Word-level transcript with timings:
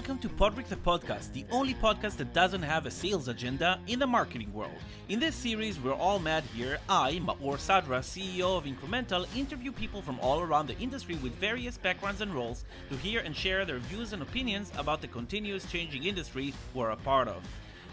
Welcome 0.00 0.18
to 0.20 0.30
Podrick 0.30 0.66
the 0.66 0.76
Podcast, 0.76 1.34
the 1.34 1.44
only 1.50 1.74
podcast 1.74 2.16
that 2.16 2.32
doesn't 2.32 2.62
have 2.62 2.86
a 2.86 2.90
sales 2.90 3.28
agenda 3.28 3.78
in 3.86 3.98
the 3.98 4.06
marketing 4.06 4.50
world. 4.50 4.80
In 5.10 5.20
this 5.20 5.34
series, 5.34 5.78
we're 5.78 5.92
all 5.92 6.18
mad 6.18 6.42
here. 6.54 6.78
I, 6.88 7.20
Maor 7.22 7.58
Sadra, 7.58 8.00
CEO 8.00 8.56
of 8.56 8.64
Incremental, 8.64 9.26
interview 9.36 9.72
people 9.72 10.00
from 10.00 10.18
all 10.20 10.40
around 10.40 10.68
the 10.68 10.78
industry 10.78 11.16
with 11.16 11.34
various 11.34 11.76
backgrounds 11.76 12.22
and 12.22 12.34
roles 12.34 12.64
to 12.88 12.96
hear 12.96 13.20
and 13.20 13.36
share 13.36 13.66
their 13.66 13.76
views 13.76 14.14
and 14.14 14.22
opinions 14.22 14.72
about 14.78 15.02
the 15.02 15.06
continuous 15.06 15.70
changing 15.70 16.04
industry 16.04 16.54
we're 16.72 16.92
a 16.92 16.96
part 16.96 17.28
of. 17.28 17.42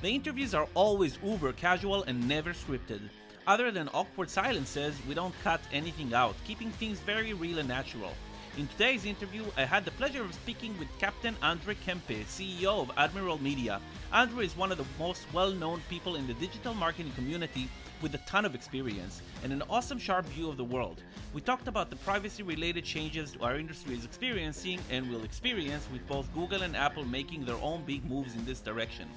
The 0.02 0.08
interviews 0.08 0.56
are 0.56 0.70
always 0.76 1.20
uber 1.22 1.52
casual 1.52 2.04
and 2.04 2.26
never 2.26 2.54
scripted. 2.54 3.02
Other 3.48 3.70
than 3.70 3.90
awkward 3.94 4.30
silences, 4.30 4.96
we 5.10 5.14
don't 5.14 5.36
cut 5.44 5.60
anything 5.74 6.14
out, 6.14 6.36
keeping 6.46 6.72
things 6.72 7.02
very 7.02 7.34
real 7.34 7.60
and 7.60 7.68
natural. 7.68 8.14
In 8.58 8.68
today's 8.70 9.06
interview, 9.06 9.44
I 9.56 9.66
had 9.66 9.86
the 9.86 9.92
pleasure 9.92 10.24
of 10.24 10.34
speaking 10.34 10.76
with 10.80 10.88
Captain 10.98 11.36
Andre 11.44 11.76
Kempe, 11.76 12.26
CEO 12.26 12.82
of 12.82 12.92
Admiral 12.98 13.40
Media. 13.40 13.80
Andre 14.12 14.48
is 14.48 14.58
one 14.58 14.72
of 14.72 14.80
the 14.80 14.86
most 14.98 15.32
well 15.32 15.52
known 15.52 15.80
people 15.92 16.16
in 16.16 16.26
the 16.26 16.34
digital 16.34 16.74
marketing 16.74 17.12
community 17.12 17.70
with 18.02 18.16
a 18.16 18.20
ton 18.30 18.46
of 18.46 18.56
experience 18.56 19.22
and 19.44 19.54
an 19.54 19.62
awesome 19.70 20.00
sharp 20.00 20.26
view 20.26 20.50
of 20.50 20.58
the 20.58 20.64
world. 20.64 21.04
We 21.36 21.42
talked 21.42 21.68
about 21.68 21.92
the 21.92 21.98
privacy 21.98 22.42
related 22.42 22.84
changes 22.84 23.38
our 23.44 23.60
industry 23.60 23.94
is 23.94 24.06
experiencing 24.06 24.80
and 24.90 25.08
will 25.08 25.24
experience 25.24 25.88
with 25.94 26.08
both 26.08 26.34
Google 26.34 26.64
and 26.64 26.76
Apple 26.76 27.06
making 27.06 27.46
their 27.46 27.62
own 27.62 27.84
big 27.86 28.10
moves 28.10 28.34
in 28.34 28.44
this 28.44 28.60
direction. 28.60 29.08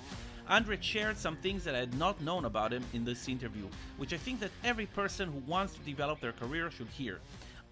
Andre 0.50 0.76
shared 0.82 1.16
some 1.16 1.36
things 1.36 1.64
that 1.64 1.74
I 1.74 1.78
had 1.78 1.94
not 1.94 2.20
known 2.20 2.44
about 2.44 2.74
him 2.74 2.84
in 2.92 3.06
this 3.06 3.26
interview, 3.26 3.68
which 3.96 4.12
I 4.12 4.18
think 4.18 4.40
that 4.40 4.50
every 4.64 4.86
person 4.86 5.32
who 5.32 5.38
wants 5.50 5.72
to 5.74 5.80
develop 5.80 6.20
their 6.20 6.32
career 6.32 6.70
should 6.70 6.88
hear. 6.88 7.20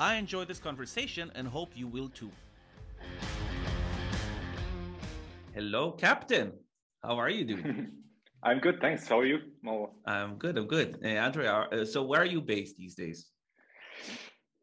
I 0.00 0.14
enjoyed 0.14 0.46
this 0.46 0.60
conversation 0.60 1.32
and 1.34 1.48
hope 1.48 1.70
you 1.74 1.88
will 1.88 2.08
too. 2.08 2.30
Hello, 5.54 5.90
Captain. 5.90 6.52
How 7.02 7.18
are 7.18 7.28
you 7.28 7.44
doing? 7.44 7.90
I'm 8.44 8.60
good, 8.60 8.80
thanks. 8.80 9.08
How 9.08 9.18
are 9.18 9.26
you, 9.26 9.38
Mo? 9.60 9.90
I'm 10.06 10.36
good. 10.36 10.56
I'm 10.56 10.68
good. 10.68 11.00
Uh, 11.02 11.08
Andrea, 11.08 11.66
uh, 11.72 11.84
so 11.84 12.04
where 12.04 12.20
are 12.20 12.26
you 12.26 12.40
based 12.40 12.76
these 12.76 12.94
days? 12.94 13.26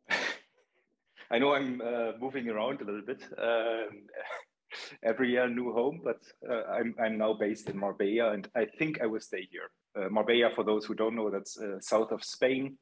I 1.31 1.39
know 1.39 1.53
I'm 1.53 1.81
uh, 1.81 2.14
moving 2.17 2.47
around 2.47 2.80
a 2.80 2.86
little 2.86 3.02
bit. 3.05 3.22
Um, 3.38 4.08
every 5.03 5.31
year, 5.31 5.49
new 5.49 5.73
home, 5.73 5.99
but 6.02 6.22
uh, 6.49 6.64
I'm 6.72 6.95
I'm 7.03 7.17
now 7.17 7.33
based 7.33 7.70
in 7.70 7.77
Marbella, 7.77 8.31
and 8.31 8.47
I 8.55 8.66
think 8.77 9.02
I 9.02 9.05
will 9.05 9.20
stay 9.20 9.45
here. 9.52 9.70
Uh, 9.97 10.08
Marbella, 10.09 10.52
for 10.55 10.64
those 10.64 10.86
who 10.86 10.94
don't 10.94 11.16
know, 11.16 11.30
that's 11.30 11.59
uh, 11.59 11.81
south 11.81 12.14
of 12.14 12.23
Spain, 12.23 12.77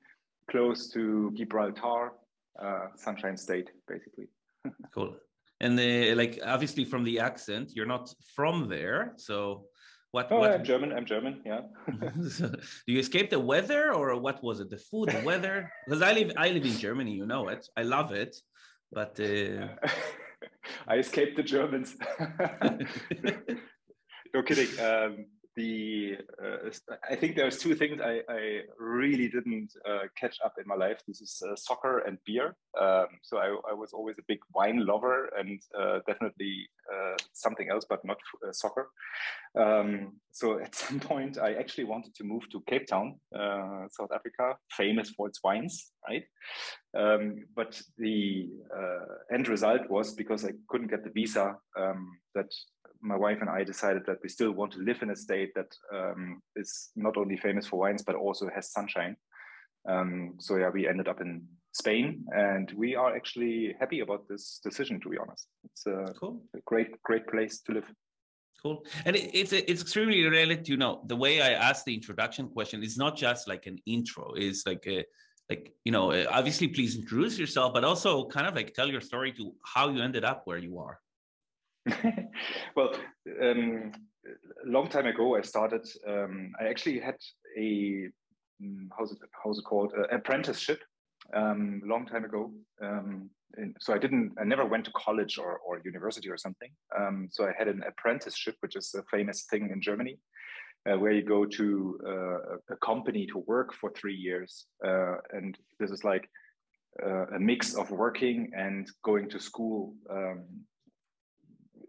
close 0.52 0.90
to 0.90 1.32
Gibraltar 1.34 2.12
uh, 2.62 2.88
Sunshine 2.96 3.38
State, 3.38 3.70
basically. 3.88 4.28
cool. 4.94 5.16
And 5.60 5.78
the, 5.78 6.14
like, 6.16 6.40
obviously, 6.46 6.86
from 6.86 7.04
the 7.04 7.20
accent, 7.20 7.72
you're 7.74 7.86
not 7.86 8.14
from 8.36 8.68
there. 8.70 9.14
So, 9.18 9.66
what? 10.12 10.28
Oh, 10.32 10.40
what... 10.40 10.52
I'm 10.52 10.64
German. 10.64 10.92
I'm 10.92 11.06
German. 11.06 11.42
Yeah. 11.46 11.62
do 12.08 12.58
you 12.88 13.00
escape 13.00 13.30
the 13.30 13.40
weather, 13.40 13.94
or 13.94 14.20
what 14.20 14.44
was 14.44 14.60
it? 14.60 14.70
The 14.70 14.78
food, 14.78 15.10
the 15.10 15.22
weather? 15.24 15.72
Because 15.86 16.02
I 16.02 16.12
live, 16.14 16.32
I 16.38 16.50
live 16.50 16.66
in 16.66 16.78
Germany. 16.78 17.12
You 17.12 17.26
know 17.26 17.48
it. 17.48 17.68
I 17.78 17.84
love 17.84 18.12
it, 18.12 18.36
but. 18.92 19.20
Uh... 19.20 19.68
I 20.88 20.98
escaped 20.98 21.38
the 21.38 21.44
Germans. 21.44 21.96
no 24.34 24.44
kidding. 24.44 24.68
Um, 24.80 25.26
the 25.56 26.18
uh, 26.44 26.70
I 27.10 27.16
think 27.16 27.36
there's 27.36 27.58
two 27.60 27.76
things 27.76 28.02
I, 28.02 28.22
I 28.30 28.62
really 28.80 29.28
didn't 29.28 29.74
uh, 29.88 30.08
catch 30.16 30.38
up 30.44 30.54
in 30.60 30.68
my 30.68 30.76
life. 30.76 31.02
This 31.08 31.22
is 31.22 31.42
uh, 31.48 31.56
soccer 31.56 32.00
and 32.00 32.18
beer. 32.26 32.56
Um, 32.80 33.08
so 33.22 33.38
I, 33.38 33.56
I, 33.70 33.74
was 33.74 33.94
always 33.94 34.18
a 34.18 34.24
big 34.28 34.40
wine 34.54 34.86
lover 34.86 35.30
and 35.38 35.62
uh, 35.80 36.00
definitely 36.08 36.68
something 37.34 37.70
else, 37.70 37.86
but 37.90 38.04
not 38.06 38.18
uh, 38.48 38.52
soccer. 38.52 38.90
Um, 39.58 40.14
so 40.32 40.60
at 40.66 40.76
some 40.76 41.00
point, 41.00 41.38
I 41.38 41.54
actually 41.54 41.86
wanted 41.86 42.16
to 42.16 42.24
move 42.24 42.44
to 42.52 42.64
Cape 42.68 42.88
Town, 42.88 43.20
South 43.34 44.12
Africa, 44.14 44.56
famous 44.72 45.10
for 45.12 45.28
its 45.28 45.40
wines, 45.44 45.92
right? 46.08 46.24
Um, 46.96 47.46
but 47.56 47.82
the 47.98 48.50
end 49.34 49.48
result 49.48 49.90
was 49.90 50.14
because 50.14 50.46
I 50.46 50.52
couldn't 50.68 50.92
get 50.92 51.04
the 51.04 51.12
visa 51.12 51.56
um, 51.78 52.18
that 52.36 52.52
my 53.04 53.18
wife 53.18 53.40
and 53.42 53.50
I 53.50 53.64
decided 53.64 54.06
that 54.08 54.20
we 54.24 54.30
still 54.30 54.52
want 54.52 54.72
to 54.74 54.80
live 54.80 55.02
in 55.02 55.10
a 55.10 55.16
state 55.16 55.54
that 55.56 55.72
um, 55.94 56.42
is 56.56 56.90
not 56.96 57.18
only 57.18 57.38
famous 57.38 57.68
for 57.68 57.80
wines 57.80 58.02
but 58.02 58.16
also 58.16 58.50
has 58.56 58.72
sunshine. 58.72 59.18
Um, 59.88 60.36
so 60.40 60.58
yeah, 60.58 60.70
we 60.70 60.88
ended 60.88 61.08
up 61.08 61.22
in 61.22 61.44
Spain, 61.74 62.26
and 62.36 62.72
we 62.76 62.96
are 62.96 63.16
actually 63.16 63.76
happy 63.80 64.02
about 64.02 64.28
this 64.28 64.60
decision. 64.64 65.00
To 65.02 65.10
be 65.10 65.18
honest, 65.18 65.48
it's 65.66 65.86
a, 65.88 66.14
cool. 66.20 66.42
a 66.56 66.60
great, 66.66 67.02
great 67.04 67.28
place 67.28 67.60
to 67.62 67.74
live. 67.74 67.86
Cool, 68.62 68.86
and 69.06 69.16
it, 69.16 69.32
it's 69.34 69.52
it's 69.52 69.82
extremely 69.82 70.24
related. 70.24 70.70
You 70.70 70.78
know, 70.78 71.04
the 71.08 71.16
way 71.16 71.42
I 71.42 71.52
asked 71.52 71.86
the 71.86 71.94
introduction 71.94 72.48
question 72.50 72.84
is 72.84 72.98
not 72.98 73.18
just 73.18 73.48
like 73.48 73.66
an 73.66 73.78
intro; 73.86 74.34
it's 74.36 74.66
like 74.66 74.86
a 74.88 75.04
like 75.50 75.74
you 75.84 75.92
know, 75.92 76.26
obviously, 76.30 76.68
please 76.68 76.96
introduce 76.96 77.38
yourself, 77.38 77.74
but 77.74 77.84
also 77.84 78.26
kind 78.28 78.48
of 78.48 78.56
like 78.56 78.74
tell 78.74 78.88
your 78.88 79.02
story 79.02 79.34
to 79.34 79.54
how 79.66 79.90
you 79.90 80.02
ended 80.02 80.24
up 80.24 80.44
where 80.46 80.58
you 80.58 80.80
are. 80.80 81.00
well, 82.76 82.96
um, 83.42 83.92
a 84.66 84.70
long 84.70 84.88
time 84.88 85.08
ago, 85.08 85.36
I 85.36 85.42
started. 85.42 85.86
Um, 86.08 86.54
I 86.60 86.68
actually 86.68 87.00
had 87.00 87.18
a 87.58 88.10
mm, 88.62 88.88
how's 88.98 89.12
it 89.12 89.20
how's 89.44 89.60
it 89.60 89.66
called 89.66 89.94
uh, 89.98 90.04
apprenticeship 90.16 90.82
um, 91.34 91.82
long 91.86 92.06
time 92.06 92.26
ago. 92.26 92.52
Um, 92.82 93.30
so 93.80 93.94
I 93.94 94.00
didn't. 94.00 94.34
I 94.40 94.44
never 94.44 94.66
went 94.66 94.86
to 94.86 94.92
college 94.92 95.38
or, 95.38 95.60
or 95.60 95.80
university 95.86 96.30
or 96.30 96.38
something. 96.38 96.72
Um, 97.00 97.30
so 97.32 97.46
I 97.46 97.52
had 97.58 97.68
an 97.68 97.84
apprenticeship, 97.88 98.56
which 98.62 98.76
is 98.76 98.96
a 98.98 99.04
famous 99.16 99.46
thing 99.50 99.70
in 99.72 99.80
Germany, 99.80 100.18
uh, 100.90 100.98
where 100.98 101.12
you 101.12 101.24
go 101.24 101.46
to 101.46 102.00
uh, 102.06 102.74
a 102.74 102.78
company 102.84 103.28
to 103.28 103.44
work 103.46 103.74
for 103.74 103.92
three 103.92 104.16
years, 104.16 104.66
uh, 104.86 105.18
and 105.32 105.56
this 105.80 105.92
is 105.92 106.04
like 106.04 106.28
uh, 107.06 107.28
a 107.28 107.40
mix 107.40 107.76
of 107.76 107.92
working 107.92 108.52
and 108.56 108.90
going 109.04 109.30
to 109.30 109.40
school 109.40 109.94
um, 110.10 110.46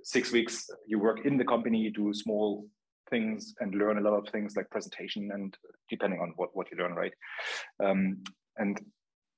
six 0.02 0.32
weeks 0.32 0.68
you 0.86 0.98
work 0.98 1.24
in 1.24 1.38
the 1.38 1.44
company 1.44 1.78
you 1.78 1.90
do 1.90 2.12
small 2.12 2.66
things 3.10 3.54
and 3.60 3.74
learn 3.74 3.98
a 3.98 4.00
lot 4.00 4.14
of 4.14 4.28
things 4.28 4.56
like 4.56 4.70
presentation 4.70 5.30
and 5.32 5.56
depending 5.88 6.20
on 6.20 6.32
what, 6.36 6.50
what 6.54 6.70
you 6.70 6.78
learn 6.78 6.94
right? 6.94 7.12
Um, 7.82 8.22
and 8.56 8.80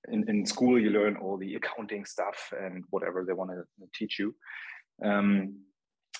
in, 0.09 0.29
in 0.29 0.47
school 0.47 0.81
you 0.81 0.91
learn 0.91 1.17
all 1.17 1.37
the 1.37 1.55
accounting 1.55 2.05
stuff 2.05 2.53
and 2.61 2.85
whatever 2.91 3.25
they 3.25 3.33
want 3.33 3.51
to 3.51 3.65
teach 3.95 4.19
you. 4.19 4.35
Um, 5.05 5.57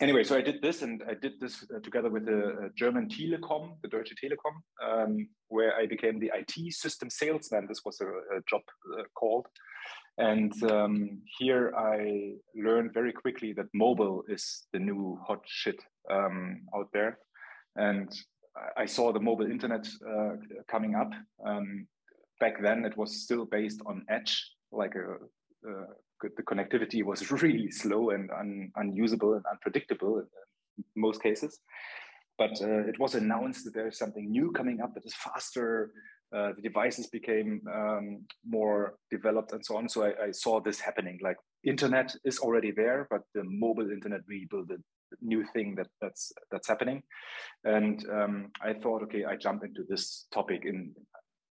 anyway 0.03 0.23
so 0.23 0.37
i 0.37 0.43
did 0.43 0.61
this 0.61 0.83
and 0.83 1.03
i 1.09 1.15
did 1.15 1.41
this 1.41 1.65
uh, 1.75 1.81
together 1.81 2.11
with 2.11 2.27
the 2.27 2.71
german 2.77 3.09
telekom 3.09 3.77
the 3.83 3.89
deutsche 3.89 4.13
telekom 4.23 4.55
um, 4.87 5.27
where 5.49 5.75
i 5.77 5.87
became 5.87 6.19
the 6.19 6.31
it 6.35 6.75
system 6.75 7.09
salesman. 7.09 7.67
This 7.67 7.83
was 7.85 8.01
a, 8.01 8.07
a 8.07 8.41
job 8.49 8.63
uh, 8.99 9.05
called. 9.15 9.47
And 10.19 10.53
um, 10.71 11.21
here 11.39 11.75
I 11.77 12.33
learned 12.55 12.95
very 12.95 13.13
quickly 13.13 13.53
that 13.55 13.67
mobile 13.75 14.25
is 14.29 14.67
the 14.73 14.79
new 14.79 15.19
hot 15.27 15.43
shit 15.47 15.83
um, 16.11 16.63
out 16.75 16.89
there. 16.93 17.19
And 17.77 18.13
I 18.77 18.87
saw 18.87 19.13
the 19.13 19.21
mobile 19.21 19.51
internet 19.51 19.87
uh, 20.09 20.37
coming 20.69 20.95
up. 20.95 21.11
Um, 21.45 21.87
back 22.41 22.63
then, 22.63 22.85
it 22.85 22.97
was 22.97 23.23
still 23.23 23.45
based 23.45 23.81
on 23.87 24.05
Edge, 24.09 24.51
like 24.73 24.95
a, 24.95 25.15
uh, 25.69 25.87
the 26.23 26.43
connectivity 26.43 27.05
was 27.05 27.31
really 27.43 27.71
slow 27.71 28.11
and 28.11 28.31
un, 28.31 28.71
unusable 28.77 29.35
and 29.35 29.45
unpredictable 29.51 30.19
in 30.19 30.85
most 30.95 31.23
cases. 31.23 31.61
But 32.39 32.61
uh, 32.63 32.87
it 32.87 32.99
was 32.99 33.15
announced 33.15 33.65
that 33.65 33.75
there 33.75 33.89
is 33.89 33.99
something 33.99 34.31
new 34.31 34.53
coming 34.53 34.81
up 34.81 34.95
that 34.95 35.07
is 35.07 35.15
faster, 35.15 35.91
uh, 36.35 36.53
the 36.57 36.63
devices 36.63 37.07
became 37.07 37.61
um, 37.73 38.25
more 38.45 38.95
developed 39.11 39.53
and 39.53 39.65
so 39.65 39.77
on. 39.77 39.89
So 39.89 40.05
I, 40.05 40.27
I, 40.27 40.31
saw 40.33 40.61
this 40.61 40.81
happening. 40.81 41.21
Like 41.23 41.37
internet 41.63 42.13
is 42.25 42.41
already 42.41 42.73
there, 42.73 43.07
but 43.11 43.21
the 43.33 43.45
mobile 43.45 43.91
internet 43.93 44.23
rebuild 44.27 44.71
a 44.73 44.77
new 45.21 45.45
thing 45.53 45.75
that 45.77 45.89
that's 46.01 46.33
that's 46.51 46.69
happening. 46.69 47.03
And 47.65 48.05
um, 48.11 48.51
I 48.63 48.75
thought, 48.75 49.03
okay, 49.05 49.25
I 49.25 49.37
jump 49.37 49.65
into 49.65 49.85
this 49.89 50.27
topic 50.33 50.65
in 50.65 50.93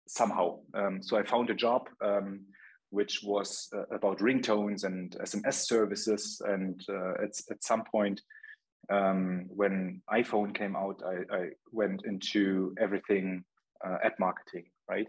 somehow. 0.06 0.59
Um, 0.75 1.03
so 1.03 1.17
I 1.17 1.25
found 1.25 1.51
a 1.51 1.55
job. 1.55 1.89
Um, 2.03 2.47
which 2.91 3.23
was 3.25 3.69
uh, 3.75 3.83
about 3.93 4.21
ringtones 4.21 4.85
and 4.85 5.17
SMS 5.21 5.67
services, 5.67 6.41
and 6.47 6.81
uh, 6.89 7.25
at, 7.25 7.33
at 7.51 7.61
some 7.61 7.83
point, 7.91 8.21
um, 8.89 9.47
when 9.49 10.00
iPhone 10.12 10.55
came 10.55 10.77
out, 10.77 11.03
I, 11.05 11.37
I 11.37 11.49
went 11.73 12.03
into 12.05 12.73
everything 12.81 13.45
uh, 13.85 13.97
ad 14.05 14.12
marketing, 14.21 14.67
right? 14.89 15.09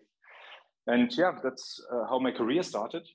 And 0.87 1.15
yeah, 1.15 1.33
that's 1.43 1.79
uh, 1.91 2.05
how 2.09 2.19
my 2.19 2.31
career 2.31 2.63
started. 2.63 3.07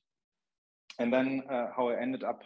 And 1.01 1.13
then 1.13 1.43
uh, 1.51 1.69
how 1.75 1.89
I 1.89 2.01
ended 2.01 2.25
up 2.25 2.43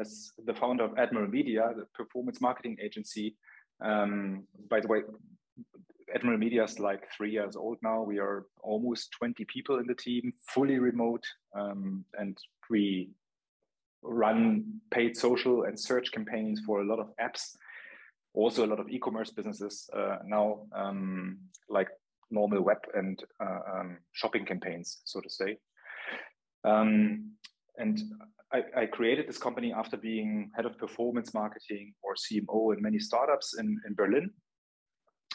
as 0.00 0.32
the 0.46 0.54
founder 0.54 0.84
of 0.84 0.98
Admiral 0.98 1.28
Media, 1.28 1.70
the 1.76 1.84
performance 1.94 2.40
marketing 2.40 2.78
agency. 2.82 3.36
Um, 3.84 4.44
by 4.70 4.80
the 4.80 4.88
way, 4.88 5.02
Admiral 6.14 6.38
Media 6.38 6.64
is 6.64 6.78
like 6.78 7.04
three 7.16 7.30
years 7.30 7.56
old 7.56 7.78
now. 7.82 8.02
We 8.02 8.18
are 8.18 8.46
almost 8.62 9.10
20 9.18 9.44
people 9.44 9.78
in 9.78 9.86
the 9.86 9.94
team, 9.94 10.32
fully 10.48 10.78
remote. 10.78 11.24
Um, 11.54 12.04
and 12.18 12.36
we 12.68 13.10
run 14.02 14.80
paid 14.90 15.16
social 15.16 15.64
and 15.64 15.78
search 15.78 16.10
campaigns 16.12 16.60
for 16.60 16.80
a 16.80 16.86
lot 16.86 17.00
of 17.00 17.10
apps, 17.20 17.54
also 18.34 18.64
a 18.64 18.68
lot 18.68 18.80
of 18.80 18.88
e-commerce 18.88 19.30
businesses 19.30 19.88
uh, 19.96 20.16
now, 20.24 20.60
um, 20.74 21.38
like 21.68 21.88
normal 22.30 22.62
web 22.62 22.78
and 22.94 23.22
uh, 23.44 23.58
um, 23.74 23.98
shopping 24.12 24.44
campaigns, 24.44 25.02
so 25.04 25.20
to 25.20 25.28
say. 25.28 25.58
Um, 26.64 27.32
and 27.80 28.02
I, 28.52 28.62
I, 28.76 28.86
created 28.86 29.28
this 29.28 29.38
company 29.38 29.72
after 29.72 29.96
being 29.96 30.50
head 30.54 30.66
of 30.66 30.76
performance 30.78 31.32
marketing 31.34 31.94
or 32.02 32.14
CMO 32.14 32.76
in 32.76 32.82
many 32.82 32.98
startups 32.98 33.56
in, 33.58 33.80
in 33.86 33.94
Berlin. 33.94 34.30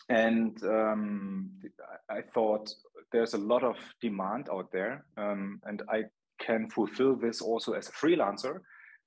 And 0.10 0.62
um, 0.64 1.50
I 2.10 2.22
thought 2.34 2.70
there's 3.12 3.34
a 3.34 3.40
lot 3.40 3.64
of 3.64 3.78
demand 4.02 4.50
out 4.52 4.72
there, 4.72 5.06
um, 5.18 5.60
and 5.64 5.82
I 5.90 6.04
can 6.40 6.70
fulfill 6.70 7.16
this 7.16 7.42
also 7.42 7.74
as 7.74 7.90
a 7.90 7.92
freelancer. 7.92 8.60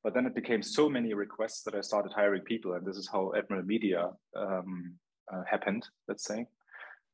But 0.02 0.14
then 0.14 0.26
it 0.26 0.34
became 0.34 0.62
so 0.62 0.88
many 0.88 1.12
requests 1.14 1.62
that 1.64 1.74
I 1.74 1.82
started 1.82 2.12
hiring 2.12 2.42
people, 2.42 2.72
and 2.72 2.86
this 2.86 2.96
is 2.96 3.08
how 3.12 3.32
Admiral 3.36 3.64
Media 3.64 4.10
um, 4.36 4.94
uh, 5.32 5.42
happened, 5.48 5.86
let's 6.08 6.24
say. 6.24 6.46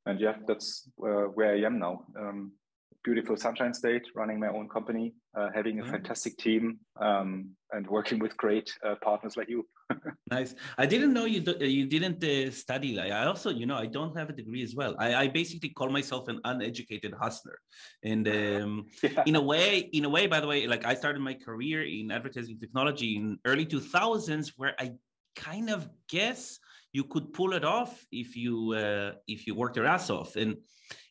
And 0.07 0.21
yeah, 0.21 0.37
that's 0.47 0.89
uh, 1.03 1.29
where 1.35 1.55
I 1.55 1.63
am 1.63 1.79
now. 1.79 2.05
Um, 2.19 2.53
beautiful 3.03 3.37
Sunshine 3.37 3.75
State, 3.75 4.07
running 4.15 4.39
my 4.39 4.49
own 4.49 4.69
company, 4.69 5.15
uh, 5.37 5.49
having 5.55 5.81
a 5.81 5.83
mm. 5.83 5.91
fantastic 5.91 6.37
team, 6.37 6.79
um, 7.01 7.51
and 7.73 7.87
working 7.87 8.19
with 8.19 8.37
great 8.37 8.71
uh, 8.87 8.95
partners 9.03 9.37
like 9.37 9.49
you. 9.49 9.67
nice. 10.31 10.55
I 10.79 10.87
didn't 10.87 11.13
know 11.13 11.25
you 11.25 11.41
do, 11.41 11.53
you 11.65 11.87
didn't 11.87 12.23
uh, 12.25 12.51
study. 12.51 12.99
I 12.99 13.27
also, 13.27 13.51
you 13.51 13.67
know, 13.67 13.77
I 13.77 13.87
don't 13.87 14.17
have 14.17 14.31
a 14.31 14.33
degree 14.33 14.63
as 14.63 14.75
well. 14.75 14.95
I, 14.99 15.15
I 15.15 15.29
basically 15.29 15.71
call 15.71 15.91
myself 15.91 16.29
an 16.29 16.41
uneducated 16.45 17.15
hustler, 17.21 17.59
and 18.03 18.27
um, 18.29 18.87
yeah. 19.03 19.23
in 19.27 19.37
a 19.37 19.43
way, 19.43 19.79
in 19.93 20.05
a 20.05 20.09
way, 20.09 20.27
by 20.27 20.41
the 20.41 20.47
way, 20.47 20.67
like 20.67 20.85
I 20.85 20.95
started 20.95 21.21
my 21.21 21.35
career 21.35 21.83
in 21.83 22.11
advertising 22.11 22.59
technology 22.59 23.17
in 23.17 23.39
early 23.45 23.67
two 23.67 23.81
thousands, 23.81 24.53
where 24.57 24.75
I 24.79 24.93
kind 25.37 25.71
of 25.71 25.89
guess 26.09 26.59
you 26.93 27.05
could 27.05 27.33
pull 27.33 27.53
it 27.53 27.65
off 27.65 28.07
if 28.13 28.37
you 28.37 28.73
uh, 28.73 29.13
if 29.27 29.47
you 29.47 29.55
work 29.55 29.77
your 29.77 29.87
ass 29.87 30.11
off 30.11 30.37
and 30.37 30.57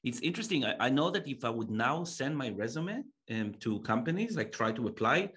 it's 0.04 0.20
interesting. 0.20 0.66
I, 0.66 0.76
I, 0.80 0.90
know 0.90 1.10
that 1.12 1.28
if 1.28 1.44
i 1.46 1.50
would 1.50 1.70
now 1.70 2.04
send 2.04 2.38
my 2.38 2.50
resume 2.50 3.04
um, 3.32 3.54
to 3.60 3.80
companies 3.82 4.36
like 4.36 4.52
try 4.52 4.72
to 4.72 4.88
apply 4.88 5.30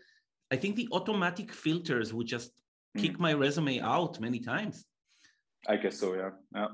i 0.51 0.57
think 0.57 0.77
the 0.77 0.89
automatic 0.93 1.53
filters 1.53 2.13
would 2.15 2.27
just 2.27 2.51
mm. 2.97 3.03
kick 3.03 3.19
my 3.19 3.33
resume 3.33 3.81
out 3.81 4.21
many 4.21 4.41
times. 4.41 4.85
I 5.69 5.77
guess 5.77 5.99
so 5.99 6.15
yeah. 6.15 6.31
Yeah. 6.55 6.69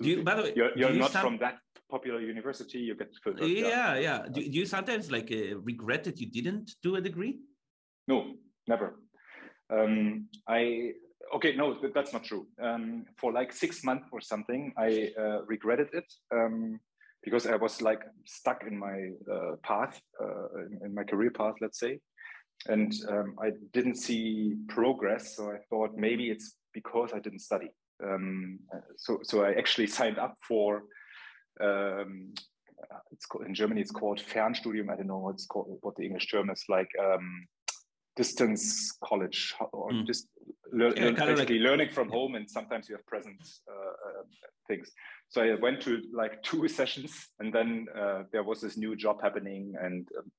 Do 0.00 0.08
you 0.08 0.22
by 0.22 0.34
the 0.36 0.42
way 0.42 0.52
you're, 0.54 0.76
you're 0.76 0.92
you 0.92 1.00
not 1.00 1.12
from 1.12 1.38
that 1.38 1.58
popular 1.90 2.20
university 2.20 2.78
you 2.78 2.94
get 2.94 3.10
filtered 3.22 3.48
yeah. 3.48 3.68
Yeah, 3.68 3.98
yeah. 3.98 4.18
Do, 4.32 4.40
do, 4.42 4.56
you 4.60 4.66
sometimes 4.66 5.10
like 5.10 5.30
uh, 5.32 5.58
regret 5.58 6.04
that 6.04 6.20
you 6.20 6.28
didn't 6.30 6.72
do 6.82 6.96
a 6.96 7.00
degree? 7.00 7.40
No 8.08 8.34
never. 8.68 8.98
Um, 9.70 10.28
I 10.48 10.92
okay, 11.34 11.56
no, 11.56 11.76
that's 11.94 12.12
not 12.12 12.24
true. 12.24 12.46
Um, 12.60 13.06
for 13.16 13.32
like 13.32 13.52
six 13.52 13.84
months 13.84 14.08
or 14.12 14.20
something, 14.20 14.72
I 14.76 15.12
uh, 15.18 15.44
regretted 15.46 15.88
it. 15.92 16.12
Um, 16.32 16.80
because 17.22 17.46
I 17.46 17.56
was 17.56 17.80
like 17.80 18.02
stuck 18.24 18.64
in 18.66 18.78
my 18.78 19.10
uh, 19.32 19.56
path, 19.62 20.00
uh, 20.20 20.64
in, 20.66 20.80
in, 20.86 20.94
my 20.94 21.04
career 21.04 21.30
path, 21.30 21.54
let's 21.60 21.78
say, 21.78 22.00
and 22.66 22.92
um, 23.08 23.36
I 23.40 23.52
didn't 23.72 23.96
see 23.96 24.56
progress. 24.68 25.36
So 25.36 25.50
I 25.50 25.58
thought 25.70 25.96
maybe 25.96 26.30
it's 26.30 26.56
because 26.72 27.12
I 27.12 27.20
didn't 27.20 27.40
study. 27.40 27.70
Um, 28.04 28.58
so, 28.96 29.20
so 29.22 29.44
I 29.44 29.52
actually 29.52 29.86
signed 29.98 30.18
up 30.18 30.36
for. 30.46 30.82
Um, 31.60 32.34
it's 33.12 33.26
called, 33.26 33.46
in 33.46 33.54
Germany. 33.54 33.80
It's 33.80 33.92
called 33.92 34.18
Fernstudium. 34.20 34.90
I 34.90 34.96
don't 34.96 35.06
know 35.06 35.18
what's 35.18 35.46
called. 35.46 35.78
What 35.82 35.94
the 35.96 36.04
English 36.04 36.30
term 36.30 36.50
is 36.50 36.64
like 36.68 36.90
um, 37.00 37.46
distance 38.16 38.92
college 39.04 39.54
or 39.72 39.90
mm. 39.90 40.06
just 40.06 40.28
lear- 40.72 40.94
yeah, 40.96 41.10
basically 41.10 41.58
like, 41.58 41.68
learning 41.68 41.90
from 41.90 42.08
yeah. 42.08 42.14
home 42.14 42.34
and 42.34 42.48
sometimes 42.48 42.88
you 42.88 42.96
have 42.96 43.06
present 43.06 43.40
uh, 43.68 43.72
uh, 43.72 44.22
things 44.68 44.90
so 45.28 45.42
i 45.42 45.54
went 45.54 45.80
to 45.80 46.02
like 46.12 46.42
two 46.42 46.68
sessions 46.78 47.28
and 47.40 47.52
then 47.52 47.86
uh, 47.98 48.22
there 48.32 48.42
was 48.42 48.60
this 48.60 48.76
new 48.76 48.94
job 48.96 49.20
happening 49.22 49.74
and 49.80 50.08
um, 50.18 50.30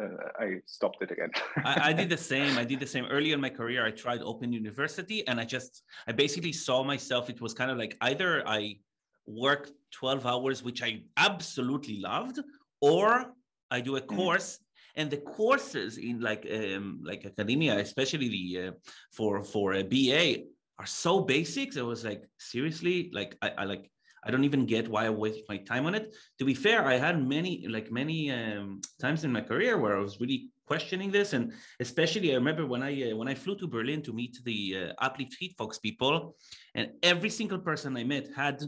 uh, 0.00 0.42
I 0.42 0.56
stopped 0.66 1.02
it 1.02 1.12
again. 1.12 1.30
I, 1.58 1.90
I, 1.90 1.92
did 1.92 2.08
the 2.08 2.16
same. 2.32 2.58
I 2.58 2.64
did 2.64 2.80
the 2.80 2.86
same 2.86 3.04
early 3.06 3.30
in 3.30 3.40
my 3.40 3.48
career. 3.48 3.86
I 3.86 3.92
tried 3.92 4.22
Open 4.22 4.52
University, 4.52 5.24
and 5.28 5.38
I 5.38 5.44
just, 5.44 5.82
I 6.08 6.12
basically 6.12 6.52
saw 6.52 6.82
myself. 6.82 7.30
It 7.30 7.40
was 7.40 7.54
kind 7.54 7.70
of 7.70 7.78
like 7.78 7.96
either 8.00 8.42
I 8.44 8.78
work 9.26 9.70
12 9.92 10.26
hours, 10.26 10.64
which 10.64 10.82
I 10.82 11.02
absolutely 11.16 12.00
loved, 12.00 12.40
or 12.80 13.34
I 13.70 13.80
do 13.80 13.94
a 13.94 14.00
mm. 14.00 14.16
course 14.16 14.58
and 14.96 15.10
the 15.10 15.18
courses 15.18 15.98
in 15.98 16.20
like 16.20 16.46
um, 16.52 17.00
like 17.02 17.26
academia, 17.26 17.78
especially 17.78 18.28
the 18.28 18.68
uh, 18.68 18.72
for 19.12 19.42
for 19.44 19.74
a 19.74 19.82
BA, 19.82 20.44
are 20.78 20.86
so 20.86 21.20
basic. 21.20 21.76
I 21.76 21.82
was 21.82 22.04
like, 22.04 22.24
seriously, 22.38 23.10
like 23.12 23.36
I, 23.42 23.50
I 23.58 23.64
like 23.64 23.90
I 24.24 24.30
don't 24.30 24.44
even 24.44 24.66
get 24.66 24.88
why 24.88 25.06
I 25.06 25.10
waste 25.10 25.42
my 25.48 25.58
time 25.58 25.86
on 25.86 25.94
it. 25.94 26.14
To 26.38 26.44
be 26.44 26.54
fair, 26.54 26.84
I 26.86 26.96
had 26.96 27.26
many 27.26 27.66
like 27.68 27.90
many 27.90 28.30
um, 28.30 28.80
times 29.00 29.24
in 29.24 29.32
my 29.32 29.40
career 29.40 29.78
where 29.78 29.96
I 29.96 30.00
was 30.00 30.20
really 30.20 30.50
questioning 30.66 31.10
this, 31.10 31.32
and 31.34 31.52
especially 31.80 32.32
I 32.32 32.36
remember 32.36 32.66
when 32.66 32.82
I 32.82 33.10
uh, 33.10 33.16
when 33.16 33.28
I 33.28 33.34
flew 33.34 33.56
to 33.56 33.66
Berlin 33.66 34.02
to 34.02 34.12
meet 34.12 34.38
the 34.44 34.92
uh, 35.00 35.08
Appli 35.08 35.28
Fox 35.58 35.78
people, 35.78 36.36
and 36.74 36.90
every 37.02 37.30
single 37.30 37.58
person 37.58 37.96
I 37.96 38.04
met 38.04 38.28
had 38.34 38.62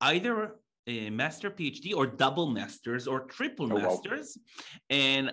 either 0.00 0.56
a 0.86 1.10
master 1.10 1.50
PhD 1.50 1.94
or 1.94 2.06
double 2.06 2.50
masters 2.50 3.06
or 3.06 3.20
triple 3.20 3.72
oh, 3.72 3.78
masters, 3.78 4.36
wow. 4.36 4.96
and 4.96 5.32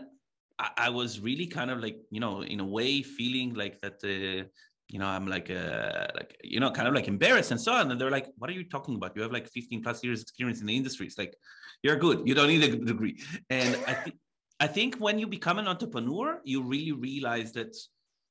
I, 0.59 0.69
I, 0.77 0.89
was 0.89 1.19
really 1.19 1.47
kind 1.47 1.71
of 1.71 1.79
like 1.79 1.97
you 2.11 2.19
know 2.19 2.41
in 2.41 2.59
a 2.59 2.65
way 2.65 3.01
feeling 3.01 3.53
like 3.53 3.79
that 3.81 3.97
uh, 4.03 4.45
you 4.89 4.99
know 4.99 5.05
i'm 5.05 5.27
like 5.27 5.49
uh 5.49 6.07
like 6.15 6.35
you 6.43 6.59
know 6.59 6.71
kind 6.71 6.87
of 6.87 6.93
like 6.93 7.07
embarrassed 7.07 7.51
and 7.51 7.61
so 7.61 7.71
on. 7.73 7.89
And 7.91 7.99
they're 7.99 8.11
like 8.11 8.27
what 8.37 8.49
are 8.49 8.53
you 8.53 8.65
talking 8.65 8.95
about? 8.95 9.15
You 9.15 9.21
have 9.21 9.31
like 9.31 9.49
15 9.49 9.81
plus 9.83 10.03
years 10.03 10.21
experience 10.21 10.59
in 10.61 10.67
the 10.67 10.75
industry. 10.75 11.05
It's 11.05 11.17
like 11.17 11.35
you're 11.83 11.95
good. 11.95 12.27
You 12.27 12.35
don't 12.35 12.47
need 12.47 12.63
a 12.63 12.75
degree. 12.75 13.21
And 13.49 13.77
i 13.87 13.93
think 13.93 14.15
i 14.59 14.67
think 14.67 14.97
when 14.97 15.17
you 15.19 15.27
become 15.27 15.57
an 15.57 15.67
entrepreneur 15.67 16.41
you 16.43 16.61
really 16.61 16.91
realize 16.91 17.53
that 17.53 17.75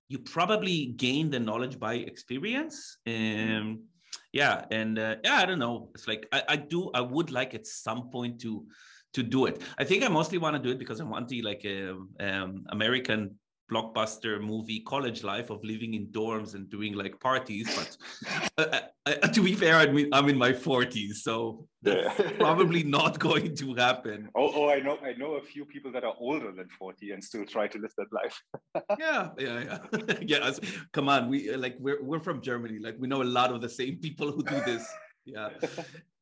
you 0.09 0.19
probably 0.19 0.87
gain 0.97 1.31
the 1.31 1.41
knowledge 1.41 1.79
by 1.79 1.95
experience. 1.95 2.99
And 3.07 3.81
yeah. 4.33 4.65
And 4.71 4.99
uh, 4.99 5.17
yeah 5.25 5.37
i 5.37 5.47
don't 5.47 5.59
know. 5.59 5.91
It's 5.95 6.07
like 6.07 6.27
I, 6.33 6.43
I 6.49 6.57
do 6.57 6.91
i 6.95 7.01
would 7.01 7.31
like 7.31 7.55
at 7.55 7.67
some 7.67 8.11
point 8.11 8.41
to 8.43 8.67
to 9.15 9.23
do 9.23 9.47
it. 9.47 9.63
I 9.79 9.85
think 9.85 10.05
I 10.05 10.09
mostly 10.09 10.39
want 10.39 10.57
to 10.57 10.63
do 10.63 10.71
it 10.71 10.79
because 10.79 11.01
I 11.01 11.05
want 11.05 11.29
the 11.29 11.43
like 11.43 11.65
a 11.65 11.91
um, 11.91 12.09
um, 12.21 12.65
American 12.71 13.37
blockbuster 13.71 14.41
movie 14.41 14.81
college 14.81 15.23
life 15.23 15.51
of 15.51 15.63
living 15.63 15.95
in 15.95 16.07
dorms 16.07 16.55
and 16.55 16.71
doing 16.71 16.95
like 16.95 17.19
parties 17.21 17.69
but 17.77 17.97
uh, 18.59 18.81
uh, 19.07 19.15
uh 19.23 19.29
to 19.29 19.43
be 19.43 19.55
fair 19.55 19.77
I 19.77 19.87
mean, 19.87 20.09
i'm 20.13 20.29
in 20.29 20.39
my 20.39 20.53
40s 20.53 21.17
so 21.17 21.67
that's 21.83 22.19
yeah. 22.19 22.31
probably 22.39 22.83
not 22.83 23.21
going 23.21 23.55
to 23.55 23.75
happen. 23.75 24.29
Oh, 24.35 24.51
oh 24.55 24.71
i 24.71 24.81
know 24.81 24.99
i 25.05 25.13
know 25.13 25.35
a 25.35 25.43
few 25.43 25.65
people 25.65 25.93
that 25.93 26.03
are 26.03 26.15
older 26.19 26.51
than 26.51 26.69
40 26.79 27.13
and 27.13 27.23
still 27.23 27.45
try 27.45 27.69
to 27.69 27.79
live 27.79 27.93
that 27.99 28.13
life. 28.13 28.43
Yeah 28.99 29.29
yeah 29.39 29.79
yeah. 30.01 30.15
Yeah 30.23 30.51
come 30.93 31.09
on 31.09 31.29
we 31.29 31.55
like 31.55 31.77
we're, 31.79 32.03
we're 32.03 32.21
from 32.21 32.41
germany. 32.41 32.79
Like 32.79 32.97
we 32.99 33.07
know 33.07 33.23
a 33.23 33.31
lot 33.39 33.53
of 33.53 33.61
the 33.61 33.69
same 33.69 33.97
people 33.97 34.33
who 34.33 34.43
do 34.43 34.61
this 34.65 34.85
yeah. 35.29 35.51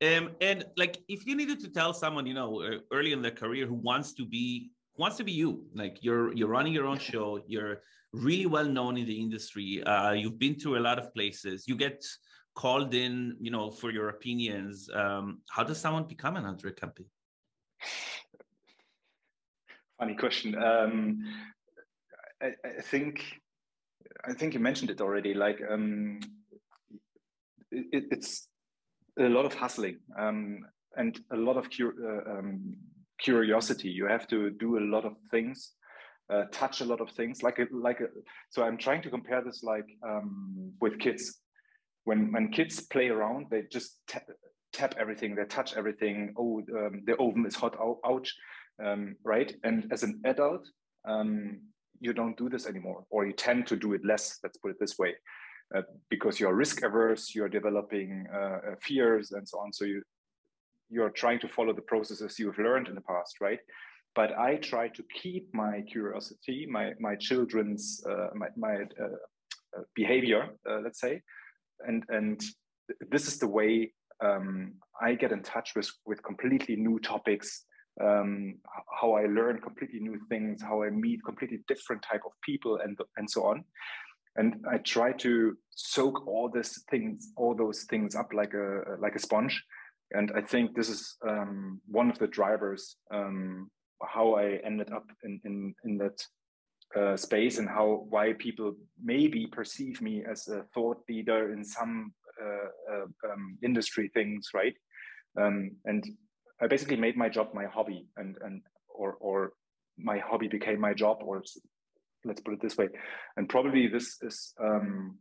Um 0.06 0.32
and 0.42 0.66
like 0.76 0.98
if 1.08 1.26
you 1.26 1.34
needed 1.34 1.58
to 1.60 1.68
tell 1.70 1.94
someone 1.94 2.26
you 2.26 2.34
know 2.34 2.50
uh, 2.60 2.78
early 2.92 3.12
in 3.12 3.22
their 3.22 3.36
career 3.42 3.66
who 3.66 3.78
wants 3.90 4.12
to 4.18 4.26
be 4.26 4.70
wants 4.98 5.16
to 5.16 5.24
be 5.24 5.32
you 5.32 5.50
like 5.74 5.96
you're 6.02 6.34
you're 6.34 6.52
running 6.56 6.74
your 6.78 6.86
own 6.86 6.98
show 6.98 7.40
you're 7.46 7.76
really 8.12 8.44
well 8.56 8.68
known 8.76 8.96
in 8.98 9.06
the 9.06 9.18
industry 9.26 9.82
uh, 9.84 10.12
you've 10.12 10.38
been 10.38 10.56
to 10.64 10.76
a 10.76 10.82
lot 10.88 10.98
of 10.98 11.14
places 11.14 11.66
you 11.66 11.76
get 11.76 12.04
called 12.54 12.92
in 12.94 13.36
you 13.40 13.50
know 13.50 13.70
for 13.70 13.90
your 13.90 14.08
opinions 14.10 14.90
um, 14.94 15.40
how 15.48 15.62
does 15.62 15.78
someone 15.80 16.04
become 16.04 16.36
an 16.36 16.44
andre 16.44 16.72
company 16.72 17.08
funny 19.98 20.14
question. 20.14 20.54
Um, 20.62 21.24
I, 22.42 22.52
I, 22.64 22.82
think 22.82 23.40
i 24.26 24.34
think 24.34 24.52
you 24.52 24.60
mentioned 24.60 24.90
it 24.90 25.00
already 25.00 25.32
like 25.32 25.58
um, 25.70 26.20
it, 27.70 28.04
it's 28.10 28.48
a 29.18 29.28
lot 29.28 29.44
of 29.44 29.54
hustling 29.54 29.98
um, 30.18 30.60
and 30.96 31.20
a 31.32 31.36
lot 31.36 31.56
of 31.56 31.70
cur- 31.70 31.94
uh, 32.26 32.38
um, 32.38 32.76
curiosity. 33.18 33.88
You 33.88 34.06
have 34.06 34.26
to 34.28 34.50
do 34.50 34.78
a 34.78 34.84
lot 34.84 35.04
of 35.04 35.14
things, 35.30 35.72
uh, 36.32 36.44
touch 36.52 36.80
a 36.80 36.84
lot 36.84 37.00
of 37.00 37.10
things. 37.10 37.42
Like 37.42 37.58
a, 37.58 37.66
like 37.72 38.00
a, 38.00 38.06
so, 38.50 38.62
I'm 38.62 38.76
trying 38.76 39.02
to 39.02 39.10
compare 39.10 39.42
this 39.42 39.62
like 39.62 39.86
um, 40.06 40.72
with 40.80 40.98
kids. 40.98 41.40
When 42.04 42.32
when 42.32 42.52
kids 42.52 42.80
play 42.80 43.08
around, 43.08 43.46
they 43.50 43.62
just 43.70 43.98
tap 44.72 44.94
everything, 44.98 45.34
they 45.34 45.44
touch 45.44 45.76
everything. 45.76 46.34
Oh, 46.38 46.62
um, 46.76 47.02
the 47.04 47.16
oven 47.18 47.44
is 47.46 47.56
hot. 47.56 47.76
Ouch! 48.06 48.34
Um, 48.84 49.16
right? 49.24 49.52
And 49.64 49.90
as 49.90 50.02
an 50.02 50.20
adult, 50.24 50.68
um, 51.08 51.60
you 51.98 52.12
don't 52.12 52.36
do 52.36 52.48
this 52.48 52.66
anymore, 52.66 53.04
or 53.10 53.26
you 53.26 53.32
tend 53.32 53.66
to 53.68 53.76
do 53.76 53.94
it 53.94 54.04
less. 54.04 54.38
Let's 54.42 54.58
put 54.58 54.70
it 54.70 54.76
this 54.78 54.98
way 54.98 55.14
uh, 55.74 55.82
because 56.10 56.38
you're 56.38 56.54
risk 56.54 56.82
averse, 56.82 57.34
you're 57.34 57.48
developing 57.48 58.26
uh, 58.32 58.36
uh, 58.36 58.58
fears 58.80 59.32
and 59.32 59.48
so 59.48 59.58
on. 59.58 59.72
So 59.72 59.84
you 59.84 60.02
you're 60.88 61.10
trying 61.10 61.40
to 61.40 61.48
follow 61.48 61.72
the 61.72 61.82
processes 61.82 62.38
you've 62.38 62.58
learned 62.58 62.86
in 62.86 62.94
the 62.94 63.00
past, 63.00 63.40
right? 63.40 63.58
but 64.16 64.36
I 64.36 64.56
try 64.56 64.88
to 64.88 65.04
keep 65.22 65.54
my 65.54 65.82
curiosity, 65.82 66.66
my 66.68 66.94
my 66.98 67.14
children's 67.16 68.02
uh, 68.10 68.28
my, 68.34 68.48
my 68.56 68.74
uh, 69.04 69.82
behavior, 69.94 70.48
let's 70.82 71.00
say, 71.00 71.20
and 71.86 72.02
and 72.08 72.40
this 73.12 73.28
is 73.28 73.38
the 73.38 73.46
way 73.46 73.92
um, 74.24 74.72
I 75.00 75.14
get 75.14 75.32
in 75.32 75.42
touch 75.42 75.74
with 75.76 75.90
with 76.06 76.22
completely 76.22 76.76
new 76.76 76.98
topics. 76.98 77.64
Um, 77.98 78.56
how 79.00 79.12
I 79.14 79.24
learn 79.24 79.58
completely 79.58 80.00
new 80.00 80.18
things, 80.28 80.60
how 80.60 80.82
I 80.82 80.90
meet 80.90 81.24
completely 81.24 81.60
different 81.66 82.02
type 82.02 82.22
of 82.26 82.32
people, 82.42 82.80
and 82.82 82.98
and 83.18 83.30
so 83.30 83.44
on. 83.44 83.64
And 84.36 84.64
I 84.70 84.78
try 84.78 85.12
to 85.12 85.56
soak 85.70 86.26
all 86.26 86.50
these 86.52 86.82
things, 86.90 87.32
all 87.36 87.54
those 87.54 87.84
things 87.84 88.14
up 88.14 88.32
like 88.32 88.54
a 88.54 88.96
like 89.00 89.14
a 89.14 89.18
sponge. 89.20 89.62
And 90.12 90.30
I 90.36 90.40
think 90.40 90.74
this 90.74 90.88
is 90.88 91.16
um, 91.26 91.80
one 91.86 92.10
of 92.10 92.18
the 92.18 92.28
drivers 92.28 92.96
um, 93.12 93.70
how 94.02 94.34
I 94.34 94.60
ended 94.64 94.92
up 94.92 95.06
in 95.24 95.40
in, 95.44 95.74
in 95.84 95.98
that 95.98 96.22
uh, 96.94 97.16
space 97.16 97.58
and 97.58 97.68
how 97.68 98.06
why 98.08 98.32
people 98.34 98.74
maybe 99.02 99.46
perceive 99.46 100.00
me 100.00 100.24
as 100.30 100.48
a 100.48 100.64
thought 100.74 100.98
leader 101.08 101.52
in 101.52 101.64
some 101.64 102.12
uh, 102.42 102.94
uh, 102.94 103.32
um, 103.32 103.58
industry 103.62 104.10
things, 104.14 104.50
right? 104.54 104.74
Um, 105.40 105.72
and 105.84 106.04
I 106.60 106.66
basically 106.66 106.96
made 106.96 107.16
my 107.16 107.28
job 107.28 107.48
my 107.54 107.66
hobby, 107.66 108.06
and 108.16 108.36
and 108.42 108.62
or 108.88 109.14
or 109.20 109.52
my 109.98 110.18
hobby 110.18 110.48
became 110.48 110.80
my 110.80 110.94
job, 110.94 111.18
or 111.22 111.42
let's 112.26 112.40
put 112.40 112.54
it 112.54 112.62
this 112.62 112.76
way. 112.76 112.88
And 113.36 113.48
probably 113.48 113.88
this 113.88 114.18
is 114.22 114.54
um, 114.62 115.18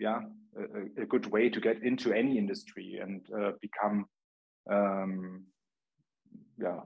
yeah 0.00 0.20
a, 0.56 1.02
a, 1.02 1.06
good 1.06 1.26
way 1.26 1.48
to 1.48 1.60
get 1.60 1.82
into 1.82 2.12
any 2.12 2.38
industry 2.38 2.98
and 3.02 3.20
uh, 3.36 3.52
become 3.60 4.06
um, 4.70 5.44
yeah 6.60 6.80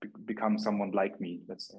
be 0.00 0.08
become 0.24 0.58
someone 0.58 0.92
like 0.92 1.20
me. 1.20 1.40
Let's 1.48 1.68
say 1.68 1.78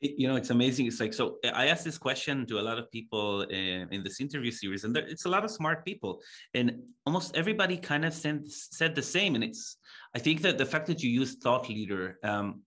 you 0.00 0.28
know 0.28 0.36
it's 0.36 0.50
amazing 0.50 0.86
it's 0.86 1.00
like 1.00 1.12
so 1.12 1.38
i 1.54 1.66
asked 1.66 1.84
this 1.84 1.98
question 1.98 2.46
to 2.46 2.60
a 2.60 2.62
lot 2.62 2.78
of 2.78 2.90
people 2.92 3.42
in, 3.42 3.88
in 3.90 4.02
this 4.04 4.20
interview 4.20 4.50
series 4.50 4.84
and 4.84 4.94
there, 4.94 5.04
it's 5.06 5.24
a 5.24 5.28
lot 5.28 5.44
of 5.44 5.50
smart 5.50 5.84
people 5.84 6.20
and 6.54 6.80
almost 7.04 7.34
everybody 7.34 7.76
kind 7.76 8.04
of 8.04 8.14
said, 8.14 8.42
said 8.46 8.94
the 8.94 9.02
same 9.02 9.34
and 9.34 9.42
it's 9.42 9.76
i 10.14 10.18
think 10.18 10.40
that 10.42 10.56
the 10.56 10.66
fact 10.66 10.86
that 10.86 11.02
you 11.02 11.10
use 11.10 11.34
thought 11.36 11.68
leader 11.68 12.18
um, 12.22 12.62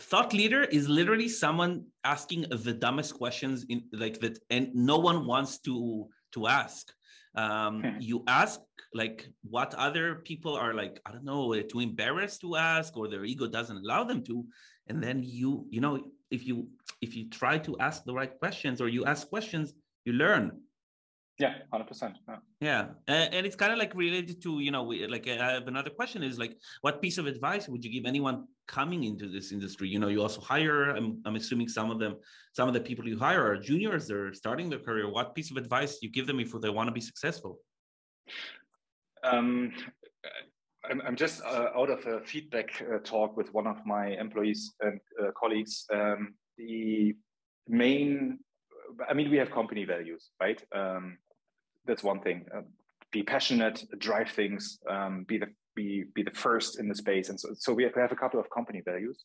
thought 0.00 0.32
leader 0.32 0.64
is 0.64 0.88
literally 0.88 1.28
someone 1.28 1.84
asking 2.04 2.46
the 2.50 2.72
dumbest 2.72 3.14
questions 3.14 3.64
in 3.68 3.84
like 3.92 4.20
that 4.20 4.38
and 4.50 4.74
no 4.74 4.98
one 4.98 5.26
wants 5.26 5.58
to 5.60 6.08
to 6.32 6.46
ask. 6.46 6.92
Um, 7.34 7.82
hmm. 7.82 7.96
you 7.98 8.22
ask 8.26 8.60
like 8.92 9.26
what 9.42 9.72
other 9.74 10.16
people 10.16 10.54
are 10.54 10.74
like 10.74 11.00
i 11.06 11.10
don't 11.10 11.24
know 11.24 11.58
too 11.62 11.80
embarrassed 11.80 12.42
to 12.42 12.56
ask 12.56 12.94
or 12.94 13.08
their 13.08 13.24
ego 13.24 13.46
doesn't 13.46 13.78
allow 13.78 14.04
them 14.04 14.22
to. 14.24 14.44
And 14.88 15.02
then 15.02 15.22
you 15.22 15.66
you 15.70 15.80
know 15.80 16.00
if 16.30 16.46
you 16.46 16.68
if 17.00 17.16
you 17.16 17.30
try 17.30 17.58
to 17.58 17.76
ask 17.78 18.04
the 18.04 18.14
right 18.14 18.38
questions 18.38 18.80
or 18.80 18.88
you 18.88 19.04
ask 19.04 19.28
questions 19.28 19.72
you 20.04 20.12
learn 20.12 20.60
yeah 21.38 21.54
100% 21.72 22.14
yeah, 22.28 22.36
yeah. 22.60 22.84
and 23.08 23.46
it's 23.46 23.56
kind 23.56 23.72
of 23.72 23.78
like 23.78 23.94
related 23.94 24.42
to 24.42 24.60
you 24.60 24.70
know 24.70 24.84
like 24.84 25.26
i 25.28 25.52
have 25.52 25.66
another 25.66 25.90
question 25.90 26.22
is 26.22 26.38
like 26.38 26.56
what 26.82 27.00
piece 27.00 27.18
of 27.18 27.26
advice 27.26 27.68
would 27.68 27.84
you 27.84 27.90
give 27.90 28.06
anyone 28.06 28.44
coming 28.68 29.04
into 29.04 29.28
this 29.28 29.50
industry 29.50 29.88
you 29.88 29.98
know 29.98 30.08
you 30.08 30.20
also 30.20 30.40
hire 30.40 30.90
i'm, 30.90 31.20
I'm 31.24 31.36
assuming 31.36 31.68
some 31.68 31.90
of 31.90 31.98
them 31.98 32.16
some 32.52 32.68
of 32.68 32.74
the 32.74 32.80
people 32.80 33.08
you 33.08 33.18
hire 33.18 33.44
are 33.44 33.56
juniors 33.56 34.06
they're 34.06 34.34
starting 34.34 34.68
their 34.68 34.78
career 34.78 35.10
what 35.10 35.34
piece 35.34 35.50
of 35.50 35.56
advice 35.56 35.98
you 36.02 36.10
give 36.10 36.26
them 36.26 36.38
if 36.38 36.52
they 36.60 36.70
want 36.70 36.88
to 36.88 36.92
be 36.92 37.00
successful 37.00 37.58
um, 39.24 39.72
I'm, 40.90 41.00
I'm 41.02 41.16
just 41.16 41.42
uh, 41.42 41.68
out 41.76 41.90
of 41.90 42.04
a 42.06 42.20
feedback 42.20 42.82
uh, 42.92 42.98
talk 42.98 43.36
with 43.36 43.52
one 43.54 43.66
of 43.66 43.84
my 43.86 44.08
employees 44.08 44.72
and 44.80 45.00
uh, 45.20 45.30
colleagues. 45.38 45.86
Um, 45.92 46.34
the 46.58 47.14
main, 47.68 48.38
I 49.08 49.14
mean, 49.14 49.30
we 49.30 49.36
have 49.38 49.50
company 49.50 49.84
values, 49.84 50.30
right? 50.40 50.62
Um, 50.74 51.18
that's 51.86 52.02
one 52.02 52.20
thing. 52.20 52.46
Uh, 52.54 52.62
be 53.10 53.22
passionate, 53.22 53.84
drive 53.98 54.30
things, 54.30 54.78
um, 54.88 55.24
be 55.28 55.38
the 55.38 55.48
be 55.74 56.04
be 56.14 56.22
the 56.22 56.30
first 56.30 56.78
in 56.78 56.88
the 56.88 56.94
space, 56.94 57.28
and 57.28 57.38
so 57.38 57.48
so 57.54 57.72
we 57.72 57.82
have, 57.84 57.92
we 57.94 58.02
have 58.02 58.12
a 58.12 58.16
couple 58.16 58.40
of 58.40 58.48
company 58.50 58.82
values. 58.84 59.24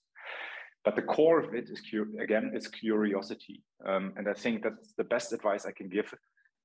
But 0.84 0.96
the 0.96 1.02
core 1.02 1.40
of 1.40 1.54
it 1.54 1.70
is 1.70 1.82
again, 2.22 2.52
it's 2.54 2.68
curiosity, 2.68 3.64
um, 3.86 4.14
and 4.16 4.28
I 4.30 4.34
think 4.34 4.64
that's 4.64 4.94
the 4.98 5.04
best 5.04 5.34
advice 5.34 5.66
I 5.66 5.72
can 5.72 5.90
give 5.90 6.14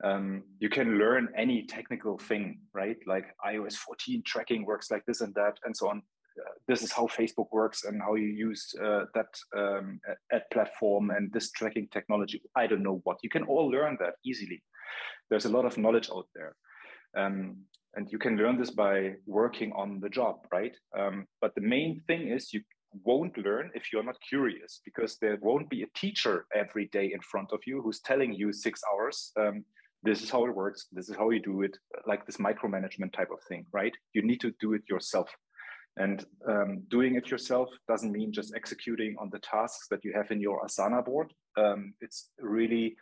um, 0.02 0.42
you 0.58 0.68
can 0.68 0.98
learn 0.98 1.28
any 1.36 1.64
technical 1.64 2.18
thing, 2.18 2.60
right? 2.72 2.96
Like 3.06 3.26
iOS 3.46 3.74
14 3.74 4.22
tracking 4.26 4.64
works 4.64 4.90
like 4.90 5.04
this 5.06 5.20
and 5.20 5.34
that, 5.34 5.54
and 5.64 5.76
so 5.76 5.88
on. 5.88 6.02
This 6.68 6.82
is 6.82 6.92
how 6.92 7.06
Facebook 7.06 7.48
works 7.52 7.84
and 7.84 8.00
how 8.00 8.14
you 8.14 8.28
use 8.28 8.74
uh, 8.82 9.04
that 9.14 9.34
um, 9.56 10.00
ad 10.32 10.44
platform 10.52 11.10
and 11.10 11.32
this 11.32 11.50
tracking 11.52 11.88
technology. 11.92 12.42
I 12.56 12.66
don't 12.66 12.82
know 12.82 13.00
what. 13.04 13.18
You 13.22 13.30
can 13.30 13.44
all 13.44 13.70
learn 13.70 13.96
that 14.00 14.14
easily. 14.24 14.62
There's 15.30 15.46
a 15.46 15.50
lot 15.50 15.64
of 15.64 15.78
knowledge 15.78 16.10
out 16.10 16.26
there. 16.34 16.54
Um, 17.16 17.56
and 17.94 18.10
you 18.10 18.18
can 18.18 18.36
learn 18.36 18.58
this 18.58 18.70
by 18.70 19.14
working 19.26 19.72
on 19.72 20.00
the 20.00 20.08
job, 20.08 20.46
right? 20.50 20.74
Um, 20.98 21.26
but 21.40 21.54
the 21.54 21.60
main 21.60 22.00
thing 22.06 22.28
is 22.28 22.52
you 22.52 22.62
won't 23.04 23.36
learn 23.38 23.70
if 23.74 23.92
you're 23.92 24.02
not 24.02 24.16
curious 24.26 24.80
because 24.84 25.16
there 25.18 25.38
won't 25.40 25.68
be 25.70 25.82
a 25.82 25.98
teacher 25.98 26.46
every 26.54 26.86
day 26.88 27.12
in 27.12 27.20
front 27.20 27.52
of 27.52 27.60
you 27.66 27.80
who's 27.82 28.00
telling 28.00 28.32
you 28.32 28.52
six 28.52 28.80
hours 28.92 29.32
um, 29.40 29.64
this 30.02 30.22
is 30.22 30.30
how 30.30 30.44
it 30.44 30.54
works 30.54 30.88
this 30.92 31.08
is 31.08 31.16
how 31.16 31.30
you 31.30 31.40
do 31.40 31.62
it 31.62 31.76
like 32.06 32.26
this 32.26 32.36
micromanagement 32.36 33.12
type 33.12 33.30
of 33.32 33.42
thing 33.48 33.64
right 33.72 33.94
you 34.12 34.22
need 34.22 34.40
to 34.40 34.52
do 34.60 34.74
it 34.74 34.82
yourself 34.88 35.30
and 35.96 36.24
um, 36.48 36.82
doing 36.88 37.16
it 37.16 37.30
yourself 37.30 37.68
doesn't 37.86 38.12
mean 38.12 38.32
just 38.32 38.54
executing 38.54 39.16
on 39.18 39.30
the 39.30 39.38
tasks 39.40 39.88
that 39.88 40.04
you 40.04 40.12
have 40.14 40.30
in 40.30 40.40
your 40.40 40.64
asana 40.64 41.04
board. 41.04 41.32
Um, 41.56 41.94
it's 42.00 42.30
really 42.40 42.96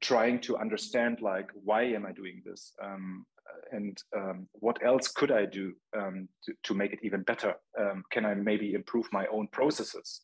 trying 0.00 0.40
to 0.40 0.56
understand 0.56 1.20
like 1.20 1.48
why 1.54 1.82
am 1.82 2.06
i 2.06 2.12
doing 2.12 2.42
this? 2.44 2.72
Um, 2.82 3.24
and 3.72 3.96
um, 4.16 4.48
what 4.54 4.84
else 4.84 5.08
could 5.08 5.30
i 5.30 5.46
do 5.46 5.72
um, 5.96 6.28
to, 6.44 6.52
to, 6.64 6.74
make 6.74 6.92
it 6.92 6.98
even 7.02 7.22
better? 7.22 7.54
Um, 7.78 8.02
can 8.10 8.24
i 8.24 8.34
maybe 8.34 8.74
improve 8.74 9.06
my 9.12 9.26
own 9.26 9.48
processes 9.48 10.22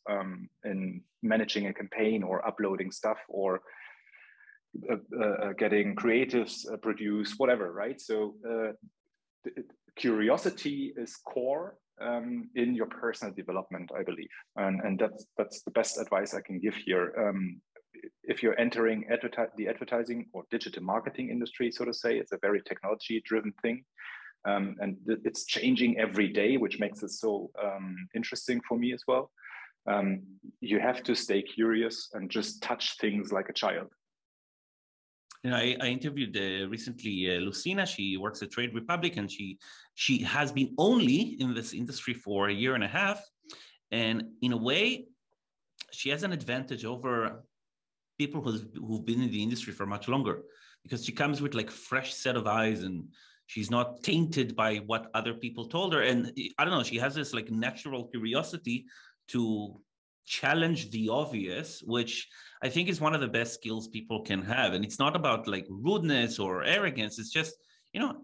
in 0.65 1.01
managing 1.21 1.67
a 1.67 1.73
campaign 1.73 2.23
or 2.23 2.45
uploading 2.45 2.91
stuff 2.91 3.17
or 3.29 3.61
uh, 4.89 4.95
uh, 5.21 5.53
getting 5.53 5.95
creatives 5.95 6.71
uh, 6.71 6.77
produced, 6.77 7.35
whatever, 7.37 7.71
right? 7.71 8.01
So 8.01 8.33
curiosity 9.95 10.93
is 10.97 11.15
core 11.17 11.77
um, 12.01 12.49
in 12.55 12.73
your 12.75 12.87
personal 12.87 13.33
development, 13.33 13.91
I 13.97 14.03
believe, 14.03 14.29
and 14.55 14.81
and 14.81 14.99
that's 14.99 15.25
that's 15.37 15.61
the 15.63 15.71
best 15.71 15.99
advice 15.99 16.33
I 16.33 16.41
can 16.41 16.59
give 16.59 16.75
here. 16.75 17.13
Um, 17.17 17.61
if 18.23 18.41
you're 18.41 18.59
entering 18.59 19.05
adverti- 19.11 19.55
the 19.55 19.67
advertising 19.67 20.25
or 20.33 20.43
digital 20.49 20.83
marketing 20.83 21.29
industry, 21.29 21.71
so 21.71 21.85
to 21.85 21.93
say, 21.93 22.17
it's 22.17 22.31
a 22.31 22.39
very 22.41 22.61
technology-driven 22.67 23.53
thing, 23.61 23.85
um, 24.45 24.75
and 24.79 24.97
th- 25.05 25.19
it's 25.23 25.45
changing 25.45 25.99
every 25.99 26.27
day, 26.27 26.57
which 26.57 26.79
makes 26.79 27.03
it 27.03 27.11
so 27.11 27.51
um, 27.63 27.95
interesting 28.15 28.59
for 28.67 28.77
me 28.77 28.91
as 28.93 29.03
well. 29.07 29.31
Um, 29.85 30.21
you 30.61 30.79
have 30.79 31.03
to 31.03 31.15
stay 31.15 31.41
curious 31.41 32.09
and 32.13 32.29
just 32.29 32.63
touch 32.63 32.97
things 32.97 33.31
like 33.31 33.49
a 33.49 33.53
child 33.53 33.89
you 35.43 35.49
know, 35.49 35.57
I, 35.57 35.75
I 35.81 35.87
interviewed 35.87 36.35
uh, 36.37 36.69
recently 36.69 37.35
uh, 37.35 37.39
Lucina. 37.39 37.85
She 37.85 38.17
works 38.17 38.41
at 38.41 38.51
Trade 38.51 38.73
Republic, 38.73 39.17
and 39.17 39.29
she 39.29 39.59
she 39.95 40.19
has 40.19 40.51
been 40.51 40.73
only 40.77 41.35
in 41.39 41.53
this 41.53 41.73
industry 41.73 42.13
for 42.13 42.47
a 42.47 42.53
year 42.53 42.75
and 42.75 42.83
a 42.83 42.87
half, 42.87 43.21
and 43.91 44.23
in 44.41 44.53
a 44.53 44.57
way, 44.57 45.05
she 45.91 46.09
has 46.09 46.23
an 46.23 46.31
advantage 46.31 46.85
over 46.85 47.43
people 48.17 48.41
who's, 48.41 48.65
who've 48.75 49.05
been 49.05 49.21
in 49.21 49.31
the 49.31 49.43
industry 49.43 49.73
for 49.73 49.85
much 49.85 50.07
longer 50.07 50.43
because 50.83 51.05
she 51.05 51.11
comes 51.11 51.41
with 51.41 51.53
like 51.53 51.69
fresh 51.69 52.13
set 52.13 52.35
of 52.35 52.47
eyes 52.47 52.83
and 52.83 53.05
she's 53.47 53.71
not 53.71 54.01
tainted 54.03 54.55
by 54.55 54.77
what 54.77 55.09
other 55.13 55.33
people 55.33 55.67
told 55.67 55.93
her 55.93 56.01
and 56.01 56.31
i 56.57 56.63
don't 56.63 56.73
know 56.73 56.83
she 56.83 56.97
has 56.97 57.15
this 57.15 57.33
like 57.33 57.49
natural 57.49 58.05
curiosity 58.07 58.85
to 59.27 59.79
challenge 60.25 60.91
the 60.91 61.09
obvious 61.09 61.81
which 61.85 62.27
I 62.61 62.69
think 62.69 62.87
is 62.89 63.01
one 63.01 63.13
of 63.13 63.21
the 63.21 63.27
best 63.27 63.53
skills 63.55 63.87
people 63.87 64.21
can 64.21 64.41
have. 64.43 64.73
And 64.73 64.85
it's 64.85 64.99
not 64.99 65.15
about 65.15 65.47
like 65.47 65.65
rudeness 65.69 66.39
or 66.39 66.63
arrogance. 66.63 67.19
It's 67.19 67.29
just, 67.31 67.55
you 67.91 67.99
know, 67.99 68.15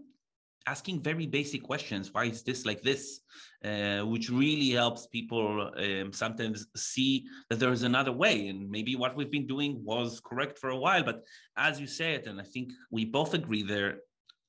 asking 0.66 1.02
very 1.02 1.28
basic 1.28 1.64
questions. 1.64 2.14
Why 2.14 2.26
is 2.26 2.44
this 2.44 2.66
like 2.66 2.82
this? 2.82 3.20
Uh, 3.66 4.02
which 4.02 4.30
really 4.30 4.70
helps 4.70 5.08
people 5.08 5.72
um, 5.76 6.14
sometimes 6.14 6.68
see 6.76 7.26
that 7.50 7.60
there 7.60 7.74
is 7.74 7.84
another 7.84 8.14
way. 8.14 8.48
And 8.48 8.70
maybe 8.70 8.96
what 8.96 9.16
we've 9.16 9.32
been 9.32 9.48
doing 9.48 9.84
was 9.84 10.22
correct 10.22 10.58
for 10.58 10.70
a 10.70 10.78
while. 10.78 11.04
But 11.04 11.24
as 11.58 11.80
you 11.82 11.88
said, 11.88 12.28
and 12.28 12.40
I 12.40 12.44
think 12.44 12.72
we 12.92 13.04
both 13.04 13.34
agree 13.34 13.64
there, 13.64 13.98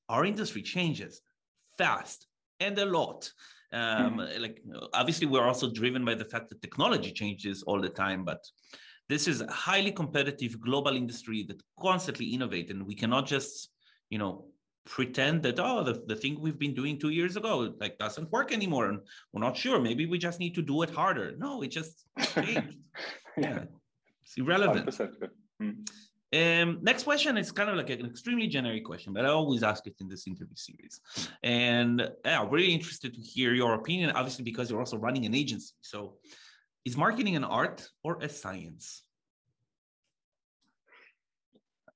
our 0.07 0.23
industry 0.25 0.61
changes 0.61 1.21
fast 1.77 2.27
and 2.59 2.77
a 2.77 2.85
lot. 2.85 3.29
Um, 3.73 4.17
mm-hmm. 4.17 4.41
Like 4.41 4.61
obviously, 4.93 5.27
we're 5.27 5.47
also 5.47 5.71
driven 5.71 6.03
by 6.03 6.15
the 6.15 6.25
fact 6.25 6.49
that 6.49 6.61
technology 6.61 7.11
changes 7.11 7.63
all 7.63 7.79
the 7.79 7.89
time, 7.89 8.25
but 8.25 8.45
this 9.11 9.27
is 9.27 9.41
a 9.41 9.51
highly 9.51 9.91
competitive 9.91 10.59
global 10.61 10.95
industry 10.95 11.43
that 11.43 11.61
constantly 11.81 12.27
innovate 12.27 12.69
and 12.71 12.87
we 12.87 12.95
cannot 12.95 13.25
just 13.27 13.69
you 14.09 14.17
know 14.17 14.45
pretend 14.85 15.43
that 15.43 15.59
oh 15.59 15.83
the, 15.83 16.01
the 16.07 16.15
thing 16.15 16.39
we've 16.39 16.57
been 16.57 16.73
doing 16.73 16.97
two 16.97 17.09
years 17.09 17.35
ago 17.35 17.73
like 17.81 17.97
doesn't 17.97 18.31
work 18.31 18.53
anymore 18.53 18.87
and 18.89 18.99
we're 19.31 19.41
not 19.41 19.57
sure 19.57 19.81
maybe 19.81 20.05
we 20.05 20.17
just 20.17 20.39
need 20.39 20.55
to 20.55 20.61
do 20.61 20.81
it 20.81 20.89
harder 20.89 21.35
no 21.37 21.61
it 21.61 21.71
just 21.71 22.05
changed 22.33 22.77
yeah 23.37 23.63
it's 24.23 24.37
irrelevant 24.37 24.87
mm. 25.61 25.75
Um, 26.33 26.79
next 26.81 27.03
question 27.03 27.37
is 27.37 27.51
kind 27.51 27.69
of 27.69 27.75
like 27.75 27.89
an 27.89 28.05
extremely 28.05 28.47
generic 28.47 28.85
question, 28.85 29.11
but 29.11 29.25
I 29.25 29.29
always 29.29 29.63
ask 29.63 29.85
it 29.85 29.95
in 29.99 30.07
this 30.07 30.27
interview 30.27 30.55
series. 30.55 31.01
And 31.43 32.09
yeah, 32.23 32.41
I'm 32.41 32.49
really 32.49 32.73
interested 32.73 33.13
to 33.13 33.21
hear 33.21 33.53
your 33.53 33.73
opinion, 33.73 34.11
obviously, 34.11 34.45
because 34.45 34.69
you're 34.69 34.79
also 34.79 34.97
running 34.97 35.25
an 35.25 35.35
agency. 35.35 35.73
So, 35.81 36.15
is 36.85 36.95
marketing 36.95 37.35
an 37.35 37.43
art 37.43 37.87
or 38.03 38.17
a 38.21 38.29
science? 38.29 39.03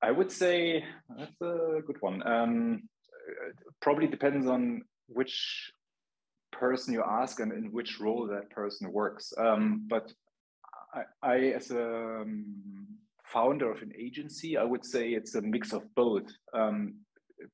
I 0.01 0.11
would 0.11 0.31
say 0.31 0.83
that's 1.17 1.41
a 1.41 1.81
good 1.87 2.01
one. 2.01 2.21
Um, 2.27 2.83
probably 3.81 4.07
depends 4.07 4.47
on 4.47 4.83
which 5.07 5.71
person 6.51 6.93
you 6.93 7.03
ask 7.03 7.39
and 7.39 7.51
in 7.51 7.71
which 7.71 7.99
role 7.99 8.27
that 8.27 8.49
person 8.49 8.91
works. 8.91 9.33
Um, 9.37 9.85
but 9.87 10.11
I, 10.93 11.03
I, 11.23 11.37
as 11.59 11.71
a 11.71 12.21
um, 12.21 12.45
founder 13.35 13.69
of 13.71 13.81
an 13.81 13.91
agency, 14.07 14.57
I 14.57 14.63
would 14.71 14.85
say 14.93 15.03
it's 15.09 15.35
a 15.35 15.41
mix 15.41 15.73
of 15.73 15.83
both. 15.93 16.27
Um, 16.53 16.79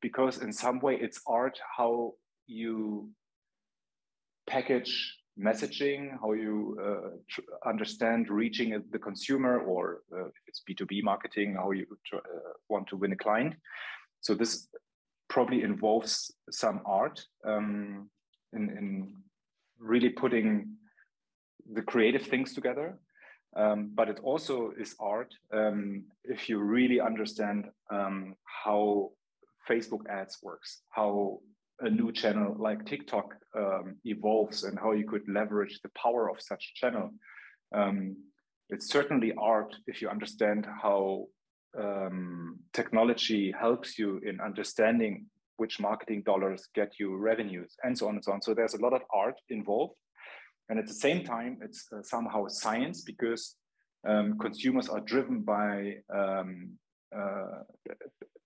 because 0.01 0.41
in 0.45 0.53
some 0.53 0.79
way 0.79 0.95
it's 1.05 1.19
art 1.27 1.57
how 1.77 2.13
you 2.47 3.09
package 4.47 4.93
messaging, 5.39 6.01
how 6.21 6.33
you 6.33 6.77
uh, 6.88 7.69
understand 7.69 8.29
reaching 8.29 8.69
the 8.91 9.00
consumer, 9.00 9.59
or 9.59 10.01
uh, 10.13 10.27
if 10.27 10.33
it's 10.47 10.61
B2B 10.69 11.03
marketing, 11.03 11.55
how 11.55 11.71
you 11.71 11.85
uh, 12.13 12.19
want 12.69 12.88
to 12.88 12.97
win 12.97 13.13
a 13.13 13.15
client. 13.15 13.55
So 14.19 14.35
this 14.35 14.67
probably 15.29 15.63
involves 15.63 16.31
some 16.51 16.81
art 16.85 17.25
um, 17.45 18.09
in, 18.53 18.63
in 18.77 19.15
really 19.79 20.09
putting 20.09 20.75
the 21.73 21.81
creative 21.81 22.23
things 22.23 22.53
together. 22.53 23.00
Um, 23.55 23.91
but 23.93 24.08
it 24.08 24.20
also 24.24 24.72
is 24.79 24.96
art 25.00 25.34
um, 25.53 26.05
if 26.24 26.48
you 26.48 26.60
really 26.60 27.01
understand 27.01 27.65
um, 27.91 28.36
how 28.46 29.12
Facebook 29.70 30.08
ads 30.10 30.38
works, 30.41 30.81
how 30.89 31.39
a 31.81 31.89
new 31.89 32.12
channel 32.12 32.55
like 32.58 32.86
TikTok 32.86 33.34
um, 33.58 33.96
evolves 34.05 34.63
and 34.63 34.79
how 34.79 34.91
you 34.91 35.05
could 35.08 35.27
leverage 35.27 35.79
the 35.81 35.89
power 36.01 36.29
of 36.29 36.41
such 36.41 36.74
channel. 36.75 37.10
Um, 37.75 38.15
it's 38.70 38.88
certainly 38.88 39.34
art 39.38 39.75
if 39.88 40.01
you 40.01 40.10
understand 40.10 40.65
how 40.81 41.25
um, 41.77 42.60
technology 42.74 43.53
helps 43.60 43.98
you 43.98 44.20
in 44.25 44.39
understanding 44.39 45.25
which 45.58 45.79
marketing 45.79 46.24
dollars 46.25 46.67
get 46.74 46.93
you 47.00 47.15
revenues 47.15 47.75
and 47.84 47.98
so 47.98 48.08
on 48.08 48.15
and 48.15 48.24
so 48.24 48.31
on. 48.31 48.41
So 48.41 48.53
there's 48.53 48.74
a 48.74 48.81
lot 48.81 48.93
of 48.93 49.01
art 49.13 49.36
involved. 49.50 49.96
And 50.72 50.80
at 50.80 50.88
the 50.88 50.94
same 50.94 51.25
time, 51.25 51.58
it's 51.62 51.86
uh, 51.92 52.01
somehow 52.01 52.48
science 52.48 53.01
because 53.01 53.58
um, 54.08 54.40
consumers 54.40 54.88
are 54.88 55.01
driven 55.01 55.42
by 55.42 55.96
um, 56.16 56.78
uh, 57.13 57.63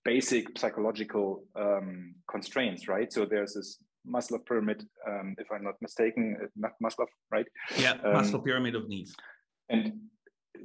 basic 0.03 0.57
psychological 0.57 1.43
um, 1.55 2.15
constraints, 2.27 2.87
right? 2.87 3.13
So 3.13 3.25
there's 3.25 3.53
this 3.53 3.77
Maslow 4.11 4.43
pyramid, 4.43 4.83
um, 5.07 5.35
if 5.37 5.45
I'm 5.51 5.63
not 5.63 5.75
mistaken, 5.81 6.35
uh, 6.43 6.69
Maslow, 6.83 7.05
right? 7.31 7.45
Yeah, 7.77 7.91
um, 8.03 8.15
Maslow 8.15 8.43
pyramid 8.43 8.73
of 8.73 8.87
needs. 8.87 9.15
And 9.69 9.93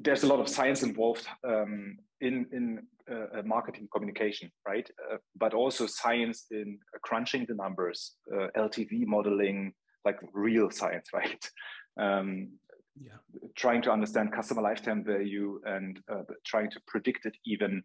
there's 0.00 0.22
a 0.22 0.28
lot 0.28 0.40
of 0.40 0.48
science 0.48 0.82
involved 0.82 1.26
um, 1.46 1.98
in 2.22 2.46
in 2.52 2.86
uh, 3.12 3.42
marketing 3.44 3.86
communication, 3.92 4.50
right? 4.66 4.88
Uh, 5.12 5.18
but 5.36 5.52
also 5.52 5.86
science 5.86 6.46
in 6.50 6.78
crunching 7.02 7.44
the 7.46 7.54
numbers, 7.54 8.14
uh, 8.34 8.46
LTV 8.56 9.04
modeling, 9.06 9.74
like 10.04 10.18
real 10.32 10.70
science, 10.70 11.08
right? 11.14 11.50
Um, 12.00 12.52
yeah. 13.00 13.16
Trying 13.56 13.82
to 13.82 13.92
understand 13.92 14.32
customer 14.32 14.62
lifetime 14.62 15.04
value 15.04 15.60
and 15.64 15.98
uh, 16.12 16.22
trying 16.44 16.70
to 16.70 16.80
predict 16.86 17.24
it 17.26 17.34
even 17.46 17.82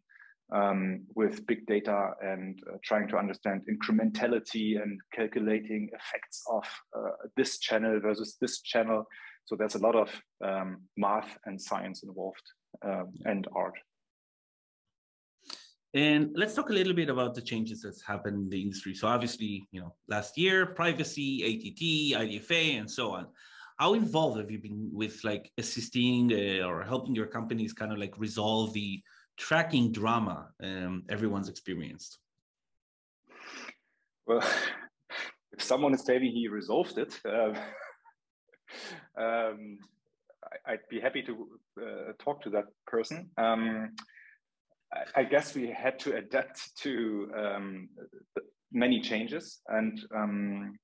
um, 0.54 1.04
with 1.16 1.46
big 1.48 1.66
data 1.66 2.12
and 2.22 2.60
uh, 2.72 2.78
trying 2.84 3.08
to 3.10 3.18
understand 3.18 3.62
incrementality 3.70 4.82
and 4.82 5.00
calculating 5.14 5.90
effects 5.94 6.44
of 6.52 6.64
uh, 6.98 7.12
this 7.36 7.60
channel 7.60 8.00
versus 8.00 8.38
this 8.42 8.62
channel. 8.62 9.06
So 9.46 9.56
there's 9.56 9.76
a 9.76 9.80
lot 9.80 9.96
of 9.96 10.10
um, 10.44 10.82
math 10.98 11.38
and 11.46 11.62
science 11.62 12.04
involved 12.04 12.44
um, 12.84 13.14
and 13.26 13.48
art. 13.56 13.76
And 15.96 16.32
let's 16.36 16.54
talk 16.54 16.70
a 16.70 16.74
little 16.74 16.94
bit 16.94 17.10
about 17.10 17.36
the 17.36 17.42
changes 17.42 17.82
that's 17.82 18.02
happened 18.02 18.36
in 18.36 18.50
the 18.50 18.62
industry. 18.62 18.94
So 18.94 19.08
obviously, 19.08 19.66
you 19.72 19.80
know, 19.80 19.96
last 20.10 20.38
year, 20.38 20.66
privacy, 20.66 21.42
ATT, 21.42 22.22
IDFA, 22.22 22.80
and 22.80 22.92
so 22.92 23.12
on. 23.12 23.28
How 23.78 23.94
involved 23.94 24.38
have 24.38 24.52
you 24.52 24.60
been 24.60 24.90
with 24.92 25.24
like 25.24 25.50
assisting 25.58 26.34
uh, 26.34 26.66
or 26.66 26.84
helping 26.84 27.16
your 27.16 27.28
companies 27.28 27.72
kind 27.72 27.94
of 27.94 27.98
like 27.98 28.14
resolve 28.18 28.74
the 28.74 29.02
tracking 29.38 29.94
drama 29.94 30.50
um, 30.62 31.04
everyone's 31.08 31.48
experienced? 31.48 32.18
Well, 34.28 34.42
if 35.54 35.64
someone 35.64 35.94
is 35.94 36.04
telling 36.04 36.24
he 36.24 36.50
resolved 36.50 36.98
it, 36.98 37.18
um, 37.26 37.56
um, 39.18 39.78
I, 40.68 40.72
would 40.72 40.90
be 40.90 41.00
happy 41.00 41.24
to 41.24 41.48
uh, 41.82 42.12
talk 42.20 42.42
to 42.44 42.50
that 42.50 42.66
person. 42.86 43.30
Um, 43.38 43.92
I, 45.16 45.24
guess 45.24 45.56
we 45.56 45.68
had 45.68 46.00
to 46.00 46.16
adapt 46.16 46.76
to 46.84 47.30
um, 47.38 47.90
many 48.72 49.02
changes, 49.02 49.60
and 49.68 50.00
um, 50.16 50.78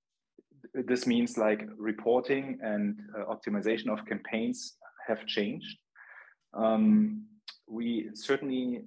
this 0.73 1.07
means 1.07 1.37
like 1.37 1.67
reporting 1.77 2.59
and 2.61 2.99
uh, 3.17 3.33
optimization 3.33 3.89
of 3.89 4.05
campaigns 4.05 4.75
have 5.07 5.25
changed. 5.25 5.77
Um, 6.53 7.25
we 7.67 8.09
certainly 8.13 8.85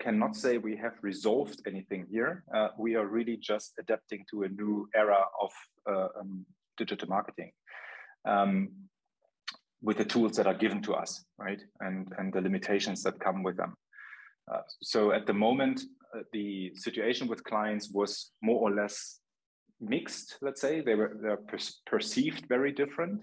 cannot 0.00 0.34
say 0.34 0.58
we 0.58 0.76
have 0.76 0.94
resolved 1.02 1.60
anything 1.66 2.06
here. 2.10 2.44
Uh, 2.54 2.68
we 2.78 2.96
are 2.96 3.06
really 3.06 3.36
just 3.36 3.72
adapting 3.78 4.24
to 4.30 4.44
a 4.44 4.48
new 4.48 4.88
era 4.94 5.22
of 5.40 5.50
uh, 5.88 6.08
um, 6.18 6.46
digital 6.78 7.08
marketing 7.08 7.52
um, 8.24 8.70
with 9.82 9.98
the 9.98 10.04
tools 10.04 10.36
that 10.36 10.46
are 10.46 10.54
given 10.54 10.82
to 10.82 10.94
us, 10.94 11.24
right? 11.38 11.60
And, 11.80 12.08
and 12.18 12.32
the 12.32 12.40
limitations 12.40 13.02
that 13.02 13.20
come 13.20 13.42
with 13.42 13.56
them. 13.56 13.74
Uh, 14.52 14.60
so 14.82 15.12
at 15.12 15.26
the 15.26 15.32
moment, 15.32 15.82
uh, 16.14 16.20
the 16.32 16.72
situation 16.74 17.28
with 17.28 17.44
clients 17.44 17.90
was 17.90 18.32
more 18.42 18.60
or 18.60 18.74
less 18.74 19.20
mixed, 19.80 20.38
let's 20.42 20.60
say. 20.60 20.80
They 20.80 20.94
were, 20.94 21.16
they 21.22 21.34
per 21.48 21.58
perceived 21.86 22.46
very 22.48 22.72
different. 22.72 23.22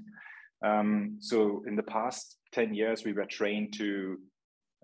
Um, 0.66 1.18
so 1.20 1.64
in 1.68 1.76
the 1.76 1.84
past 1.84 2.38
10 2.54 2.74
years, 2.74 3.06
we 3.06 3.14
were 3.14 3.26
trained 3.26 3.74
to 3.78 4.18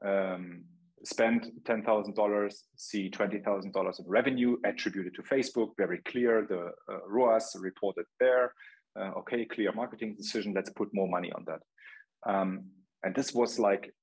um, 0.06 0.64
spend 1.04 1.52
$10,000, 1.64 2.54
see 2.76 3.10
$20,000 3.10 4.00
of 4.00 4.06
revenue 4.08 4.58
attributed 4.66 5.16
to 5.16 5.24
Facebook, 5.24 5.72
very 5.78 6.00
clear, 6.00 6.46
the 6.48 6.72
uh, 6.94 7.00
ROAS 7.08 7.56
reported 7.60 8.06
there. 8.20 8.54
Uh, 9.00 9.12
okay, 9.18 9.46
clear 9.46 9.72
marketing 9.74 10.16
decision, 10.16 10.54
let's 10.54 10.70
put 10.70 10.90
more 10.94 11.08
money 11.08 11.32
on 11.32 11.46
that. 11.46 11.60
Um, 12.32 12.66
and 13.04 13.14
this 13.16 13.34
was 13.34 13.60
like 13.60 13.94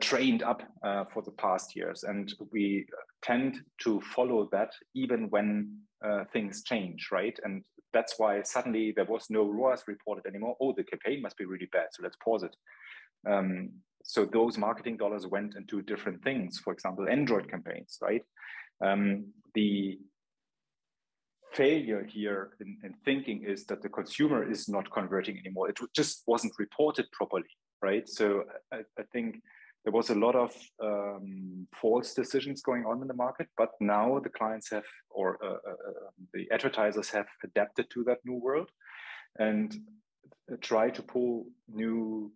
trained 0.00 0.42
up 0.42 0.62
uh, 0.84 1.04
for 1.12 1.22
the 1.22 1.30
past 1.32 1.76
years. 1.76 2.04
And 2.04 2.32
we 2.52 2.86
tend 3.22 3.60
to 3.82 4.00
follow 4.00 4.48
that 4.52 4.70
even 4.94 5.30
when 5.30 5.78
uh, 6.04 6.24
things 6.32 6.62
change, 6.64 7.08
right? 7.12 7.38
And 7.44 7.62
that's 7.92 8.14
why 8.18 8.42
suddenly 8.42 8.92
there 8.94 9.04
was 9.04 9.26
no 9.30 9.44
ROAS 9.48 9.84
reported 9.86 10.26
anymore. 10.26 10.56
Oh, 10.60 10.74
the 10.76 10.84
campaign 10.84 11.22
must 11.22 11.38
be 11.38 11.44
really 11.44 11.68
bad, 11.72 11.86
so 11.92 12.02
let's 12.02 12.16
pause 12.22 12.42
it. 12.42 12.54
Um, 13.26 13.70
so 14.04 14.26
those 14.26 14.58
marketing 14.58 14.98
dollars 14.98 15.26
went 15.26 15.54
into 15.56 15.80
different 15.80 16.22
things. 16.22 16.58
For 16.58 16.72
example, 16.72 17.08
Android 17.08 17.50
campaigns, 17.50 17.98
right? 18.02 18.22
Um, 18.84 19.32
the 19.54 19.98
failure 21.54 22.04
here 22.04 22.50
in, 22.60 22.76
in, 22.82 22.94
thinking 23.04 23.44
is 23.44 23.64
that 23.66 23.80
the 23.80 23.88
consumer 23.88 24.50
is 24.50 24.68
not 24.68 24.90
converting 24.90 25.38
anymore. 25.38 25.70
It 25.70 25.78
just 25.94 26.24
wasn't 26.26 26.52
reported 26.58 27.06
properly, 27.12 27.44
right? 27.88 28.08
So 28.08 28.44
I, 28.72 28.80
I 28.98 29.04
think 29.12 29.28
there 29.84 29.92
was 29.92 30.10
a 30.10 30.20
lot 30.26 30.34
of 30.34 30.50
um, 30.82 31.66
false 31.80 32.14
decisions 32.14 32.62
going 32.62 32.84
on 32.86 33.02
in 33.02 33.08
the 33.08 33.22
market, 33.26 33.48
but 33.56 33.70
now 33.80 34.18
the 34.26 34.30
clients 34.38 34.70
have, 34.70 34.88
or 35.10 35.38
uh, 35.44 35.58
uh, 35.70 35.78
uh 35.90 36.10
the 36.32 36.44
advertisers 36.56 37.10
have 37.10 37.28
adapted 37.48 37.86
to 37.90 38.04
that 38.04 38.20
new 38.24 38.38
world 38.46 38.70
and 39.38 39.68
try 40.60 40.90
to 40.90 41.02
pull 41.02 41.44
new 41.68 42.32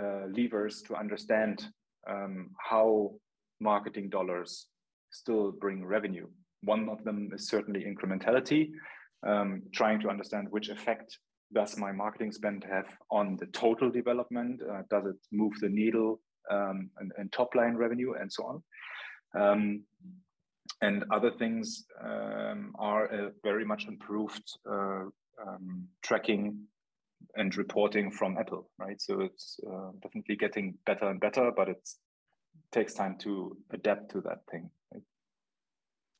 uh, 0.00 0.24
levers 0.38 0.82
to 0.82 0.94
understand 0.94 1.56
um, 2.12 2.50
how 2.70 3.12
marketing 3.60 4.08
dollars 4.10 4.66
still 5.10 5.52
bring 5.52 5.84
revenue. 5.84 6.26
One 6.62 6.88
of 6.88 7.02
them 7.04 7.30
is 7.34 7.48
certainly 7.48 7.82
incrementality, 7.92 8.62
um, 9.26 9.62
trying 9.72 10.00
to 10.00 10.08
understand 10.08 10.48
which 10.50 10.68
effect 10.68 11.18
does 11.52 11.76
my 11.76 11.92
marketing 11.92 12.32
spend 12.32 12.64
have 12.64 12.86
on 13.10 13.36
the 13.36 13.46
total 13.46 13.90
development? 13.90 14.60
Uh, 14.62 14.82
does 14.90 15.06
it 15.06 15.16
move 15.32 15.52
the 15.60 15.68
needle 15.68 16.20
um, 16.50 16.90
and, 16.98 17.12
and, 17.18 17.32
top 17.32 17.54
line 17.54 17.76
revenue 17.76 18.14
and 18.14 18.32
so 18.32 18.44
on? 18.44 18.62
Um, 19.40 19.82
and 20.82 21.04
other 21.12 21.30
things 21.30 21.84
um, 22.02 22.72
are 22.78 23.06
a 23.06 23.30
very 23.42 23.64
much 23.64 23.86
improved 23.86 24.42
uh, 24.70 25.04
um, 25.46 25.88
tracking 26.02 26.58
and 27.36 27.56
reporting 27.56 28.10
from 28.10 28.38
Apple, 28.38 28.70
right? 28.78 29.00
So 29.00 29.20
it's 29.20 29.60
uh, 29.66 29.90
definitely 30.02 30.36
getting 30.36 30.74
better 30.86 31.08
and 31.08 31.20
better, 31.20 31.52
but 31.54 31.68
it 31.68 31.88
takes 32.72 32.94
time 32.94 33.16
to 33.18 33.56
adapt 33.72 34.10
to 34.12 34.20
that 34.22 34.40
thing. 34.50 34.70
Right? 34.92 35.02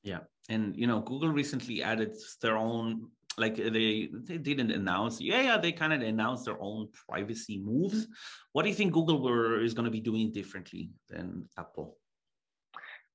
Yeah, 0.03 0.21
and 0.49 0.77
you 0.77 0.87
know, 0.87 1.01
Google 1.01 1.31
recently 1.31 1.83
added 1.83 2.17
their 2.43 2.57
own 2.57 3.09
like 3.39 3.57
they 3.57 4.09
they 4.13 4.39
didn't 4.39 4.71
announce 4.71 5.21
yeah 5.21 5.41
yeah 5.41 5.57
they 5.59 5.73
kind 5.73 5.93
of 5.93 6.01
announced 6.03 6.45
their 6.45 6.61
own 6.61 6.89
privacy 7.09 7.59
moves. 7.59 8.07
What 8.53 8.63
do 8.63 8.69
you 8.69 8.75
think 8.75 8.93
google 8.93 9.23
were, 9.23 9.63
is 9.63 9.75
going 9.75 9.85
to 9.85 9.91
be 9.91 10.01
doing 10.01 10.33
differently 10.33 10.91
than 11.09 11.49
apple? 11.59 11.97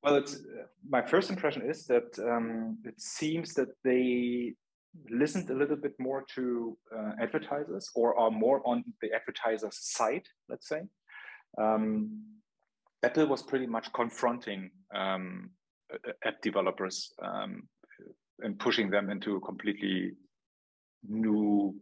Well 0.04 0.16
it's 0.16 0.40
my 0.88 1.02
first 1.02 1.30
impression 1.30 1.64
is 1.64 1.86
that 1.88 2.18
um, 2.20 2.78
it 2.86 3.00
seems 3.00 3.54
that 3.56 3.70
they 3.84 4.56
listened 5.10 5.50
a 5.50 5.54
little 5.54 5.76
bit 5.76 5.94
more 6.00 6.24
to 6.36 6.78
uh, 6.96 7.12
advertisers 7.22 7.90
or 7.96 8.18
are 8.18 8.32
more 8.32 8.62
on 8.66 8.84
the 9.02 9.12
advertiser's 9.14 9.78
side 9.82 10.26
let's 10.48 10.68
say. 10.70 10.82
Um, 11.58 12.24
apple 13.04 13.28
was 13.28 13.44
pretty 13.44 13.68
much 13.68 13.92
confronting 13.94 14.72
um, 14.94 15.50
app 16.24 16.42
developers 16.42 17.14
um, 17.22 17.68
and 18.40 18.60
pushing 18.60 18.90
them 18.90 19.10
into 19.10 19.36
a 19.36 19.42
completely 19.42 20.12
new 21.08 21.76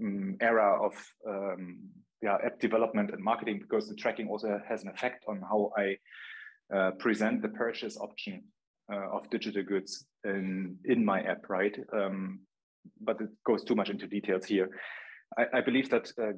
um, 0.00 0.36
era 0.40 0.78
of 0.82 0.94
um, 1.28 1.78
yeah, 2.22 2.36
app 2.44 2.58
development 2.60 3.10
and 3.10 3.22
marketing 3.22 3.58
because 3.60 3.88
the 3.88 3.94
tracking 3.94 4.28
also 4.28 4.60
has 4.68 4.82
an 4.82 4.88
effect 4.88 5.24
on 5.28 5.40
how 5.40 5.72
I 5.76 5.96
uh, 6.74 6.92
present 6.92 7.42
the 7.42 7.48
purchase 7.48 7.98
option 7.98 8.44
uh, 8.92 9.10
of 9.10 9.28
digital 9.30 9.62
goods 9.62 10.06
in 10.24 10.76
in 10.84 11.04
my 11.04 11.20
app, 11.22 11.48
right? 11.48 11.76
Um, 11.92 12.40
but 13.00 13.20
it 13.20 13.30
goes 13.44 13.64
too 13.64 13.74
much 13.74 13.90
into 13.90 14.06
details 14.06 14.46
here. 14.46 14.70
I, 15.36 15.58
I 15.58 15.60
believe 15.60 15.90
that 15.90 16.10
uh, 16.18 16.32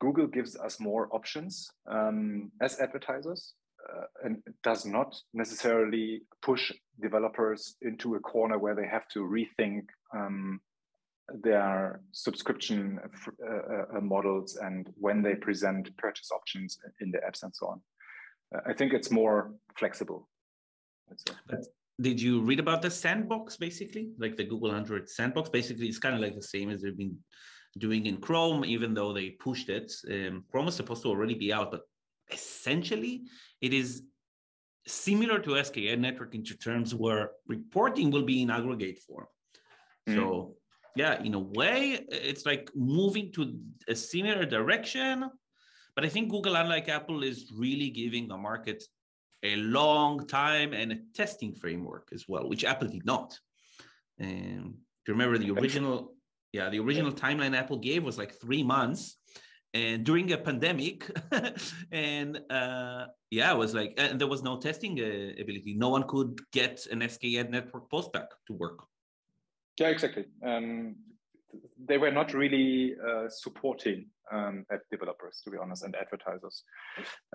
Google 0.00 0.26
gives 0.26 0.56
us 0.56 0.80
more 0.80 1.08
options 1.12 1.70
um, 1.90 2.50
as 2.60 2.80
advertisers 2.80 3.54
uh, 3.92 4.04
and 4.24 4.42
does 4.62 4.86
not 4.86 5.14
necessarily 5.32 6.22
push 6.42 6.72
developers 7.00 7.76
into 7.82 8.14
a 8.14 8.20
corner 8.20 8.58
where 8.58 8.74
they 8.74 8.86
have 8.86 9.06
to 9.08 9.20
rethink 9.20 9.82
um, 10.16 10.60
their 11.42 12.00
subscription 12.12 12.98
uh, 13.42 13.96
uh, 13.96 14.00
models 14.00 14.56
and 14.56 14.90
when 14.96 15.22
they 15.22 15.34
present 15.34 15.96
purchase 15.96 16.30
options 16.30 16.78
in 17.00 17.10
the 17.10 17.18
apps 17.18 17.42
and 17.42 17.54
so 17.54 17.66
on. 17.66 17.80
Uh, 18.54 18.60
I 18.66 18.72
think 18.72 18.92
it's 18.92 19.10
more 19.10 19.52
flexible. 19.76 20.28
Did 22.00 22.20
you 22.20 22.40
read 22.40 22.60
about 22.60 22.82
the 22.82 22.90
sandbox 22.90 23.56
basically, 23.56 24.10
like 24.18 24.36
the 24.36 24.44
Google 24.44 24.72
Android 24.72 25.08
sandbox? 25.08 25.48
Basically, 25.48 25.86
it's 25.86 25.98
kind 25.98 26.14
of 26.14 26.20
like 26.20 26.34
the 26.34 26.42
same 26.42 26.70
as 26.70 26.82
they've 26.82 26.96
been 26.96 27.16
doing 27.78 28.06
in 28.06 28.18
Chrome, 28.18 28.64
even 28.64 28.94
though 28.94 29.12
they 29.12 29.30
pushed 29.30 29.68
it. 29.68 29.92
Um, 30.10 30.44
Chrome 30.50 30.68
is 30.68 30.74
supposed 30.74 31.02
to 31.02 31.08
already 31.08 31.34
be 31.34 31.52
out, 31.52 31.70
but 31.70 31.82
essentially 32.32 33.22
it 33.60 33.72
is 33.72 34.02
similar 34.86 35.38
to 35.38 35.50
SKAdNetwork 35.50 35.98
networking 35.98 36.44
to 36.46 36.56
terms 36.56 36.94
where 36.94 37.30
reporting 37.46 38.10
will 38.10 38.24
be 38.24 38.42
in 38.42 38.50
aggregate 38.50 38.98
form. 38.98 39.26
Mm. 40.08 40.16
So 40.16 40.56
yeah, 40.96 41.20
in 41.22 41.34
a 41.34 41.38
way, 41.38 42.04
it's 42.08 42.46
like 42.46 42.70
moving 42.74 43.32
to 43.32 43.58
a 43.88 43.94
similar 43.94 44.44
direction. 44.44 45.28
But 45.96 46.04
I 46.04 46.08
think 46.08 46.30
Google, 46.30 46.56
unlike 46.56 46.88
Apple, 46.88 47.22
is 47.22 47.52
really 47.56 47.90
giving 47.90 48.28
the 48.28 48.36
market 48.36 48.82
a 49.42 49.56
long 49.56 50.26
time 50.26 50.72
and 50.72 50.92
a 50.92 50.98
testing 51.14 51.54
framework 51.54 52.08
as 52.12 52.24
well, 52.28 52.48
which 52.48 52.64
Apple 52.64 52.88
did 52.88 53.04
not. 53.04 53.38
And 54.18 54.74
if 54.74 55.08
you 55.08 55.14
remember 55.14 55.38
the 55.38 55.50
original, 55.50 56.14
yeah, 56.52 56.70
the 56.70 56.80
original 56.80 57.12
timeline 57.12 57.56
Apple 57.56 57.78
gave 57.78 58.04
was 58.04 58.16
like 58.16 58.40
three 58.40 58.62
months 58.62 59.16
and 59.74 60.04
during 60.04 60.32
a 60.32 60.38
pandemic 60.38 61.10
and 61.92 62.40
uh, 62.48 63.06
yeah 63.30 63.50
i 63.50 63.54
was 63.54 63.74
like 63.74 63.92
and 63.98 64.20
there 64.20 64.28
was 64.28 64.42
no 64.42 64.56
testing 64.56 64.98
uh, 65.00 65.42
ability. 65.42 65.74
No 65.76 65.88
one 65.90 66.04
could 66.04 66.40
get 66.52 66.86
an 66.90 67.00
SKAdNetwork 67.00 67.88
postback 67.92 68.28
to 68.46 68.52
work. 68.52 68.78
Yeah 69.78 69.88
exactly. 69.88 70.26
Um, 70.44 70.96
they 71.88 71.98
were 71.98 72.10
not 72.10 72.32
really 72.34 72.94
uh, 73.08 73.28
supporting 73.28 74.06
um, 74.32 74.64
app 74.72 74.82
developers 74.90 75.40
to 75.44 75.50
be 75.50 75.58
honest 75.58 75.84
and 75.84 75.94
advertisers. 75.96 76.62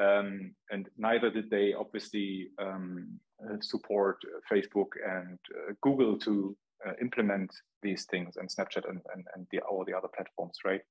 Um, 0.02 0.56
and 0.72 0.90
neither 0.98 1.30
did 1.30 1.50
they 1.50 1.74
obviously 1.74 2.50
um, 2.60 3.20
uh, 3.44 3.58
support 3.62 4.18
facebook 4.52 4.92
and 5.06 5.38
uh, 5.58 5.74
google 5.82 6.18
to 6.20 6.56
uh, 6.88 6.94
implement 7.02 7.52
these 7.82 8.06
things 8.06 8.38
and 8.38 8.50
snapchat 8.50 8.90
and, 8.90 9.02
and, 9.14 9.26
and 9.36 9.48
the, 9.52 9.60
all 9.60 9.84
the 9.86 9.94
other 9.94 10.10
platforms 10.16 10.58
right? 10.66 10.82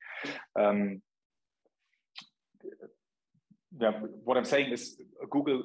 Um, 0.59 1.01
yeah, 3.81 3.93
what 4.25 4.37
I'm 4.37 4.45
saying 4.45 4.73
is 4.73 4.97
Google 5.31 5.63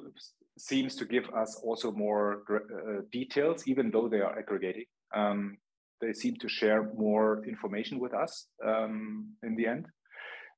seems 0.58 0.94
to 0.96 1.04
give 1.04 1.28
us 1.30 1.60
also 1.64 1.90
more 1.92 2.42
uh, 2.50 3.02
details, 3.10 3.66
even 3.66 3.90
though 3.90 4.08
they 4.08 4.20
are 4.20 4.38
aggregating. 4.38 4.84
Um, 5.14 5.58
they 6.00 6.12
seem 6.12 6.36
to 6.36 6.48
share 6.48 6.92
more 6.96 7.44
information 7.46 7.98
with 7.98 8.14
us 8.14 8.46
um, 8.64 9.28
in 9.42 9.56
the 9.56 9.66
end. 9.66 9.86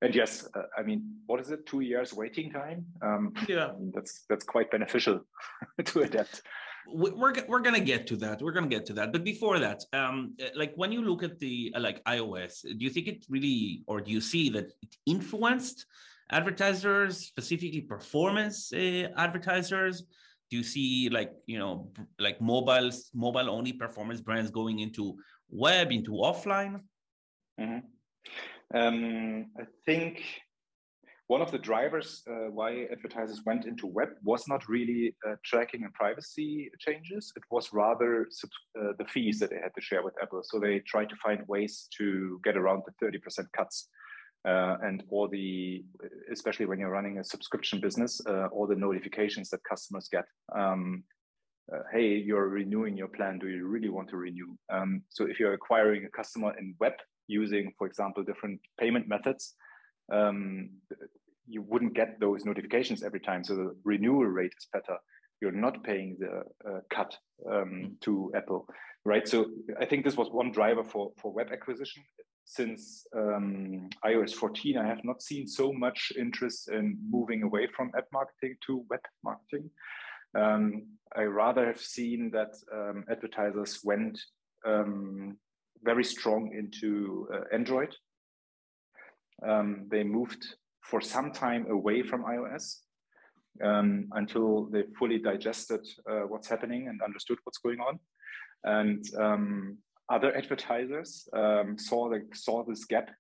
And 0.03 0.15
yes, 0.15 0.47
uh, 0.55 0.63
I 0.77 0.83
mean, 0.83 1.03
what 1.27 1.41
is 1.41 1.51
it? 1.51 1.65
Two 1.67 1.81
years 1.81 2.13
waiting 2.13 2.51
time. 2.51 2.85
Um, 3.01 3.33
yeah, 3.49 3.71
that's 3.95 4.25
that's 4.29 4.45
quite 4.45 4.71
beneficial 4.71 5.21
to 5.85 6.03
adapt. 6.03 6.43
We're 6.89 7.35
we're 7.49 7.61
gonna 7.61 7.81
get 7.81 8.07
to 8.09 8.17
that. 8.17 8.43
We're 8.43 8.53
gonna 8.53 8.69
get 8.69 8.85
to 8.87 8.93
that. 8.95 9.13
But 9.13 9.25
before 9.25 9.59
that, 9.59 9.83
um, 9.95 10.37
like 10.55 10.73
when 10.77 10.93
you 10.93 11.03
look 11.03 11.23
at 11.23 11.39
the 11.39 11.73
uh, 11.75 11.81
like 11.81 12.05
iOS, 12.05 12.63
do 12.63 12.85
you 12.85 12.91
think 12.91 13.09
it 13.09 13.25
really, 13.31 13.85
or 13.87 14.01
do 14.03 14.11
you 14.11 14.21
see 14.21 14.51
that 14.51 14.67
it 14.83 14.97
influenced 15.07 15.87
advertisers, 16.31 17.19
specifically 17.19 17.81
performance 17.81 18.73
uh, 18.73 19.09
advertisers? 19.17 20.05
Do 20.51 20.57
you 20.57 20.63
see 20.63 21.09
like 21.11 21.33
you 21.47 21.59
know 21.59 21.91
like 22.19 22.41
mobile 22.41 22.91
mobile 23.15 23.51
only 23.51 23.73
performance 23.73 24.21
brands 24.21 24.51
going 24.51 24.81
into 24.81 25.17
web 25.51 25.91
into 25.91 26.13
offline? 26.13 26.81
Mm-hmm. 27.61 27.79
Um, 28.77 29.47
I 29.59 29.65
think 29.85 30.23
one 31.29 31.43
of 31.43 31.51
the 31.51 31.59
drivers 31.59 32.23
uh, 32.31 32.51
why 32.51 32.87
advertisers 32.93 33.43
went 33.45 33.67
into 33.67 33.87
web 33.87 34.11
was 34.23 34.47
not 34.47 34.69
really 34.69 35.15
uh, 35.29 35.35
tracking 35.45 35.83
and 35.83 35.93
privacy 35.93 36.71
changes. 36.79 37.33
It 37.37 37.43
was 37.51 37.73
rather 37.73 38.29
uh, 38.79 38.93
the 38.99 39.05
fees 39.07 39.41
that 39.41 39.51
they 39.51 39.57
had 39.57 39.75
to 39.75 39.81
share 39.81 40.05
with 40.05 40.15
Apple. 40.23 40.43
So 40.45 40.61
they 40.61 40.81
tried 40.81 41.09
to 41.09 41.17
find 41.17 41.43
ways 41.49 41.89
to 41.99 42.41
get 42.45 42.57
around 42.57 42.83
the 42.87 43.07
30% 43.07 43.19
cuts 43.57 43.89
uh, 44.47 44.77
and 44.83 45.03
all 45.11 45.29
the, 45.29 45.85
especially 46.33 46.67
when 46.67 46.79
you're 46.79 46.91
running 46.91 47.19
a 47.19 47.25
subscription 47.25 47.81
business, 47.81 48.21
uh, 48.29 48.47
all 48.53 48.67
the 48.67 48.77
notifications 48.77 49.51
that 49.51 49.61
customers 49.65 50.09
get. 50.11 50.25
Um, 50.57 51.03
uh, 51.73 51.81
hey, 51.93 52.15
you're 52.15 52.49
renewing 52.49 52.97
your 52.97 53.09
plan. 53.09 53.39
Do 53.39 53.49
you 53.49 53.67
really 53.67 53.89
want 53.89 54.09
to 54.11 54.17
renew? 54.17 54.57
Um, 54.73 55.03
so 55.09 55.27
if 55.27 55.41
you're 55.41 55.55
acquiring 55.55 56.05
a 56.05 56.09
customer 56.11 56.57
in 56.59 56.77
web 56.79 56.93
using, 57.27 57.73
for 57.77 57.89
example, 57.89 58.23
different 58.23 58.61
payment 58.79 59.09
methods, 59.09 59.55
um, 60.13 60.71
you 61.49 61.63
wouldn't 61.63 61.95
get 61.95 62.21
those 62.21 62.45
notifications 62.45 63.03
every 63.03 63.21
time. 63.21 63.43
So 63.43 63.57
the 63.57 63.77
renewal 63.83 64.27
rate 64.27 64.53
is 64.57 64.69
better. 64.73 64.97
You're 65.41 65.51
not 65.51 65.83
paying 65.83 66.17
the 66.21 66.43
uh, 66.69 66.81
cut 66.89 67.17
um, 67.51 67.97
to 68.03 68.33
Apple, 68.37 68.69
right? 69.05 69.27
So 69.27 69.47
I 69.81 69.87
think 69.87 70.05
this 70.05 70.17
was 70.17 70.29
one 70.31 70.53
driver 70.53 70.85
for 70.85 71.13
for 71.21 71.33
web 71.33 71.49
acquisition 71.53 72.03
since 72.47 73.05
um, 73.15 73.89
iOS 74.05 74.33
14, 74.33 74.79
I 74.79 74.87
have 74.87 75.05
not 75.05 75.21
seen 75.21 75.49
so 75.49 75.73
much 75.73 76.13
interest 76.17 76.71
in 76.71 76.97
moving 77.11 77.43
away 77.43 77.67
from 77.77 77.91
app 77.99 78.07
marketing 78.13 78.57
to 78.67 78.85
web 78.89 79.01
marketing. 79.25 79.69
Um, 80.39 80.87
I 81.17 81.23
rather 81.23 81.67
have 81.67 81.81
seen 81.81 82.31
that 82.31 82.55
um, 82.73 83.05
advertisers 83.11 83.81
went 83.83 84.21
um, 84.65 85.37
very 85.83 86.05
strong 86.05 86.53
into 86.57 87.29
uh, 87.35 87.41
Android. 87.53 87.95
Um, 89.47 89.89
they 89.91 90.05
moved 90.05 90.47
for 90.83 91.01
some 91.01 91.33
time 91.33 91.67
away 91.69 92.03
from 92.03 92.25
iOS 92.25 92.77
um, 93.65 94.07
until 94.13 94.67
they 94.67 94.85
fully 94.97 95.19
digested 95.19 95.85
uh, 96.09 96.21
what's 96.29 96.49
happening 96.49 96.87
and 96.87 97.03
understood 97.03 97.39
what's 97.43 97.59
going 97.59 97.81
on. 97.81 97.99
And 98.63 99.05
other 100.09 100.37
advertisers 100.37 101.29
um, 101.33 101.77
saw 101.79 102.09
the, 102.09 102.23
saw 102.35 102.65
this 102.65 102.85
gap. 102.85 103.11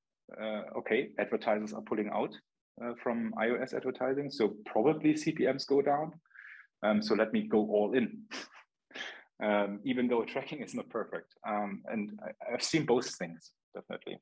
Uh, 0.40 0.62
okay, 0.78 1.10
advertisers 1.18 1.72
are 1.72 1.82
pulling 1.82 2.10
out 2.12 2.34
uh, 2.82 2.92
from 3.02 3.32
iOS 3.40 3.74
advertising, 3.74 4.30
so 4.30 4.54
probably 4.66 5.14
CPMS 5.14 5.66
go 5.66 5.82
down. 5.82 6.12
Um, 6.82 7.02
so 7.02 7.14
let 7.14 7.32
me 7.32 7.48
go 7.48 7.58
all 7.58 7.94
in, 7.94 8.22
um, 9.42 9.80
even 9.84 10.08
though 10.08 10.24
tracking 10.24 10.60
is 10.62 10.74
not 10.74 10.88
perfect. 10.90 11.34
Um, 11.46 11.82
and 11.86 12.18
I, 12.22 12.50
have 12.50 12.62
seen 12.62 12.84
both 12.84 13.08
things 13.16 13.52
definitely. 13.74 14.18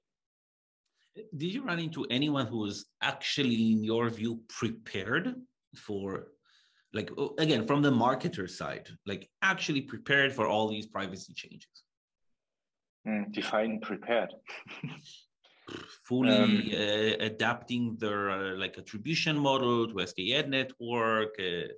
Did 1.36 1.54
you 1.54 1.64
run 1.64 1.78
into 1.78 2.04
anyone 2.10 2.46
who 2.46 2.58
was 2.58 2.86
actually, 3.00 3.72
in 3.72 3.84
your 3.84 4.08
view, 4.08 4.40
prepared 4.48 5.34
for 5.76 6.28
like 6.92 7.10
again 7.38 7.66
from 7.66 7.82
the 7.82 7.90
marketer 7.90 8.48
side 8.48 8.88
like 9.04 9.28
actually 9.42 9.80
prepared 9.80 10.32
for 10.32 10.46
all 10.46 10.68
these 10.68 10.86
privacy 10.86 11.32
changes 11.34 11.83
mm, 13.06 13.32
define 13.32 13.80
prepared 13.80 14.30
fully 16.08 16.36
um, 16.36 16.62
uh, 16.72 17.24
adapting 17.24 17.96
their 17.98 18.30
uh, 18.30 18.56
like 18.56 18.76
attribution 18.78 19.36
model 19.36 19.88
to 19.88 19.94
SKAdNetwork 19.94 21.32
uh, 21.40 21.68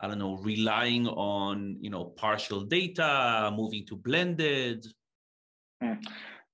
i 0.00 0.08
don't 0.08 0.18
know 0.18 0.36
relying 0.38 1.06
on 1.08 1.76
you 1.80 1.90
know 1.90 2.04
partial 2.04 2.60
data 2.62 3.52
moving 3.54 3.84
to 3.86 3.96
blended 3.96 4.86
mm. 5.82 5.98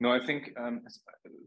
no 0.01 0.11
i 0.11 0.19
think 0.19 0.53
um, 0.59 0.83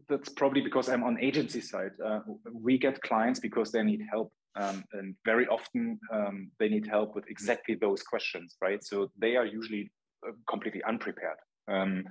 that's 0.08 0.30
probably 0.30 0.62
because 0.62 0.88
i'm 0.88 1.04
on 1.04 1.18
agency 1.20 1.60
side 1.60 1.92
uh, 2.04 2.20
we 2.52 2.78
get 2.78 3.00
clients 3.02 3.38
because 3.38 3.70
they 3.72 3.82
need 3.82 4.02
help 4.10 4.32
um, 4.56 4.84
and 4.92 5.14
very 5.24 5.46
often 5.48 5.98
um, 6.12 6.50
they 6.58 6.68
need 6.68 6.86
help 6.86 7.14
with 7.14 7.28
exactly 7.28 7.74
those 7.74 8.02
questions, 8.02 8.56
right? 8.62 8.82
So 8.82 9.10
they 9.18 9.36
are 9.36 9.44
usually 9.44 9.90
uh, 10.26 10.32
completely 10.48 10.82
unprepared. 10.84 11.36
Um, 11.68 12.04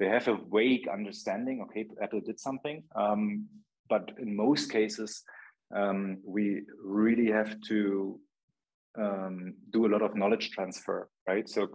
they 0.00 0.08
have 0.08 0.26
a 0.28 0.38
vague 0.52 0.88
understanding. 0.88 1.60
Okay, 1.62 1.86
Apple 2.02 2.22
did 2.22 2.40
something, 2.40 2.82
um, 2.96 3.46
but 3.88 4.10
in 4.18 4.34
most 4.34 4.72
cases, 4.72 5.22
um, 5.76 6.18
we 6.24 6.62
really 6.82 7.30
have 7.30 7.60
to 7.68 8.18
um, 8.98 9.54
do 9.72 9.86
a 9.86 9.92
lot 9.92 10.02
of 10.02 10.16
knowledge 10.16 10.50
transfer, 10.50 11.08
right? 11.28 11.48
So 11.48 11.68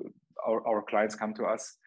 our, 0.46 0.68
our 0.68 0.82
clients 0.82 1.16
come 1.16 1.34
to 1.36 1.46
us, 1.46 1.78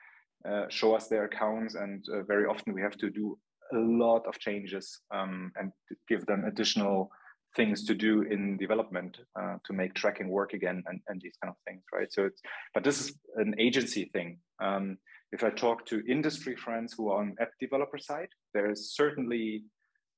uh, 0.49 0.67
show 0.71 0.95
us 0.95 1.09
their 1.09 1.25
accounts, 1.25 1.75
and 1.75 2.05
uh, 2.09 2.23
very 2.23 2.47
often 2.47 2.73
we 2.73 2.81
have 2.83 2.97
to 2.99 3.11
do 3.11 3.37
a 3.75 3.77
lot 3.77 4.25
of 4.27 4.39
changes 4.39 5.01
and 5.11 5.73
give 6.09 6.25
them 6.25 6.45
additional 6.47 7.11
things 7.57 7.85
to 7.85 7.95
do 7.95 8.23
in 8.23 8.57
development 8.57 9.19
uh, 9.39 9.57
to 9.67 9.73
make 9.73 9.93
tracking 9.95 10.29
work 10.29 10.53
again 10.53 10.83
and, 10.87 11.01
and 11.09 11.21
these 11.21 11.37
kind 11.43 11.51
of 11.51 11.57
things 11.67 11.83
right 11.93 12.13
so 12.13 12.27
it's 12.27 12.41
but 12.75 12.85
this 12.85 13.01
is 13.01 13.13
an 13.37 13.55
agency 13.59 14.11
thing 14.13 14.39
um, 14.63 14.97
if 15.33 15.45
i 15.45 15.51
talk 15.51 15.85
to 15.87 16.03
industry 16.09 16.57
friends 16.57 16.95
who 16.95 17.11
are 17.11 17.21
on 17.21 17.35
app 17.41 17.51
developer 17.61 17.99
side 17.99 18.29
there 18.55 18.71
is 18.71 18.95
certainly 18.95 19.65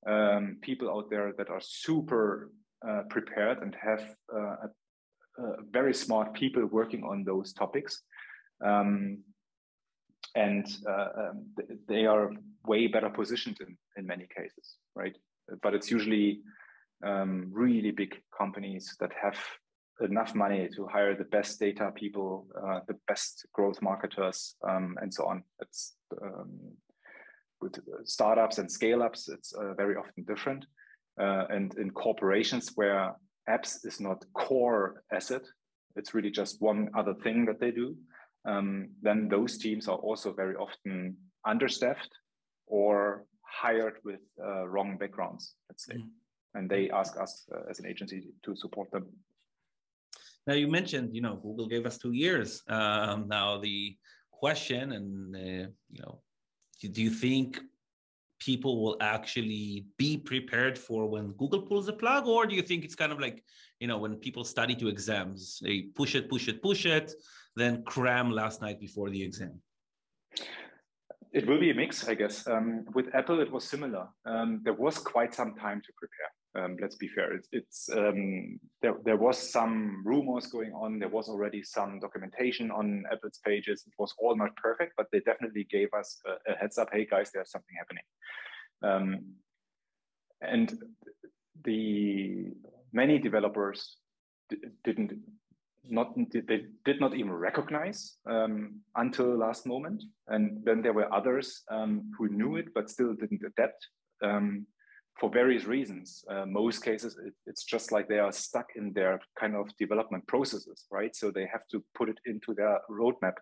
um, 0.07 0.57
people 0.63 0.89
out 0.91 1.11
there 1.11 1.33
that 1.37 1.51
are 1.51 1.61
super 1.61 2.51
uh, 2.87 3.03
prepared 3.11 3.59
and 3.63 3.77
have 3.81 4.03
uh, 4.35 4.67
very 5.71 5.95
smart 5.95 6.35
people 6.35 6.65
working 6.67 7.05
on 7.05 7.25
those 7.25 7.53
topics. 7.53 8.03
Um, 8.65 9.19
and 10.35 10.67
uh, 10.89 11.09
um, 11.19 11.47
they 11.89 12.07
are 12.07 12.31
way 12.67 12.87
better 12.87 13.11
positioned 13.11 13.59
in, 13.61 13.77
in 13.97 14.07
many 14.07 14.27
cases 14.37 14.77
right? 14.95 15.17
But 15.63 15.75
it's 15.75 15.91
usually 15.91 16.41
um, 17.05 17.49
really 17.51 17.91
big 17.91 18.21
companies 18.37 18.97
that 19.01 19.11
have 19.21 19.39
enough 20.01 20.35
money 20.35 20.69
to 20.75 20.87
hire 20.87 21.15
the 21.15 21.25
best 21.25 21.59
data 21.61 21.93
people, 21.95 22.47
uh, 22.57 22.81
the 22.89 22.97
best 23.07 23.47
growth 23.53 23.81
marketers, 23.83 24.57
um, 24.69 24.97
and 25.01 25.13
so 25.13 25.27
on. 25.27 25.43
It's 25.61 25.95
um, 26.23 26.59
with 27.61 27.79
startups 28.05 28.59
and 28.59 28.71
scale 28.71 29.03
ups, 29.03 29.29
it's 29.29 29.53
uh, 29.53 29.75
very 29.75 29.97
often 29.97 30.25
different. 30.25 30.65
Uh, 31.21 31.45
and 31.51 31.77
in 31.77 31.91
corporations 31.91 32.73
where 32.75 33.15
apps 33.49 33.85
is 33.85 34.01
not 34.01 34.25
core 34.33 35.03
asset, 35.13 35.43
it's 35.97 36.15
really 36.15 36.31
just 36.31 36.63
one 36.63 36.89
other 36.97 37.15
thing 37.23 37.45
that 37.45 37.61
they 37.61 37.71
do. 37.71 37.97
Um, 38.47 38.89
then 39.03 39.29
those 39.29 39.59
teams 39.59 39.89
are 39.89 39.99
also 39.99 40.33
very 40.33 40.57
often 40.57 41.17
understaffed 41.47 42.11
or 42.67 43.25
hired 43.43 43.97
with 44.05 44.21
uh, 44.43 44.67
wrong 44.67 44.97
backgrounds, 44.97 45.55
let's 45.69 45.85
say. 45.85 45.97
Mm 45.97 46.09
and 46.55 46.69
they 46.69 46.91
ask 46.91 47.19
us 47.19 47.47
uh, 47.55 47.71
as 47.71 47.79
an 47.79 47.87
agency 47.87 48.25
to 48.45 48.57
support 48.57 48.91
them. 48.91 49.07
Now 50.47 50.55
you 50.55 50.69
mentioned, 50.69 51.15
you 51.15 51.21
know, 51.21 51.37
Google 51.37 51.69
gave 51.69 51.87
us 51.87 51.99
two 51.99 52.13
years. 52.13 52.63
Um, 52.69 53.29
now 53.29 53.59
the 53.59 53.97
question, 54.31 54.93
and 54.93 55.37
uh, 55.37 55.69
you 55.91 56.03
know, 56.03 56.23
do 56.81 57.03
you 57.03 57.11
think 57.11 57.61
people 58.41 58.83
will 58.83 58.97
actually 59.01 59.85
be 59.99 60.17
prepared 60.17 60.79
for 60.79 61.07
when 61.07 61.33
Google 61.33 61.63
pulls 61.63 61.87
the 61.87 61.93
plug, 61.93 62.27
or 62.27 62.47
do 62.47 62.55
you 62.57 62.63
think 62.63 62.85
it's 62.85 62.95
kind 62.95 63.13
of 63.13 63.21
like, 63.21 63.45
you 63.79 63.87
know, 63.87 63.99
when 63.99 64.17
people 64.17 64.45
study 64.45 64.75
to 64.77 64.89
exams, 64.89 65.61
they 65.63 65.83
push 65.95 66.15
it, 66.15 66.29
push 66.29 66.49
it, 66.49 66.63
push 66.63 66.87
it, 66.87 67.13
then 67.55 67.83
cram 67.85 68.31
last 68.31 68.63
night 68.63 68.81
before 68.81 69.11
the 69.11 69.23
exam? 69.23 69.61
It 71.33 71.47
will 71.47 71.61
be 71.61 71.71
a 71.71 71.75
mix, 71.75 72.09
I 72.09 72.15
guess. 72.15 72.47
Um, 72.49 72.87
with 72.95 73.15
Apple, 73.15 73.41
it 73.41 73.53
was 73.53 73.65
similar. 73.65 74.09
Um, 74.25 74.63
there 74.65 74.73
was 74.73 74.99
quite 74.99 75.33
some 75.35 75.55
time 75.55 75.81
to 75.81 75.93
prepare. 75.97 76.33
Um, 76.59 76.77
let's 76.81 76.97
be 76.97 77.07
fair. 77.09 77.33
It's, 77.33 77.49
it's 77.53 77.91
um, 77.97 78.59
there. 78.83 78.95
There 79.05 79.17
was 79.17 79.39
some 79.39 80.03
rumors 80.05 80.47
going 80.49 80.73
on. 80.73 80.99
There 80.99 81.09
was 81.09 81.29
already 81.29 81.63
some 81.63 82.01
documentation 82.01 82.73
on 82.73 83.05
Apple's 83.13 83.39
pages. 83.45 83.85
It 83.87 83.93
was 83.99 84.13
all 84.19 84.37
not 84.37 84.57
perfect, 84.57 84.95
but 84.97 85.07
they 85.13 85.21
definitely 85.21 85.65
gave 85.71 85.89
us 85.97 86.21
a, 86.27 86.53
a 86.53 86.57
heads 86.57 86.77
up. 86.77 86.89
Hey 86.93 87.07
guys, 87.07 87.31
there's 87.33 87.53
something 87.53 87.77
happening. 87.79 88.05
Um, 88.83 89.35
and 90.41 90.77
the 91.65 92.47
many 92.93 93.19
developers 93.19 93.97
didn't 94.85 95.13
not 95.89 96.15
they 96.17 96.65
did 96.85 97.01
not 97.01 97.15
even 97.15 97.33
recognize 97.33 98.17
um, 98.27 98.81
until 98.97 99.37
last 99.37 99.67
moment 99.67 100.03
and 100.29 100.63
then 100.65 100.83
there 100.83 100.93
were 100.93 101.13
others 101.13 101.63
um, 101.71 102.11
who 102.19 102.29
knew 102.29 102.57
it 102.57 102.67
but 102.75 102.91
still 102.91 103.15
didn't 103.15 103.43
adapt 103.45 103.89
um, 104.23 104.67
for 105.21 105.29
various 105.29 105.67
reasons. 105.67 106.25
Uh, 106.31 106.47
most 106.47 106.83
cases, 106.83 107.19
it, 107.25 107.35
it's 107.47 107.65
just 107.65 107.93
like 107.93 108.09
they 108.09 108.19
are 108.19 108.33
stuck 108.33 108.69
in 108.75 108.93
their 108.95 109.21
kind 109.39 109.55
of 109.55 109.69
development 109.79 110.27
processes, 110.27 110.87
right? 110.91 111.15
So 111.15 111.31
they 111.31 111.47
have 111.53 111.69
to 111.73 111.85
put 111.95 112.09
it 112.09 112.19
into 112.25 112.55
their 112.55 112.81
roadmap. 112.91 113.35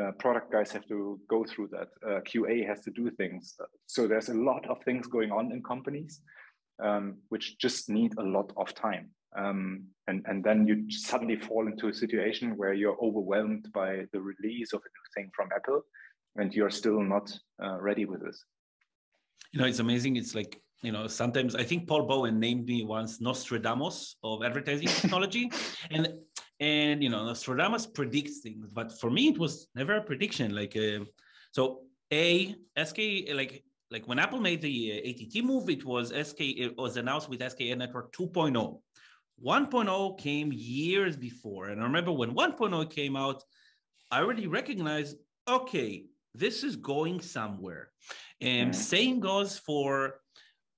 Uh, 0.00 0.12
product 0.20 0.52
guys 0.52 0.70
have 0.70 0.86
to 0.86 1.18
go 1.28 1.44
through 1.44 1.68
that. 1.72 1.88
Uh, 2.06 2.20
QA 2.20 2.64
has 2.64 2.80
to 2.82 2.92
do 2.92 3.10
things. 3.10 3.56
So 3.86 4.06
there's 4.06 4.28
a 4.28 4.34
lot 4.34 4.64
of 4.68 4.80
things 4.84 5.08
going 5.08 5.32
on 5.32 5.50
in 5.50 5.64
companies, 5.64 6.20
um, 6.80 7.16
which 7.28 7.58
just 7.58 7.90
need 7.90 8.12
a 8.16 8.22
lot 8.22 8.52
of 8.56 8.72
time. 8.72 9.10
Um, 9.36 9.86
and, 10.06 10.24
and 10.26 10.44
then 10.44 10.64
you 10.66 10.90
suddenly 10.90 11.36
fall 11.36 11.66
into 11.66 11.88
a 11.88 11.94
situation 11.94 12.56
where 12.56 12.72
you're 12.72 12.98
overwhelmed 13.02 13.68
by 13.72 14.04
the 14.12 14.20
release 14.20 14.72
of 14.72 14.80
a 14.80 14.90
new 14.94 15.06
thing 15.16 15.30
from 15.34 15.48
Apple 15.54 15.82
and 16.36 16.54
you're 16.54 16.70
still 16.70 17.00
not 17.00 17.36
uh, 17.62 17.80
ready 17.80 18.04
with 18.04 18.22
this. 18.22 18.44
You 19.52 19.60
know, 19.60 19.66
it's 19.66 19.80
amazing. 19.80 20.16
It's 20.16 20.34
like 20.34 20.60
you 20.82 20.92
know 20.92 21.06
sometimes 21.06 21.54
i 21.54 21.62
think 21.62 21.86
paul 21.86 22.04
bowen 22.04 22.38
named 22.40 22.66
me 22.66 22.84
once 22.84 23.20
nostradamus 23.20 24.16
of 24.22 24.42
advertising 24.42 24.88
technology. 25.00 25.50
And 25.90 26.14
and 26.60 27.02
you 27.02 27.08
know 27.08 27.24
nostradamus 27.24 27.86
predicts 27.86 28.40
things 28.40 28.68
but 28.70 28.98
for 29.00 29.10
me 29.10 29.28
it 29.28 29.38
was 29.38 29.68
never 29.74 29.96
a 29.96 30.02
prediction. 30.02 30.54
Like 30.54 30.76
uh, 30.76 31.04
so 31.52 31.82
a 32.10 32.54
sk 32.84 32.98
like 33.32 33.64
like 33.90 34.06
when 34.06 34.18
apple 34.18 34.40
made 34.40 34.60
the 34.60 35.02
uh, 35.04 35.08
att 35.10 35.44
move 35.44 35.70
it 35.70 35.84
was 35.84 36.12
sk 36.28 36.40
it 36.40 36.76
was 36.76 36.96
announced 36.96 37.28
with 37.28 37.40
SKAdNetwork 37.40 38.12
2.0 38.12 38.80
1.0 39.42 40.18
came 40.18 40.52
years 40.52 41.16
before. 41.16 41.68
And 41.68 41.80
i 41.80 41.84
remember 41.84 42.12
when 42.12 42.34
1.0 42.34 42.90
came 42.90 43.16
out 43.16 43.42
i 44.10 44.20
already 44.20 44.46
recognized 44.46 45.16
okay 45.48 46.04
this 46.34 46.62
is 46.62 46.76
going 46.76 47.20
somewhere. 47.20 47.90
And 48.40 48.74
same 48.74 49.20
goes 49.20 49.58
for 49.58 50.19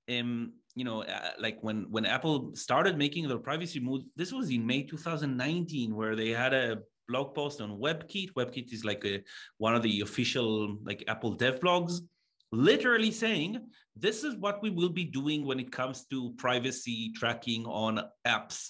um, 0.09 0.53
you 0.75 0.83
know, 0.83 1.03
uh, 1.03 1.31
like 1.39 1.57
when 1.61 1.85
when 1.89 2.05
Apple 2.05 2.51
started 2.55 2.97
making 2.97 3.27
their 3.27 3.37
privacy 3.37 3.79
move, 3.79 4.03
this 4.15 4.31
was 4.31 4.49
in 4.49 4.65
May 4.65 4.83
2019, 4.83 5.95
where 5.95 6.15
they 6.15 6.29
had 6.29 6.53
a 6.53 6.79
blog 7.07 7.35
post 7.35 7.61
on 7.61 7.79
WebKit. 7.79 8.33
WebKit 8.33 8.73
is 8.73 8.83
like 8.83 9.05
a, 9.05 9.21
one 9.57 9.75
of 9.75 9.83
the 9.83 10.01
official 10.01 10.77
like 10.83 11.03
Apple 11.07 11.33
dev 11.35 11.59
blogs, 11.59 11.99
literally 12.51 13.11
saying 13.11 13.59
this 13.95 14.23
is 14.23 14.35
what 14.35 14.61
we 14.63 14.69
will 14.69 14.89
be 14.89 15.05
doing 15.05 15.45
when 15.45 15.59
it 15.59 15.71
comes 15.71 16.05
to 16.05 16.33
privacy 16.37 17.11
tracking 17.15 17.65
on 17.65 18.01
apps. 18.25 18.69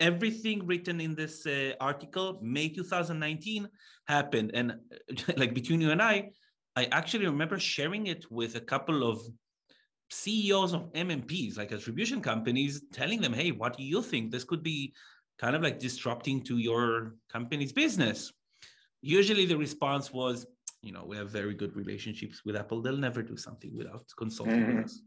Everything 0.00 0.66
written 0.66 1.00
in 1.00 1.14
this 1.14 1.46
uh, 1.46 1.72
article, 1.80 2.40
May 2.42 2.68
2019, 2.68 3.68
happened, 4.08 4.50
and 4.54 4.74
like 5.36 5.54
between 5.54 5.80
you 5.80 5.90
and 5.90 6.02
I, 6.02 6.30
I 6.74 6.86
actually 6.86 7.26
remember 7.26 7.58
sharing 7.58 8.06
it 8.06 8.24
with 8.30 8.56
a 8.56 8.60
couple 8.60 9.08
of 9.08 9.20
CEOs 10.12 10.74
of 10.74 10.92
MMPs, 10.92 11.56
like 11.56 11.72
attribution 11.72 12.20
companies, 12.20 12.82
telling 12.92 13.20
them, 13.20 13.32
hey, 13.32 13.50
what 13.50 13.76
do 13.76 13.82
you 13.82 14.02
think? 14.02 14.30
This 14.30 14.44
could 14.44 14.62
be 14.62 14.92
kind 15.38 15.56
of 15.56 15.62
like 15.62 15.78
disrupting 15.78 16.42
to 16.44 16.58
your 16.58 17.14
company's 17.30 17.72
business. 17.72 18.32
Usually 19.00 19.46
the 19.46 19.56
response 19.56 20.12
was, 20.12 20.46
you 20.82 20.92
know, 20.92 21.04
we 21.06 21.16
have 21.16 21.30
very 21.30 21.54
good 21.54 21.74
relationships 21.74 22.42
with 22.44 22.56
Apple. 22.56 22.82
They'll 22.82 22.96
never 22.96 23.22
do 23.22 23.36
something 23.36 23.74
without 23.74 24.04
consulting 24.16 24.60
mm-hmm. 24.60 24.76
with 24.76 24.84
us. 24.86 25.02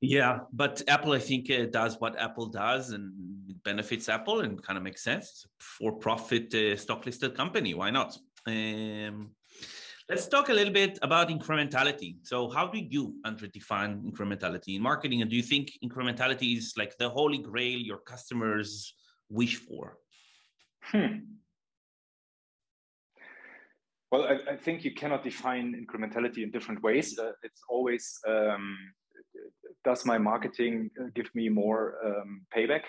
Yeah, 0.00 0.40
but 0.52 0.82
Apple, 0.86 1.12
I 1.12 1.18
think, 1.18 1.50
uh, 1.50 1.66
does 1.66 1.98
what 1.98 2.20
Apple 2.20 2.46
does 2.46 2.90
and 2.90 3.12
it 3.48 3.60
benefits 3.64 4.08
Apple 4.08 4.40
and 4.40 4.62
kind 4.62 4.76
of 4.76 4.84
makes 4.84 5.02
sense. 5.02 5.46
for 5.58 5.92
profit 5.92 6.54
uh, 6.54 6.76
stock 6.76 7.06
listed 7.06 7.34
company. 7.34 7.74
Why 7.74 7.90
not? 7.90 8.16
Um, 8.46 9.30
Let's 10.08 10.26
talk 10.26 10.48
a 10.48 10.54
little 10.54 10.72
bit 10.72 10.98
about 11.02 11.28
incrementality. 11.28 12.16
So, 12.22 12.48
how 12.48 12.66
do 12.66 12.78
you 12.78 13.20
define 13.52 14.00
incrementality 14.10 14.76
in 14.76 14.82
marketing? 14.82 15.20
And 15.20 15.30
do 15.30 15.36
you 15.36 15.42
think 15.42 15.72
incrementality 15.84 16.56
is 16.56 16.72
like 16.78 16.96
the 16.96 17.10
holy 17.10 17.36
grail 17.36 17.78
your 17.78 17.98
customers 17.98 18.94
wish 19.28 19.56
for? 19.56 19.98
Hmm. 20.80 21.36
Well, 24.10 24.24
I, 24.24 24.52
I, 24.52 24.56
think 24.56 24.82
you 24.82 24.94
cannot 24.94 25.22
define 25.22 25.74
incrementality 25.74 26.42
in 26.42 26.50
different 26.50 26.82
ways. 26.82 27.18
Uh, 27.18 27.32
it's 27.42 27.60
always 27.68 28.18
um, 28.26 28.78
does 29.84 30.06
my 30.06 30.16
marketing 30.16 30.90
uh, 30.98 31.08
give 31.14 31.28
me 31.34 31.50
more 31.50 31.96
um, 32.02 32.46
payback? 32.56 32.84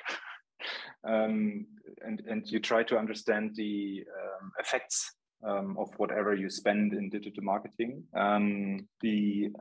um, 1.03 1.65
and 2.05 2.21
and 2.29 2.49
you 2.49 2.59
try 2.61 2.83
to 2.83 2.97
understand 2.97 3.55
the 3.55 4.05
um, 4.21 4.51
effects 4.57 5.18
um, 5.43 5.77
of 5.77 5.89
whatever 5.97 6.33
you 6.33 6.49
spend 6.49 6.93
in 6.93 7.09
digital 7.09 7.43
marketing. 7.43 8.03
Um, 8.15 8.87
the 9.01 9.51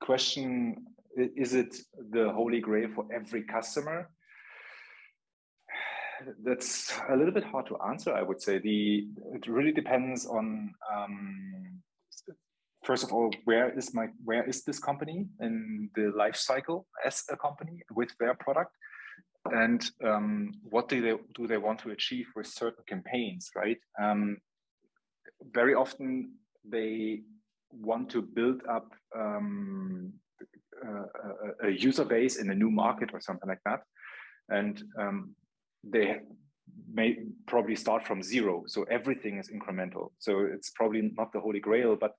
question 0.00 0.86
is 1.16 1.54
it 1.54 1.76
the 2.12 2.30
holy 2.30 2.60
grail 2.60 2.88
for 2.94 3.04
every 3.12 3.42
customer? 3.42 4.08
That's 6.44 6.92
a 7.08 7.16
little 7.16 7.32
bit 7.32 7.44
hard 7.44 7.66
to 7.66 7.78
answer. 7.88 8.12
I 8.14 8.22
would 8.22 8.40
say 8.42 8.58
the 8.58 9.08
it 9.34 9.46
really 9.48 9.72
depends 9.72 10.26
on 10.26 10.72
um, 10.94 11.80
first 12.84 13.02
of 13.04 13.12
all 13.12 13.30
where 13.44 13.76
is 13.76 13.94
my 13.94 14.06
where 14.24 14.46
is 14.46 14.62
this 14.64 14.78
company 14.78 15.26
in 15.40 15.90
the 15.94 16.12
life 16.14 16.36
cycle 16.36 16.86
as 17.04 17.24
a 17.30 17.36
company 17.36 17.82
with 17.94 18.10
their 18.18 18.34
product 18.34 18.72
and 19.52 19.90
um, 20.04 20.52
what 20.68 20.88
do 20.88 21.00
they 21.00 21.14
do 21.34 21.46
they 21.46 21.56
want 21.56 21.78
to 21.80 21.90
achieve 21.90 22.26
with 22.36 22.46
certain 22.46 22.84
campaigns 22.86 23.50
right? 23.56 23.78
Um, 24.00 24.38
very 25.52 25.74
often 25.74 26.32
they 26.64 27.22
want 27.72 28.10
to 28.10 28.22
build 28.22 28.62
up 28.68 28.92
um, 29.16 30.12
a, 31.62 31.68
a, 31.68 31.70
user 31.70 32.04
base 32.04 32.36
in 32.36 32.50
a 32.50 32.54
new 32.54 32.70
market 32.70 33.10
or 33.12 33.20
something 33.20 33.48
like 33.48 33.60
that. 33.64 33.80
And 34.48 34.82
um, 34.98 35.34
they 35.84 36.20
may 36.92 37.18
probably 37.46 37.76
start 37.76 38.06
from 38.06 38.22
zero. 38.22 38.64
So 38.66 38.84
everything 38.90 39.38
is 39.38 39.50
incremental. 39.50 40.10
So 40.18 40.40
it's 40.40 40.70
probably 40.70 41.12
not 41.16 41.32
the 41.32 41.40
holy 41.40 41.60
grail 41.60 41.96
but 41.96 42.14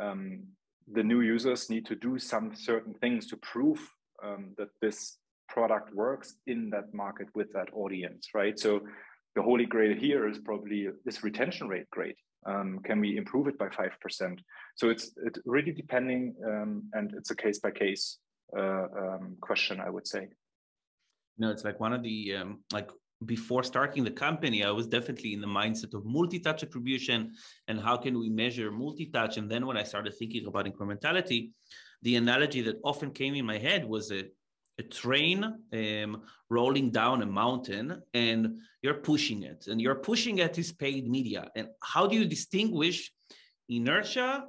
um, 0.00 0.44
the 0.92 1.02
new 1.02 1.20
users 1.20 1.70
need 1.70 1.86
to 1.86 1.94
do 1.94 2.18
some 2.18 2.54
certain 2.54 2.94
things 2.94 3.26
to 3.28 3.36
prove 3.38 3.80
um, 4.22 4.54
that 4.58 4.68
this 4.80 5.18
product 5.48 5.94
works 5.94 6.34
in 6.46 6.70
that 6.70 6.92
market 6.94 7.28
with 7.34 7.52
that 7.52 7.68
audience, 7.72 8.28
right? 8.34 8.58
So 8.58 8.80
the 9.34 9.42
holy 9.42 9.66
grail 9.66 9.96
here 9.96 10.28
is 10.28 10.38
probably 10.38 10.88
is 11.06 11.22
retention 11.22 11.68
rate 11.68 11.90
great? 11.90 12.16
Um, 12.46 12.80
can 12.84 13.00
we 13.00 13.16
improve 13.16 13.46
it 13.48 13.58
by 13.58 13.68
five 13.70 13.92
percent? 14.00 14.40
So 14.76 14.90
it's 14.90 15.12
it 15.24 15.38
really 15.44 15.72
depending, 15.72 16.34
um, 16.46 16.84
and 16.92 17.14
it's 17.14 17.30
a 17.30 17.36
case 17.36 17.58
by 17.58 17.70
case 17.70 18.18
uh, 18.56 18.86
um, 19.02 19.36
question, 19.40 19.80
I 19.80 19.90
would 19.90 20.06
say. 20.06 20.28
No, 21.38 21.50
it's 21.50 21.64
like 21.64 21.80
one 21.80 21.92
of 21.92 22.02
the 22.02 22.36
um, 22.36 22.60
like 22.72 22.90
before 23.24 23.64
starting 23.64 24.04
the 24.04 24.10
company, 24.10 24.64
I 24.64 24.70
was 24.70 24.86
definitely 24.86 25.32
in 25.32 25.40
the 25.40 25.46
mindset 25.46 25.94
of 25.94 26.04
multi-touch 26.04 26.62
attribution 26.62 27.32
and 27.68 27.80
how 27.80 27.96
can 27.96 28.18
we 28.18 28.28
measure 28.28 28.70
multi-touch. 28.70 29.36
And 29.38 29.50
then 29.50 29.66
when 29.66 29.76
I 29.76 29.82
started 29.82 30.14
thinking 30.14 30.46
about 30.46 30.66
incrementality, 30.66 31.50
the 32.02 32.16
analogy 32.16 32.60
that 32.62 32.76
often 32.84 33.10
came 33.10 33.34
in 33.34 33.46
my 33.46 33.58
head 33.58 33.84
was 33.84 34.12
a 34.12 34.24
a 34.78 34.82
train 34.82 35.44
um, 35.72 36.22
rolling 36.50 36.90
down 36.90 37.22
a 37.22 37.26
mountain 37.26 38.02
and 38.12 38.58
you're 38.82 38.94
pushing 38.94 39.42
it 39.42 39.66
and 39.68 39.80
you're 39.80 39.94
pushing 39.94 40.38
it 40.38 40.58
is 40.58 40.72
paid 40.72 41.08
media. 41.08 41.48
And 41.56 41.68
how 41.82 42.06
do 42.06 42.16
you 42.16 42.24
distinguish 42.24 43.12
inertia 43.68 44.44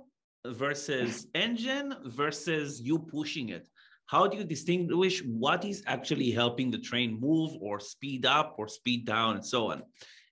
versus 0.45 1.27
engine 1.35 1.95
versus 2.05 2.81
you 2.81 2.99
pushing 2.99 3.49
it? 3.49 3.67
How 4.07 4.27
do 4.27 4.37
you 4.37 4.43
distinguish 4.43 5.23
what 5.23 5.65
is 5.65 5.83
actually 5.87 6.31
helping 6.31 6.69
the 6.69 6.77
train 6.79 7.19
move 7.19 7.51
or 7.59 7.79
speed 7.79 8.25
up 8.25 8.55
or 8.57 8.67
speed 8.67 9.05
down 9.05 9.35
and 9.35 9.45
so 9.45 9.71
on? 9.71 9.83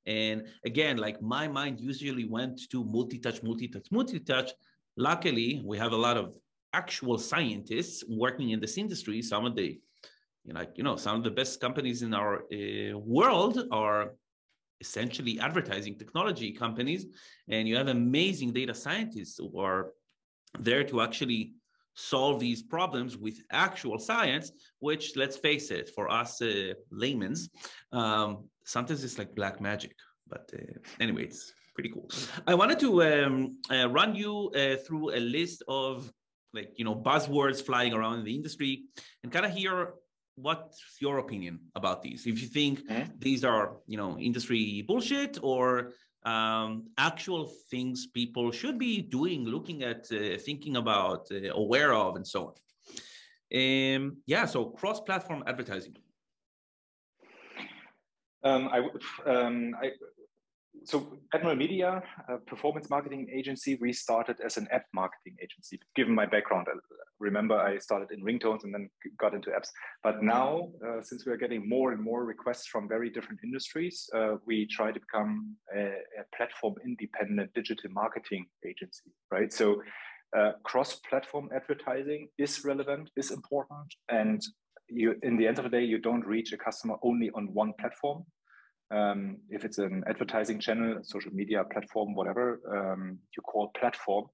And 0.06 0.48
again 0.66 0.98
like 0.98 1.22
my 1.22 1.48
mind 1.48 1.80
usually 1.80 2.28
went 2.28 2.62
to 2.72 2.84
multi-touch 2.84 3.42
multi-touch 3.44 3.88
multi-touch. 3.92 4.52
Luckily 4.98 5.62
we 5.64 5.78
have 5.78 5.94
a 5.94 5.98
lot 5.98 6.18
of 6.18 6.36
actual 6.74 7.18
scientists 7.18 8.04
working 8.08 8.50
in 8.50 8.60
this 8.60 8.78
industry, 8.78 9.22
some 9.22 9.46
of 9.46 9.56
the, 9.56 9.80
you 10.44 10.54
know, 10.54 10.60
like, 10.60 10.78
you 10.78 10.84
know, 10.84 10.96
some 10.96 11.16
of 11.16 11.24
the 11.24 11.32
best 11.32 11.62
companies 11.62 12.02
in 12.02 12.14
our 12.14 12.44
uh, 12.52 12.98
world 12.98 13.68
are 13.72 14.14
essentially 14.82 15.40
advertising 15.40 15.98
technology 15.98 16.52
companies. 16.52 17.06
And 17.48 17.68
you 17.68 17.76
have 17.78 17.88
amazing 17.88 18.52
data 18.54 18.74
scientists 18.74 19.38
who 19.38 19.60
are 19.60 19.92
there 20.60 20.84
to 20.86 21.02
actually 21.02 21.54
solve 21.96 22.40
these 22.40 22.62
problems 22.64 23.18
with 23.18 23.36
actual 23.52 24.00
science, 24.00 24.52
which 24.80 25.16
let's 25.16 25.38
face 25.38 25.72
it, 25.72 25.90
for 25.96 26.12
us 26.12 26.42
uh, 26.42 26.74
laymen's, 26.92 27.50
um, 27.92 28.50
sometimes 28.66 29.04
it's 29.04 29.18
like 29.18 29.36
black 29.36 29.62
magic. 29.62 29.96
But 30.28 30.50
uh, 30.54 30.80
it's 31.00 31.54
pretty 31.76 31.90
cool. 31.90 32.10
I 32.48 32.56
wanted 32.56 32.80
to 32.80 33.04
um, 33.04 33.58
uh, 33.72 33.90
run 33.90 34.16
you 34.16 34.52
uh, 34.56 34.78
through 34.78 35.16
a 35.16 35.20
list 35.20 35.64
of 35.68 36.12
like 36.54 36.72
you 36.78 36.86
know 36.86 36.96
buzzwords 36.96 37.64
flying 37.66 37.94
around 37.94 38.20
in 38.20 38.26
the 38.26 38.36
industry 38.36 38.84
and 39.24 39.32
kind 39.32 39.46
of 39.46 39.52
hear 39.52 39.94
what's 40.36 40.82
your 41.00 41.20
opinion 41.20 41.60
about 41.76 42.02
these. 42.02 42.26
If 42.26 42.42
you 42.42 42.48
think 42.48 42.88
mm-hmm. 42.88 43.12
these 43.20 43.44
are 43.44 43.78
you 43.88 43.98
know 43.98 44.18
industry 44.18 44.84
bullshit 44.88 45.38
or 45.42 45.94
um, 46.26 46.88
actual 46.98 47.52
things 47.70 48.08
people 48.08 48.52
should 48.52 48.80
be 48.80 49.02
doing 49.02 49.46
looking 49.46 49.84
at 49.84 50.08
uh, 50.12 50.38
thinking 50.38 50.78
about 50.78 51.28
uh, 51.32 51.52
aware 51.54 51.94
of 51.94 52.16
and 52.16 52.28
so 52.28 52.40
on. 52.48 52.54
Um, 53.56 54.18
yeah 54.26 54.46
so 54.46 54.66
cross-platform 54.66 55.44
advertising. 55.46 55.96
Um, 58.46 58.68
I, 58.68 59.30
um, 59.30 59.76
I, 59.82 59.92
so 60.86 61.18
Admiral 61.34 61.56
Media, 61.56 62.02
a 62.28 62.38
performance 62.38 62.90
marketing 62.90 63.28
agency, 63.34 63.78
we 63.82 63.94
started 63.94 64.38
as 64.46 64.58
an 64.58 64.68
app 64.72 64.86
marketing 64.94 65.36
agency. 65.42 65.80
Given 65.96 66.14
my 66.14 66.26
background, 66.26 66.68
I 66.70 66.78
remember 67.20 67.56
I 67.56 67.78
started 67.78 68.12
in 68.12 68.24
ringtones 68.24 68.64
and 68.64 68.74
then 68.74 68.90
got 69.20 69.34
into 69.34 69.50
apps. 69.50 69.70
But 70.04 70.24
now, 70.24 70.70
uh, 70.86 71.02
since 71.02 71.26
we 71.26 71.32
are 71.32 71.38
getting 71.38 71.68
more 71.68 71.92
and 71.92 72.02
more 72.02 72.26
requests 72.26 72.68
from 72.68 72.88
very 72.88 73.10
different 73.10 73.40
industries, 73.44 74.10
uh, 74.16 74.36
we 74.46 74.68
try 74.68 74.92
to 74.92 75.00
become 75.00 75.56
a, 75.76 75.84
a, 75.84 76.24
platform 76.36 76.76
independent 76.86 77.54
digital 77.54 77.90
marketing 77.92 78.46
agency, 78.66 79.12
right? 79.32 79.52
So 79.54 79.82
uh, 80.38 80.54
cross-platform 80.64 81.50
advertising 81.56 82.28
is 82.38 82.66
relevant, 82.66 83.10
is 83.16 83.32
important, 83.32 83.94
and 84.10 84.42
you, 84.90 85.16
in 85.24 85.38
the 85.38 85.48
end 85.48 85.60
of 85.60 85.64
the 85.64 85.70
day, 85.70 85.84
you 85.84 86.00
don't 86.00 86.26
reach 86.26 86.52
a 86.54 86.58
customer 86.58 86.96
only 87.04 87.30
on 87.32 87.54
one 87.54 87.74
platform 87.80 88.26
um, 88.94 89.38
if 89.50 89.66
it's 89.66 89.80
an 89.80 90.04
advertising 90.08 90.60
channel, 90.60 91.00
social 91.04 91.34
media 91.34 91.64
platform, 91.72 92.14
whatever 92.14 92.60
um, 92.72 93.18
you 93.36 93.42
call 93.44 93.72
platform, 93.80 94.26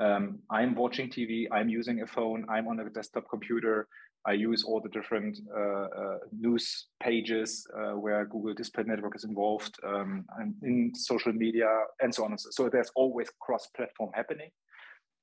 um, 0.00 0.38
I'm 0.50 0.74
watching 0.74 1.10
TV, 1.10 1.46
I'm 1.52 1.68
using 1.68 2.02
a 2.02 2.06
phone, 2.06 2.46
I'm 2.48 2.68
on 2.68 2.80
a 2.80 2.88
desktop 2.88 3.24
computer, 3.28 3.88
I 4.26 4.32
use 4.32 4.64
all 4.64 4.80
the 4.80 4.88
different 4.90 5.38
uh, 5.56 5.86
uh, 6.00 6.18
news 6.32 6.86
pages 7.02 7.66
uh, 7.76 7.92
where 7.92 8.24
Google 8.26 8.54
Display 8.54 8.84
Network 8.84 9.16
is 9.16 9.24
involved, 9.24 9.74
um, 9.86 10.24
and 10.38 10.54
in 10.62 10.92
social 10.94 11.32
media, 11.32 11.68
and 12.00 12.14
so 12.14 12.24
on. 12.24 12.32
And 12.32 12.40
so, 12.40 12.48
so 12.52 12.68
there's 12.68 12.90
always 12.94 13.28
cross-platform 13.40 14.10
happening. 14.14 14.50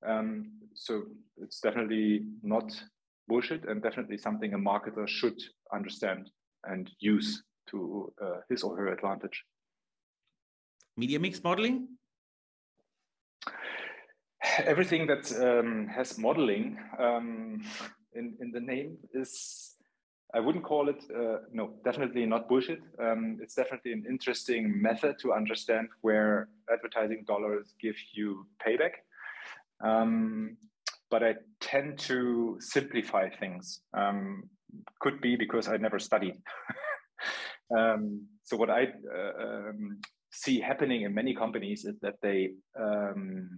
Um, 0.08 0.52
so 0.74 1.04
it's 1.38 1.60
definitely 1.60 2.26
not 2.42 2.72
bullshit, 3.28 3.66
and 3.68 3.82
definitely 3.82 4.18
something 4.18 4.54
a 4.54 4.58
marketer 4.58 5.08
should 5.08 5.40
understand 5.74 6.30
and 6.66 6.90
use 7.00 7.44
to 7.68 8.14
uh, 8.22 8.40
his 8.50 8.64
or 8.64 8.76
her 8.78 8.88
advantage. 8.88 9.44
Media 10.98 11.20
mix 11.20 11.44
modeling? 11.44 11.88
Everything 14.60 15.08
that 15.08 15.32
um, 15.42 15.88
has 15.88 16.18
modeling 16.18 16.78
um, 17.00 17.64
in, 18.14 18.36
in 18.40 18.52
the 18.52 18.60
name 18.60 18.98
is, 19.14 19.76
I 20.34 20.40
wouldn't 20.40 20.64
call 20.64 20.88
it, 20.88 21.04
uh, 21.14 21.40
no, 21.52 21.74
definitely 21.84 22.26
not 22.26 22.48
bullshit. 22.48 22.82
Um, 23.00 23.40
it's 23.42 23.56
definitely 23.56 23.92
an 23.94 24.06
interesting 24.10 24.82
method 24.82 25.18
to 25.20 25.34
understand 25.34 25.90
where 26.02 26.48
advertising 26.72 27.26
dollars 27.28 27.74
give 27.82 27.96
you 28.14 28.46
payback. 28.66 28.92
Um, 29.84 30.58
but 31.10 31.24
I 31.24 31.36
tend 31.60 32.00
to 32.00 32.58
simplify 32.60 33.30
things. 33.30 33.82
Um, 33.94 34.50
could 35.00 35.22
be 35.22 35.36
because 35.36 35.68
I 35.68 35.78
never 35.78 36.00
studied. 36.00 36.36
Um, 37.76 38.28
so 38.44 38.58
what 38.58 38.70
I 38.70 38.88
uh, 39.14 39.44
um, 39.44 40.00
see 40.32 40.60
happening 40.60 41.04
in 41.04 41.14
many 41.14 41.34
companies 41.34 41.86
is 41.86 41.96
that 42.02 42.16
they 42.22 42.52
um, 42.80 43.50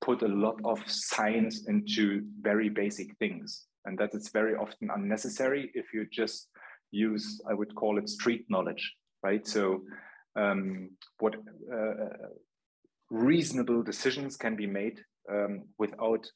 put 0.00 0.22
a 0.22 0.28
lot 0.28 0.60
of 0.64 0.80
science 0.86 1.66
into 1.68 2.22
very 2.40 2.68
basic 2.68 3.16
things, 3.18 3.66
and 3.84 3.98
that 3.98 4.10
it's 4.14 4.30
very 4.30 4.54
often 4.54 4.90
unnecessary 4.94 5.70
if 5.74 5.86
you 5.92 6.06
just 6.10 6.48
use, 6.90 7.40
I 7.48 7.54
would 7.54 7.74
call 7.74 7.98
it 7.98 8.08
street 8.08 8.46
knowledge, 8.48 8.94
right? 9.22 9.46
So 9.46 9.82
um, 10.36 10.90
what 11.18 11.34
uh, 11.72 12.28
reasonable 13.10 13.82
decisions 13.82 14.36
can 14.36 14.56
be 14.56 14.66
made 14.66 15.00
um, 15.30 15.64
without 15.78 16.26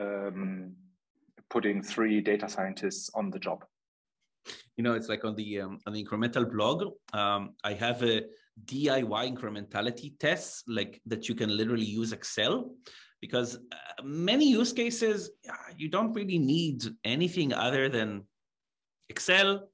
um, 0.00 0.74
putting 1.50 1.82
three 1.82 2.20
data 2.20 2.48
scientists 2.48 3.10
on 3.14 3.30
the 3.30 3.38
job. 3.38 3.64
You 4.76 4.84
know, 4.84 4.94
it's 4.94 5.08
like 5.08 5.24
on 5.24 5.34
the 5.36 5.60
um, 5.60 5.78
on 5.86 5.92
the 5.92 6.04
incremental 6.04 6.50
blog. 6.50 6.92
Um, 7.12 7.54
I 7.62 7.74
have 7.74 8.02
a 8.02 8.22
DIY 8.64 9.36
incrementality 9.36 10.18
test, 10.18 10.64
like 10.66 11.00
that 11.06 11.28
you 11.28 11.34
can 11.34 11.56
literally 11.56 11.84
use 11.84 12.12
Excel, 12.12 12.74
because 13.20 13.56
uh, 13.56 14.02
many 14.02 14.48
use 14.48 14.72
cases 14.72 15.30
you 15.76 15.88
don't 15.88 16.12
really 16.12 16.38
need 16.38 16.82
anything 17.04 17.52
other 17.52 17.88
than 17.88 18.24
Excel, 19.08 19.68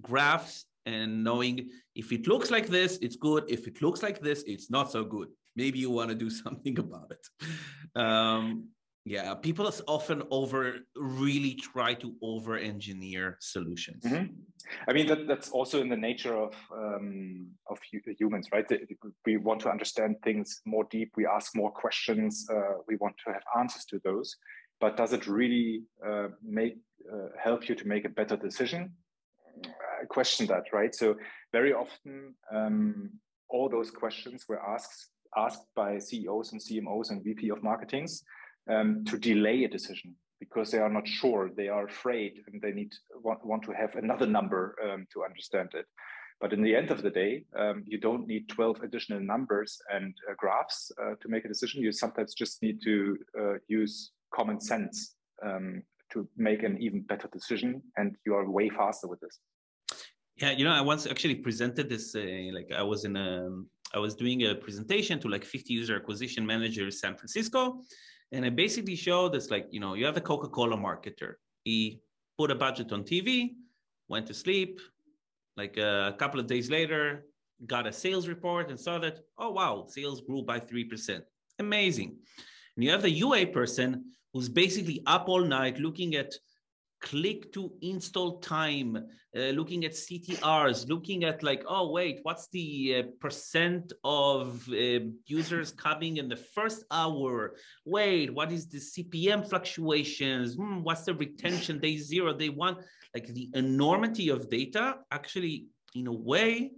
graphs, 0.00 0.66
and 0.86 1.22
knowing 1.22 1.70
if 1.94 2.12
it 2.12 2.26
looks 2.26 2.50
like 2.50 2.68
this, 2.68 2.98
it's 3.02 3.16
good. 3.16 3.44
If 3.48 3.66
it 3.66 3.82
looks 3.82 4.02
like 4.02 4.20
this, 4.20 4.42
it's 4.46 4.70
not 4.70 4.90
so 4.90 5.04
good. 5.04 5.28
Maybe 5.56 5.78
you 5.78 5.90
want 5.90 6.08
to 6.10 6.14
do 6.14 6.30
something 6.44 6.78
about 6.78 7.12
it. 7.16 8.00
Um, 8.00 8.68
yeah, 9.10 9.34
people 9.34 9.70
often 9.86 10.22
over 10.30 10.76
really 10.96 11.54
try 11.54 11.94
to 11.94 12.14
over 12.22 12.56
engineer 12.56 13.38
solutions. 13.40 14.04
Mm-hmm. 14.04 14.32
I 14.86 14.92
mean 14.92 15.06
that 15.06 15.26
that's 15.26 15.50
also 15.50 15.80
in 15.80 15.88
the 15.88 15.96
nature 15.96 16.36
of 16.36 16.54
um, 16.76 17.48
of 17.70 17.78
humans, 18.18 18.48
right? 18.52 18.66
We 19.24 19.38
want 19.38 19.60
to 19.60 19.70
understand 19.70 20.16
things 20.22 20.60
more 20.66 20.84
deep. 20.90 21.12
We 21.16 21.26
ask 21.26 21.56
more 21.56 21.70
questions. 21.70 22.46
Uh, 22.50 22.74
we 22.86 22.96
want 22.96 23.14
to 23.24 23.32
have 23.32 23.42
answers 23.58 23.84
to 23.86 24.00
those. 24.04 24.36
But 24.80 24.96
does 24.96 25.12
it 25.12 25.26
really 25.26 25.82
uh, 26.06 26.28
make 26.42 26.76
uh, 27.12 27.28
help 27.42 27.68
you 27.68 27.74
to 27.74 27.88
make 27.88 28.04
a 28.04 28.10
better 28.10 28.36
decision? 28.36 28.92
I 30.00 30.04
question 30.04 30.46
that, 30.48 30.64
right? 30.72 30.94
So 30.94 31.16
very 31.52 31.72
often, 31.72 32.34
um, 32.52 33.10
all 33.48 33.68
those 33.68 33.90
questions 33.90 34.44
were 34.48 34.62
asked 34.62 35.08
asked 35.36 35.66
by 35.74 35.98
CEOs 35.98 36.52
and 36.52 36.60
CMOs 36.60 37.10
and 37.10 37.22
VP 37.22 37.50
of 37.50 37.62
marketings 37.62 38.22
um, 38.68 39.04
to 39.06 39.18
delay 39.18 39.64
a 39.64 39.68
decision 39.68 40.14
because 40.40 40.70
they 40.70 40.78
are 40.78 40.88
not 40.88 41.06
sure, 41.06 41.50
they 41.56 41.68
are 41.68 41.86
afraid, 41.86 42.44
and 42.46 42.62
they 42.62 42.72
need 42.72 42.92
want, 43.22 43.44
want 43.44 43.62
to 43.64 43.72
have 43.72 43.94
another 43.96 44.26
number 44.26 44.76
um, 44.84 45.06
to 45.12 45.24
understand 45.24 45.70
it. 45.74 45.86
But 46.40 46.52
in 46.52 46.62
the 46.62 46.76
end 46.76 46.90
of 46.92 47.02
the 47.02 47.10
day, 47.10 47.44
um, 47.58 47.82
you 47.84 47.98
don't 47.98 48.28
need 48.28 48.48
12 48.48 48.82
additional 48.82 49.20
numbers 49.20 49.80
and 49.92 50.14
uh, 50.30 50.34
graphs 50.36 50.92
uh, 51.02 51.14
to 51.20 51.28
make 51.28 51.44
a 51.44 51.48
decision. 51.48 51.82
You 51.82 51.90
sometimes 51.90 52.34
just 52.34 52.62
need 52.62 52.80
to 52.84 53.18
uh, 53.38 53.54
use 53.66 54.12
common 54.32 54.60
sense 54.60 55.16
um, 55.44 55.82
to 56.12 56.28
make 56.36 56.62
an 56.62 56.80
even 56.80 57.02
better 57.02 57.28
decision, 57.32 57.82
and 57.96 58.16
you 58.24 58.34
are 58.34 58.48
way 58.48 58.68
faster 58.68 59.08
with 59.08 59.20
this. 59.20 59.38
Yeah, 60.36 60.52
you 60.52 60.64
know, 60.64 60.70
I 60.70 60.80
once 60.80 61.06
actually 61.06 61.34
presented 61.34 61.88
this. 61.88 62.14
Uh, 62.14 62.50
like, 62.52 62.70
I 62.74 62.82
was 62.82 63.04
in 63.04 63.16
a, 63.16 63.48
I 63.92 63.98
was 63.98 64.14
doing 64.14 64.46
a 64.46 64.54
presentation 64.54 65.18
to 65.20 65.28
like 65.28 65.44
50 65.44 65.74
user 65.74 65.96
acquisition 65.96 66.46
managers 66.46 66.94
in 66.94 66.98
San 66.98 67.16
Francisco, 67.16 67.82
and 68.32 68.44
I 68.44 68.50
basically 68.50 68.96
showed 68.96 69.32
this 69.32 69.50
like, 69.50 69.66
you 69.70 69.80
know, 69.80 69.94
you 69.94 70.04
have 70.04 70.16
a 70.16 70.20
Coca 70.20 70.48
Cola 70.48 70.76
marketer. 70.76 71.34
He 71.64 72.00
put 72.38 72.50
a 72.50 72.54
budget 72.54 72.92
on 72.92 73.02
TV, 73.02 73.54
went 74.08 74.26
to 74.26 74.34
sleep. 74.34 74.80
Like 75.56 75.76
uh, 75.78 76.12
a 76.12 76.16
couple 76.18 76.38
of 76.38 76.46
days 76.46 76.70
later, 76.70 77.26
got 77.66 77.86
a 77.86 77.92
sales 77.92 78.28
report 78.28 78.70
and 78.70 78.78
saw 78.78 78.98
that, 78.98 79.20
oh, 79.38 79.50
wow, 79.50 79.86
sales 79.88 80.20
grew 80.20 80.42
by 80.42 80.60
3%. 80.60 81.20
Amazing. 81.58 82.16
And 82.76 82.84
you 82.84 82.90
have 82.90 83.02
the 83.02 83.10
UA 83.10 83.46
person 83.46 84.04
who's 84.32 84.48
basically 84.48 85.02
up 85.06 85.28
all 85.28 85.42
night 85.42 85.78
looking 85.78 86.14
at 86.14 86.32
click 87.00 87.52
to 87.52 87.72
install 87.82 88.38
time, 88.38 88.96
uh, 89.36 89.40
looking 89.50 89.84
at 89.84 89.92
CTRs, 89.92 90.88
looking 90.88 91.24
at 91.24 91.42
like, 91.42 91.62
oh, 91.68 91.90
wait, 91.90 92.20
what's 92.22 92.48
the 92.48 92.96
uh, 92.96 93.02
percent 93.20 93.92
of 94.04 94.68
uh, 94.68 95.00
users 95.26 95.72
coming 95.72 96.16
in 96.16 96.28
the 96.28 96.36
first 96.36 96.84
hour? 96.90 97.54
Wait, 97.84 98.32
what 98.32 98.50
is 98.52 98.68
the 98.68 98.78
CPM 98.78 99.48
fluctuations? 99.48 100.54
Hmm, 100.54 100.82
what's 100.82 101.02
the 101.02 101.14
retention 101.14 101.78
day 101.78 101.96
zero, 101.96 102.32
day 102.32 102.48
one? 102.48 102.76
Like 103.14 103.26
the 103.28 103.50
enormity 103.54 104.28
of 104.28 104.50
data 104.50 104.96
actually, 105.10 105.66
in 105.94 106.06
a 106.06 106.12
way, 106.12 106.72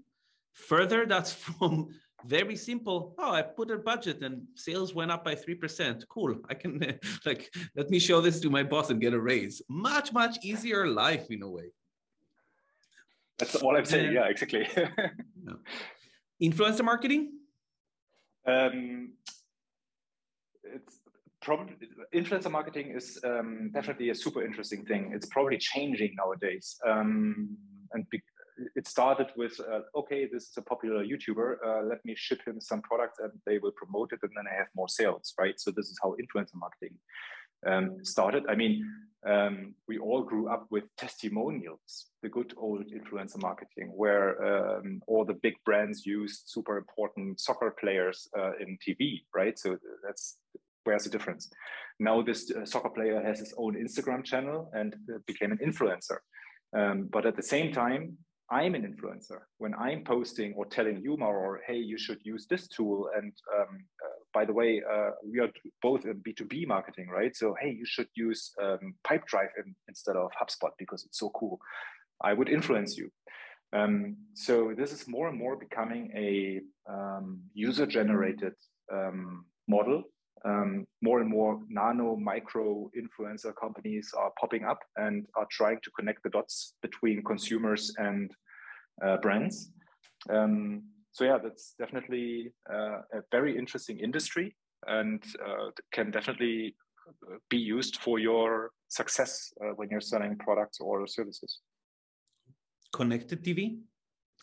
further 0.53 1.07
that's 1.07 1.33
from 1.45 1.89
very 2.27 2.57
simple. 2.57 3.14
Oh 3.18 3.33
i 3.33 3.43
put 3.43 3.71
a 3.71 3.79
budget 3.79 4.23
and 4.23 4.43
sales 4.55 4.95
went 4.95 5.11
up 5.11 5.25
by 5.25 5.35
3% 5.35 6.07
cool. 6.09 6.35
I 6.49 6.55
can 6.55 6.73
like 7.27 7.53
let 7.77 7.91
me 7.91 7.99
show 7.99 8.21
this 8.21 8.41
to 8.41 8.51
my 8.51 8.62
boss 8.62 8.91
and 8.91 9.01
get 9.01 9.14
a 9.14 9.21
raise. 9.21 9.62
Much 9.68 10.12
much 10.12 10.39
easier 10.45 10.87
life 10.87 11.31
in 11.31 11.43
a 11.43 11.49
way. 11.51 11.73
That's 13.39 13.57
all 13.57 13.77
i'm 13.77 13.85
saying. 13.85 14.12
Yeah 14.12 14.29
exactly. 14.29 14.68
Yeah. 15.47 15.55
influencer 16.43 16.85
marketing? 16.85 17.33
Um, 18.47 19.12
it's 20.64 21.01
probably 21.41 21.75
influencer 22.14 22.51
marketing 22.51 22.93
is 22.95 23.18
um, 23.25 23.71
definitely 23.73 24.11
a 24.11 24.14
super 24.14 24.45
interesting 24.45 24.85
thing. 24.85 25.12
It's 25.14 25.27
probably 25.27 25.59
changing 25.59 26.14
nowadays. 26.16 26.79
Um, 26.87 27.57
and 27.93 28.09
be- 28.11 28.23
it 28.74 28.86
started 28.86 29.28
with 29.36 29.58
uh, 29.61 29.80
okay 29.94 30.28
this 30.32 30.44
is 30.44 30.56
a 30.56 30.62
popular 30.62 31.04
youtuber 31.04 31.56
uh, 31.66 31.82
let 31.82 32.04
me 32.04 32.14
ship 32.16 32.40
him 32.46 32.61
some 32.61 32.82
products 32.82 33.18
and 33.18 33.32
they 33.46 33.58
will 33.58 33.72
promote 33.72 34.12
it 34.12 34.20
and 34.22 34.32
then 34.36 34.44
i 34.50 34.56
have 34.56 34.66
more 34.74 34.88
sales 34.88 35.34
right? 35.38 35.58
So 35.58 35.70
this 35.70 35.86
is 35.86 35.98
how 36.02 36.16
influencer 36.22 36.56
marketing 36.56 36.94
um, 37.66 38.04
started. 38.04 38.44
I 38.48 38.54
mean 38.54 38.74
um, 39.26 39.74
we 39.86 39.98
all 39.98 40.22
grew 40.22 40.48
up 40.48 40.66
with 40.70 40.84
testimonials 40.96 42.06
the 42.22 42.28
good 42.28 42.54
old 42.56 42.84
influencer 42.86 43.40
marketing 43.42 43.92
where 43.94 44.28
um, 44.50 45.02
all 45.06 45.24
the 45.24 45.38
big 45.42 45.54
brands 45.66 46.06
used 46.06 46.42
super 46.46 46.78
important 46.78 47.38
soccer 47.38 47.74
players 47.78 48.28
uh, 48.38 48.52
in 48.62 48.78
tv 48.84 49.22
right? 49.34 49.58
So 49.58 49.76
that's 50.04 50.38
where's 50.84 51.04
the 51.04 51.11
difference? 51.11 51.50
Now 51.98 52.22
this 52.22 52.50
uh, 52.50 52.64
soccer 52.64 52.90
player 52.90 53.22
has 53.22 53.38
his 53.38 53.54
own 53.58 53.74
instagram 53.74 54.24
channel 54.24 54.70
and 54.72 54.94
uh, 54.94 55.18
became 55.26 55.52
an 55.52 55.58
influencer. 55.58 56.18
Um, 56.76 57.08
but 57.11 57.26
at 57.26 57.36
the 57.36 57.42
same 57.42 57.72
time, 57.72 58.16
I'm 58.51 58.74
an 58.74 58.82
influencer 58.82 59.40
when 59.59 59.74
I'm 59.74 60.03
posting 60.03 60.55
or 60.55 60.66
telling 60.66 61.01
you 61.01 61.14
or 61.20 61.61
hey, 61.66 61.76
you 61.76 61.96
should 61.96 62.18
use 62.24 62.46
this 62.51 62.66
tool. 62.66 63.09
And 63.16 63.32
um, 63.57 63.84
uh, 64.05 64.18
by 64.34 64.44
the 64.44 64.53
way, 64.53 64.82
uh, 64.92 65.11
we 65.24 65.38
are 65.38 65.51
both 65.82 66.05
in 66.05 66.14
B2B 66.14 66.66
marketing, 66.66 67.09
right? 67.09 67.34
So, 67.36 67.55
hey, 67.61 67.70
you 67.70 67.86
should 67.86 68.09
use 68.14 68.53
um, 68.61 68.94
Pipedrive 69.07 69.51
in, 69.64 69.74
instead 69.88 70.16
of 70.16 70.30
HubSpot 70.40 70.70
because 70.78 71.05
it's 71.05 71.18
so 71.18 71.30
cool. 71.30 71.61
I 72.22 72.32
would 72.32 72.48
influence 72.48 72.96
you. 72.96 73.11
Um, 73.72 74.16
so 74.34 74.74
this 74.76 74.92
is 74.92 75.07
more 75.07 75.28
and 75.28 75.38
more 75.38 75.57
becoming 75.57 76.11
a 76.16 76.61
um, 76.92 77.40
user-generated 77.55 78.55
um, 78.92 79.44
model. 79.68 80.03
Um, 80.45 80.86
more 81.03 81.20
and 81.20 81.28
more 81.28 81.61
nano, 81.68 82.16
micro 82.16 82.91
influencer 82.97 83.53
companies 83.61 84.12
are 84.16 84.32
popping 84.41 84.64
up 84.64 84.78
and 84.97 85.26
are 85.36 85.47
trying 85.51 85.78
to 85.82 85.91
connect 85.91 86.22
the 86.22 86.30
dots 86.30 86.74
between 86.80 87.22
consumers 87.22 87.93
and 87.99 88.30
uh, 89.05 89.18
brands. 89.18 89.70
Um, 90.30 90.82
so 91.12 91.24
yeah, 91.24 91.38
that's 91.43 91.74
definitely 91.78 92.53
uh, 92.72 93.01
a 93.12 93.22
very 93.30 93.59
interesting 93.59 93.99
industry 93.99 94.57
and 94.86 95.22
uh, 95.45 95.70
can 95.93 96.11
definitely 96.11 96.74
be 97.49 97.59
used 97.59 97.97
for 97.99 98.18
your 98.18 98.70
success 98.88 99.53
uh, 99.61 99.72
when 99.76 99.88
you're 99.91 100.01
selling 100.01 100.36
products 100.36 100.80
or 100.80 101.07
services. 101.07 101.61
Connected 102.93 103.45
TV 103.45 103.80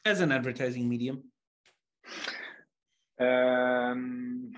as 0.05 0.21
an 0.21 0.31
advertising 0.31 0.87
medium. 0.87 1.23
Um, 3.19 4.51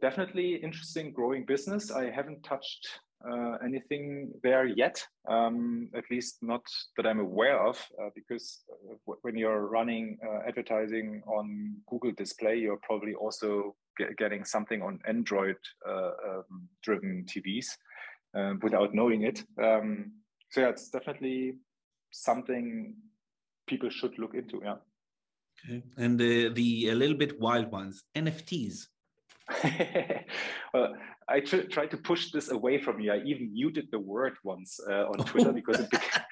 definitely 0.00 0.56
interesting 0.56 1.12
growing 1.12 1.44
business. 1.44 1.90
I 1.90 2.10
haven't 2.10 2.42
touched 2.42 2.88
uh, 3.28 3.56
anything 3.64 4.32
there 4.42 4.66
yet, 4.66 5.04
um, 5.28 5.88
at 5.94 6.04
least 6.10 6.38
not 6.42 6.62
that 6.96 7.06
I'm 7.06 7.20
aware 7.20 7.60
of, 7.66 7.76
uh, 8.00 8.10
because 8.14 8.62
uh, 8.70 9.14
when 9.22 9.36
you're 9.36 9.66
running 9.66 10.18
uh, 10.24 10.46
advertising 10.46 11.22
on 11.26 11.76
Google 11.88 12.12
Display, 12.12 12.58
you're 12.58 12.80
probably 12.82 13.14
also 13.14 13.74
get, 13.96 14.16
getting 14.16 14.44
something 14.44 14.82
on 14.82 15.00
Android 15.06 15.56
uh, 15.88 16.10
um, 16.28 16.68
driven 16.82 17.24
TVs 17.26 17.66
um, 18.34 18.60
without 18.62 18.94
knowing 18.94 19.22
it. 19.22 19.44
Um, 19.62 20.12
so 20.50 20.60
yeah, 20.60 20.68
it's 20.68 20.88
definitely 20.88 21.54
something 22.12 22.94
people 23.66 23.90
should 23.90 24.18
look 24.18 24.34
into. 24.34 24.60
Yeah. 24.62 24.76
Okay. 25.64 25.82
And 25.96 26.18
the 26.18 26.50
the 26.50 26.90
a 26.90 26.94
little 26.94 27.16
bit 27.16 27.40
wild 27.40 27.70
ones, 27.72 28.04
NFTs. 28.14 28.86
well, 30.74 30.94
I 31.28 31.40
tr- 31.40 31.68
tried 31.70 31.90
to 31.92 31.96
push 31.96 32.30
this 32.30 32.50
away 32.50 32.78
from 32.78 33.00
you. 33.00 33.12
I 33.12 33.18
even 33.24 33.52
muted 33.52 33.88
the 33.90 33.98
word 33.98 34.36
once 34.44 34.78
uh, 34.88 35.06
on 35.06 35.18
Twitter 35.26 35.52
because 35.60 35.80
it 35.80 35.90
became, 35.90 36.22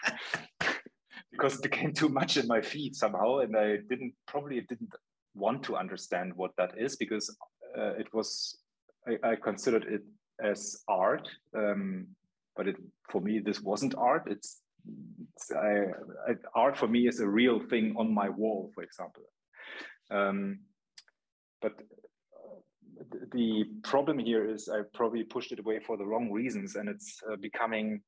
because 1.32 1.54
it 1.56 1.62
became 1.62 1.92
too 1.92 2.08
much 2.08 2.36
in 2.36 2.46
my 2.46 2.60
feed 2.60 2.94
somehow, 2.94 3.38
and 3.38 3.56
I 3.56 3.78
didn't 3.88 4.14
probably 4.26 4.60
didn't 4.60 4.92
want 5.34 5.62
to 5.64 5.76
understand 5.76 6.32
what 6.34 6.52
that 6.56 6.72
is 6.78 6.96
because 6.96 7.34
uh, 7.76 7.92
it 7.98 8.12
was 8.12 8.58
I, 9.06 9.30
I, 9.30 9.36
considered 9.36 9.84
it 9.84 10.02
as 10.42 10.82
art, 10.88 11.28
um, 11.54 12.06
but 12.56 12.68
it 12.68 12.76
for 13.10 13.20
me 13.20 13.38
this 13.38 13.60
wasn't 13.60 13.94
art. 13.96 14.24
It's, 14.26 14.60
it's 15.34 15.52
I, 15.52 15.84
I, 16.28 16.34
art 16.54 16.76
for 16.76 16.88
me 16.88 17.06
is 17.06 17.20
a 17.20 17.28
real 17.28 17.60
thing 17.60 17.94
on 17.98 18.12
my 18.12 18.28
wall, 18.28 18.70
for 18.74 18.82
example. 18.82 19.24
Um, 20.10 20.60
but 21.60 21.74
the 23.32 23.64
problem 23.82 24.18
here 24.18 24.48
is 24.48 24.68
I 24.68 24.80
probably 24.94 25.24
pushed 25.24 25.52
it 25.52 25.58
away 25.58 25.80
for 25.80 25.96
the 25.96 26.06
wrong 26.06 26.30
reasons, 26.30 26.76
and 26.76 26.88
it's 26.88 27.20
uh, 27.30 27.36
becoming 27.36 28.00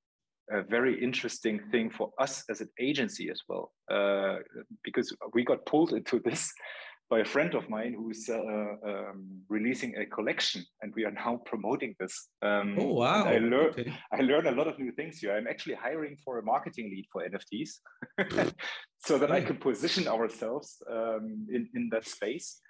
a 0.50 0.62
very 0.62 1.02
interesting 1.02 1.60
thing 1.70 1.90
for 1.90 2.10
us 2.18 2.44
as 2.48 2.60
an 2.60 2.68
agency 2.80 3.30
as 3.30 3.42
well, 3.48 3.72
uh, 3.90 4.36
because 4.82 5.14
we 5.34 5.44
got 5.44 5.64
pulled 5.66 5.92
into 5.92 6.20
this 6.20 6.52
by 7.10 7.20
a 7.20 7.24
friend 7.24 7.54
of 7.54 7.68
mine 7.70 7.94
who's 7.96 8.28
uh, 8.28 8.36
um, 8.38 9.26
releasing 9.48 9.96
a 9.96 10.04
collection, 10.06 10.64
and 10.82 10.92
we 10.94 11.04
are 11.04 11.10
now 11.10 11.40
promoting 11.46 11.94
this. 11.98 12.28
Um, 12.42 12.76
oh 12.78 12.94
wow! 12.94 13.24
I 13.24 13.38
learn 13.38 13.70
okay. 13.70 13.92
I 14.12 14.20
learn 14.20 14.46
a 14.46 14.52
lot 14.52 14.68
of 14.68 14.78
new 14.78 14.92
things 14.92 15.18
here. 15.18 15.34
I'm 15.34 15.46
actually 15.46 15.74
hiring 15.74 16.16
for 16.24 16.38
a 16.38 16.42
marketing 16.42 16.90
lead 16.90 17.06
for 17.12 17.26
NFTs, 17.28 18.52
so 18.98 19.18
that 19.18 19.32
I 19.32 19.40
can 19.40 19.56
position 19.56 20.06
ourselves 20.06 20.82
um, 20.90 21.46
in 21.50 21.68
in 21.74 21.88
that 21.92 22.06
space. 22.06 22.60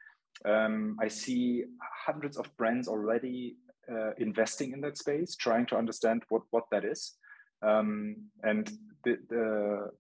Um, 0.45 0.97
I 1.01 1.09
see 1.09 1.65
hundreds 2.07 2.37
of 2.37 2.55
brands 2.57 2.89
already 2.89 3.57
uh, 3.91 4.13
investing 4.19 4.73
in 4.73 4.81
that 4.83 4.99
space, 4.99 5.35
trying 5.37 5.67
to 5.67 5.77
understand 5.77 6.23
what 6.29 6.43
what 6.51 6.65
that 6.71 6.85
is, 6.85 7.15
um, 7.63 8.17
and 8.43 8.71
the, 9.05 9.17
the 9.29 9.91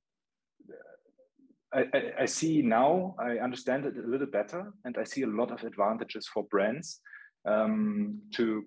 I, 1.72 1.84
I, 2.20 2.24
see 2.24 2.62
now, 2.62 3.14
I 3.18 3.38
understand 3.38 3.84
it 3.84 3.96
a 3.96 4.08
little 4.08 4.26
better, 4.26 4.72
and 4.84 4.96
I 4.96 5.04
see 5.04 5.22
a 5.22 5.26
lot 5.26 5.50
of 5.50 5.64
advantages 5.64 6.26
for 6.26 6.44
brands 6.44 7.00
um, 7.44 8.20
to 8.36 8.64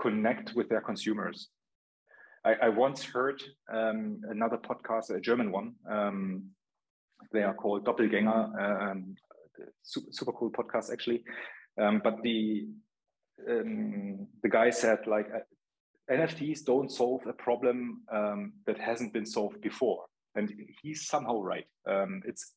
connect 0.00 0.54
with 0.54 0.68
their 0.68 0.80
consumers. 0.80 1.48
I, 2.44 2.54
I 2.62 2.68
once 2.70 3.04
heard 3.04 3.42
um, 3.72 4.20
another 4.30 4.56
podcast, 4.56 5.14
a 5.14 5.20
German 5.20 5.52
one. 5.52 5.74
Um, 5.90 6.44
they 7.32 7.42
are 7.42 7.52
called 7.52 7.84
Doppelgänger, 7.84 8.90
um, 8.90 9.14
super, 9.82 10.08
super, 10.10 10.32
cool 10.32 10.50
podcast 10.50 10.92
actually. 10.92 11.24
Um, 11.80 12.00
but 12.02 12.22
the 12.22 12.68
um, 13.48 14.26
the 14.42 14.48
guy 14.48 14.70
said 14.70 15.06
like 15.06 15.26
uh, 15.34 16.12
NFTs 16.12 16.64
don't 16.64 16.90
solve 16.90 17.22
a 17.26 17.32
problem 17.32 18.02
that 18.66 18.78
hasn't 18.78 19.12
been 19.12 19.26
solved 19.26 19.60
before 19.60 20.04
and 20.34 20.52
he's 20.82 21.06
somehow 21.06 21.40
right. 21.40 21.66
Um, 21.88 22.22
it's 22.24 22.54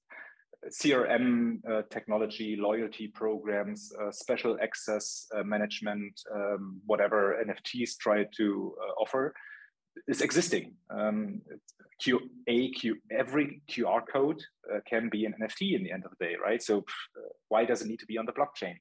CRM 0.81 1.59
uh, 1.69 1.81
technology, 1.89 2.55
loyalty 2.57 3.07
programs, 3.07 3.91
uh, 4.01 4.11
special 4.11 4.57
access 4.61 5.27
uh, 5.35 5.43
management, 5.43 6.13
um, 6.33 6.81
whatever 6.85 7.43
NFTs 7.45 7.97
try 7.97 8.25
to 8.37 8.75
uh, 8.81 9.01
offer 9.01 9.33
is 10.07 10.21
existing. 10.21 10.73
Um, 10.89 11.41
Q, 12.01 12.19
a 12.47 12.71
Q, 12.71 12.97
every 13.11 13.61
QR 13.69 14.01
code 14.11 14.41
uh, 14.73 14.79
can 14.89 15.09
be 15.09 15.25
an 15.25 15.33
NFT 15.41 15.75
in 15.75 15.83
the 15.83 15.91
end 15.91 16.05
of 16.05 16.11
the 16.17 16.25
day, 16.25 16.35
right? 16.43 16.61
So 16.61 16.79
uh, 16.79 17.29
why 17.49 17.65
does 17.65 17.81
it 17.81 17.87
need 17.87 17.99
to 17.99 18.05
be 18.05 18.17
on 18.17 18.25
the 18.25 18.33
blockchain? 18.33 18.75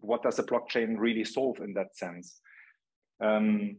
what 0.00 0.22
does 0.22 0.36
the 0.36 0.42
blockchain 0.42 0.94
really 0.98 1.24
solve 1.24 1.58
in 1.60 1.74
that 1.74 1.96
sense? 1.96 2.40
Um, 3.20 3.76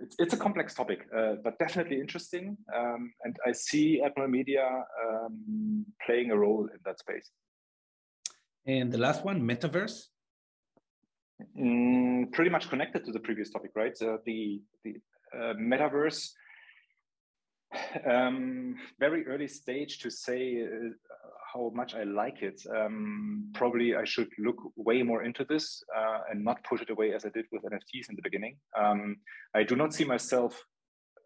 it's, 0.00 0.16
it's 0.18 0.34
a 0.34 0.36
complex 0.36 0.74
topic, 0.74 1.06
uh, 1.16 1.34
but 1.44 1.58
definitely 1.58 2.00
interesting. 2.00 2.56
Um, 2.74 3.12
and 3.24 3.36
I 3.46 3.52
see 3.52 4.02
Admiral 4.02 4.30
Media 4.30 4.84
um, 5.04 5.84
playing 6.04 6.30
a 6.30 6.36
role 6.36 6.64
in 6.72 6.78
that 6.84 6.98
space. 6.98 7.30
And 8.66 8.90
the 8.92 8.98
last 8.98 9.24
one, 9.24 9.42
metaverse. 9.42 10.06
Mm, 11.58 12.32
pretty 12.32 12.50
much 12.50 12.70
connected 12.70 13.04
to 13.04 13.12
the 13.12 13.18
previous 13.18 13.50
topic, 13.50 13.72
right? 13.74 13.92
The 13.98 14.18
the 14.24 14.60
uh, 14.86 14.92
metaverse. 15.34 16.30
Um, 18.06 18.76
very 19.00 19.26
early 19.26 19.48
stage 19.48 19.98
to 20.00 20.10
say 20.10 20.62
uh, 20.62 20.90
how 21.52 21.70
much 21.74 21.94
I 21.94 22.04
like 22.04 22.42
it. 22.42 22.60
Um, 22.74 23.50
probably 23.54 23.94
I 23.94 24.04
should 24.04 24.28
look 24.38 24.56
way 24.76 25.02
more 25.02 25.24
into 25.24 25.44
this 25.44 25.82
uh, 25.96 26.18
and 26.30 26.44
not 26.44 26.62
push 26.64 26.82
it 26.82 26.90
away 26.90 27.14
as 27.14 27.24
I 27.24 27.30
did 27.30 27.46
with 27.52 27.62
NFTs 27.62 28.10
in 28.10 28.16
the 28.16 28.22
beginning. 28.22 28.56
Um, 28.78 29.16
I 29.54 29.62
do 29.62 29.76
not 29.76 29.94
see 29.94 30.04
myself 30.04 30.62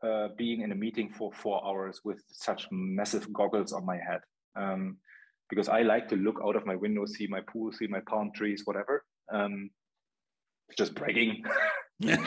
uh, 0.02 0.28
being 0.36 0.62
in 0.62 0.72
a 0.72 0.74
meeting 0.74 1.11
for 1.11 1.32
four 1.32 1.64
hours 1.66 2.00
with 2.04 2.22
such 2.28 2.68
massive 2.70 3.32
goggles 3.32 3.72
on 3.72 3.84
my 3.84 3.96
head. 3.96 4.20
Um, 4.54 4.98
because 5.48 5.68
I 5.68 5.82
like 5.82 6.09
to 6.09 6.16
look 6.16 6.40
out 6.44 6.57
of 6.57 6.66
my 6.66 6.74
window, 6.74 7.07
see 7.07 7.26
my 7.28 7.40
pool, 7.40 7.72
see 7.72 7.86
my 7.86 8.00
palm 8.09 8.32
trees, 8.34 8.62
whatever. 8.64 9.04
Um, 9.32 9.70
just 10.76 10.94
bragging. 10.94 11.44
the 12.01 12.18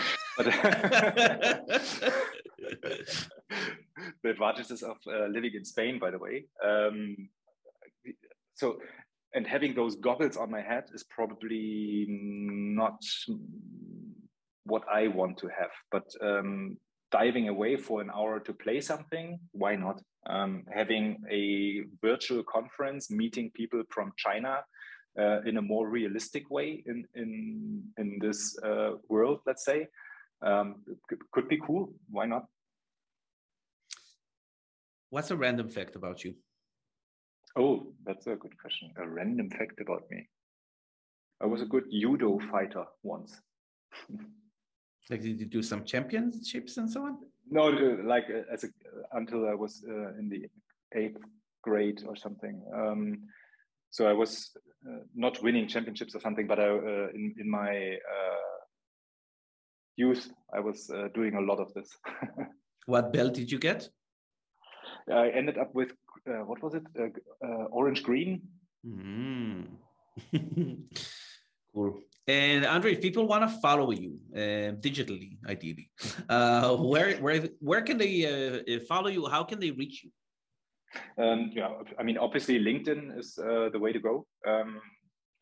advantages 4.26 4.84
of 4.84 4.98
uh, 5.08 5.28
living 5.28 5.52
in 5.56 5.66
Spain, 5.66 6.00
by 6.00 6.12
the 6.12 6.18
way. 6.18 6.46
Um, 6.64 7.30
so 8.56 8.78
and 9.34 9.46
having 9.46 9.76
those 9.76 9.96
goggles 9.96 10.38
on 10.38 10.50
my 10.50 10.62
head 10.62 10.86
is 10.94 11.04
probably 11.04 12.06
not 12.10 13.00
what 14.64 14.84
I 14.92 15.08
want 15.08 15.38
to 15.40 15.48
have. 15.48 15.72
But 15.92 16.08
um, 16.22 16.78
diving 17.12 17.50
away 17.50 17.78
for 17.78 18.02
an 18.02 18.10
hour 18.16 18.40
to 18.40 18.54
play 18.54 18.82
something, 18.82 19.40
why 19.52 19.76
not? 19.76 20.02
Um, 20.28 20.64
having 20.74 21.22
a 21.30 21.84
virtual 22.02 22.44
conference, 22.44 23.10
meeting 23.10 23.52
people 23.54 23.84
from 23.90 24.12
China 24.18 24.60
uh, 25.20 25.42
in 25.46 25.58
a 25.58 25.62
more 25.62 25.88
realistic 25.90 26.50
way 26.50 26.84
in 26.86 27.06
in 27.16 27.84
in 27.98 28.20
this 28.20 28.58
uh, 28.64 28.92
world, 29.08 29.40
let's 29.46 29.66
say, 29.66 29.88
um, 30.42 30.76
could 31.32 31.48
be 31.48 31.60
cool. 31.66 31.94
Why 32.10 32.26
not? 32.26 32.46
What's 35.10 35.32
a 35.32 35.36
random 35.36 35.70
fact 35.70 35.96
about 35.96 36.24
you? 36.24 36.36
Oh, 37.56 37.94
that's 38.06 38.28
a 38.28 38.36
good 38.36 38.58
question. 38.62 38.92
A 38.98 39.08
random 39.08 39.50
fact 39.50 39.82
about 39.82 40.04
me. 40.12 40.30
I 41.42 41.46
was 41.46 41.62
a 41.62 41.66
good 41.66 41.86
judo 41.92 42.40
fighter 42.52 42.86
once. 43.04 43.42
like, 45.10 45.22
did 45.22 45.40
you 45.40 45.46
do 45.46 45.64
some 45.64 45.84
championships 45.84 46.78
and 46.78 46.90
so 46.90 47.06
on? 47.06 47.18
No, 47.50 47.68
like 48.04 48.26
uh, 48.30 48.54
as 48.54 48.64
a, 48.66 48.68
until 49.14 49.48
I 49.48 49.56
was 49.56 49.84
uh, 49.90 50.20
in 50.20 50.30
the 50.30 50.48
eighth 50.94 51.22
grade 51.64 52.04
or 52.08 52.16
something. 52.16 52.62
Um, 52.74 53.24
so 53.92 54.08
I 54.08 54.14
was 54.14 54.52
uh, 54.88 55.00
not 55.16 55.42
winning 55.44 55.68
championships 55.68 56.16
or 56.16 56.20
something, 56.20 56.48
but 56.48 56.60
I, 56.60 56.70
uh, 56.70 57.08
in 57.14 57.36
in 57.40 57.50
my 57.50 57.98
uh, 58.16 58.58
youth, 59.96 60.32
I 60.54 60.60
was 60.60 60.92
doing 61.14 61.36
a 61.36 61.42
lot 61.42 61.60
of 61.60 61.74
this. 61.74 61.90
what 62.86 63.14
belt 63.14 63.34
did 63.34 63.52
you 63.52 63.60
get? 63.60 63.90
I 65.12 65.30
ended 65.30 65.58
up 65.58 65.74
with 65.74 65.92
uh, 66.28 66.44
what 66.46 66.62
was 66.62 66.74
it? 66.76 66.84
Uh, 66.98 67.08
uh, 67.46 67.66
orange 67.72 68.04
green. 68.04 68.42
Mm. 68.86 69.68
cool. 71.74 72.00
And 72.28 72.66
Andre, 72.66 72.94
if 72.94 73.02
people 73.02 73.28
want 73.28 73.50
to 73.50 73.60
follow 73.60 73.92
you 73.92 74.20
uh, 74.36 74.78
digitally, 74.80 75.38
ideally, 75.48 75.90
uh, 76.30 76.76
where 76.76 77.18
where 77.18 77.50
where 77.60 77.82
can 77.82 77.98
they 77.98 78.14
uh, 78.26 78.80
follow 78.88 79.10
you? 79.10 79.28
How 79.28 79.44
can 79.44 79.60
they 79.60 79.72
reach 79.72 80.04
you? 80.04 80.12
Um, 81.18 81.52
yeah, 81.54 81.70
I 82.00 82.04
mean, 82.04 82.18
obviously 82.18 82.60
LinkedIn 82.60 83.18
is 83.18 83.38
uh, 83.38 83.70
the 83.72 83.80
way 83.80 83.92
to 83.92 84.00
go, 84.00 84.26
um, 84.48 84.80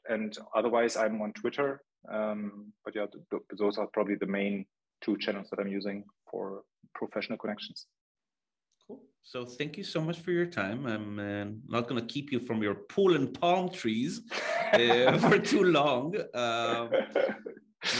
and 0.09 0.37
otherwise 0.55 0.97
I'm 0.97 1.21
on 1.21 1.33
Twitter. 1.33 1.81
Um, 2.11 2.73
but 2.85 2.95
yeah, 2.95 3.07
th 3.11 3.23
th 3.31 3.41
those 3.61 3.77
are 3.77 3.87
probably 3.95 4.15
the 4.15 4.31
main 4.39 4.65
two 5.03 5.15
channels 5.17 5.47
that 5.49 5.59
I'm 5.59 5.71
using 5.79 6.03
for 6.29 6.63
professional 6.93 7.37
connections. 7.37 7.87
Cool. 8.87 9.01
So 9.23 9.45
thank 9.45 9.77
you 9.77 9.83
so 9.83 9.99
much 10.01 10.19
for 10.19 10.31
your 10.31 10.45
time. 10.45 10.85
I'm 10.85 11.19
uh, 11.19 11.45
not 11.67 11.87
going 11.89 11.99
to 12.01 12.07
keep 12.13 12.31
you 12.31 12.39
from 12.39 12.63
your 12.63 12.75
pool 12.75 13.15
and 13.15 13.33
palm 13.41 13.69
trees 13.69 14.21
uh, 14.73 15.17
for 15.23 15.37
too 15.39 15.63
long. 15.63 16.15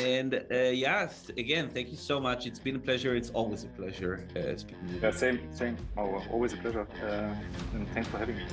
And 0.02 0.46
uh, 0.52 0.56
yes, 0.56 1.30
again, 1.38 1.70
thank 1.70 1.90
you 1.90 1.98
so 1.98 2.20
much. 2.20 2.46
It's 2.46 2.60
been 2.60 2.76
a 2.76 2.80
pleasure. 2.80 3.16
It's 3.16 3.30
always 3.30 3.64
a 3.64 3.68
pleasure 3.68 4.28
uh, 4.36 4.58
speaking. 4.58 5.00
Yeah, 5.02 5.12
same, 5.12 5.40
same. 5.54 5.78
Oh, 5.98 6.22
always 6.32 6.54
a 6.54 6.58
pleasure. 6.58 6.88
Uh, 7.04 7.34
and 7.74 7.88
thanks 7.94 8.10
for 8.10 8.18
having 8.18 8.38
me. 8.38 8.46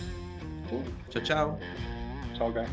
Cool. 0.69 0.85
Ciao, 1.11 1.23
ciao. 1.23 1.59
Ciao, 2.37 2.51
guys. 2.51 2.69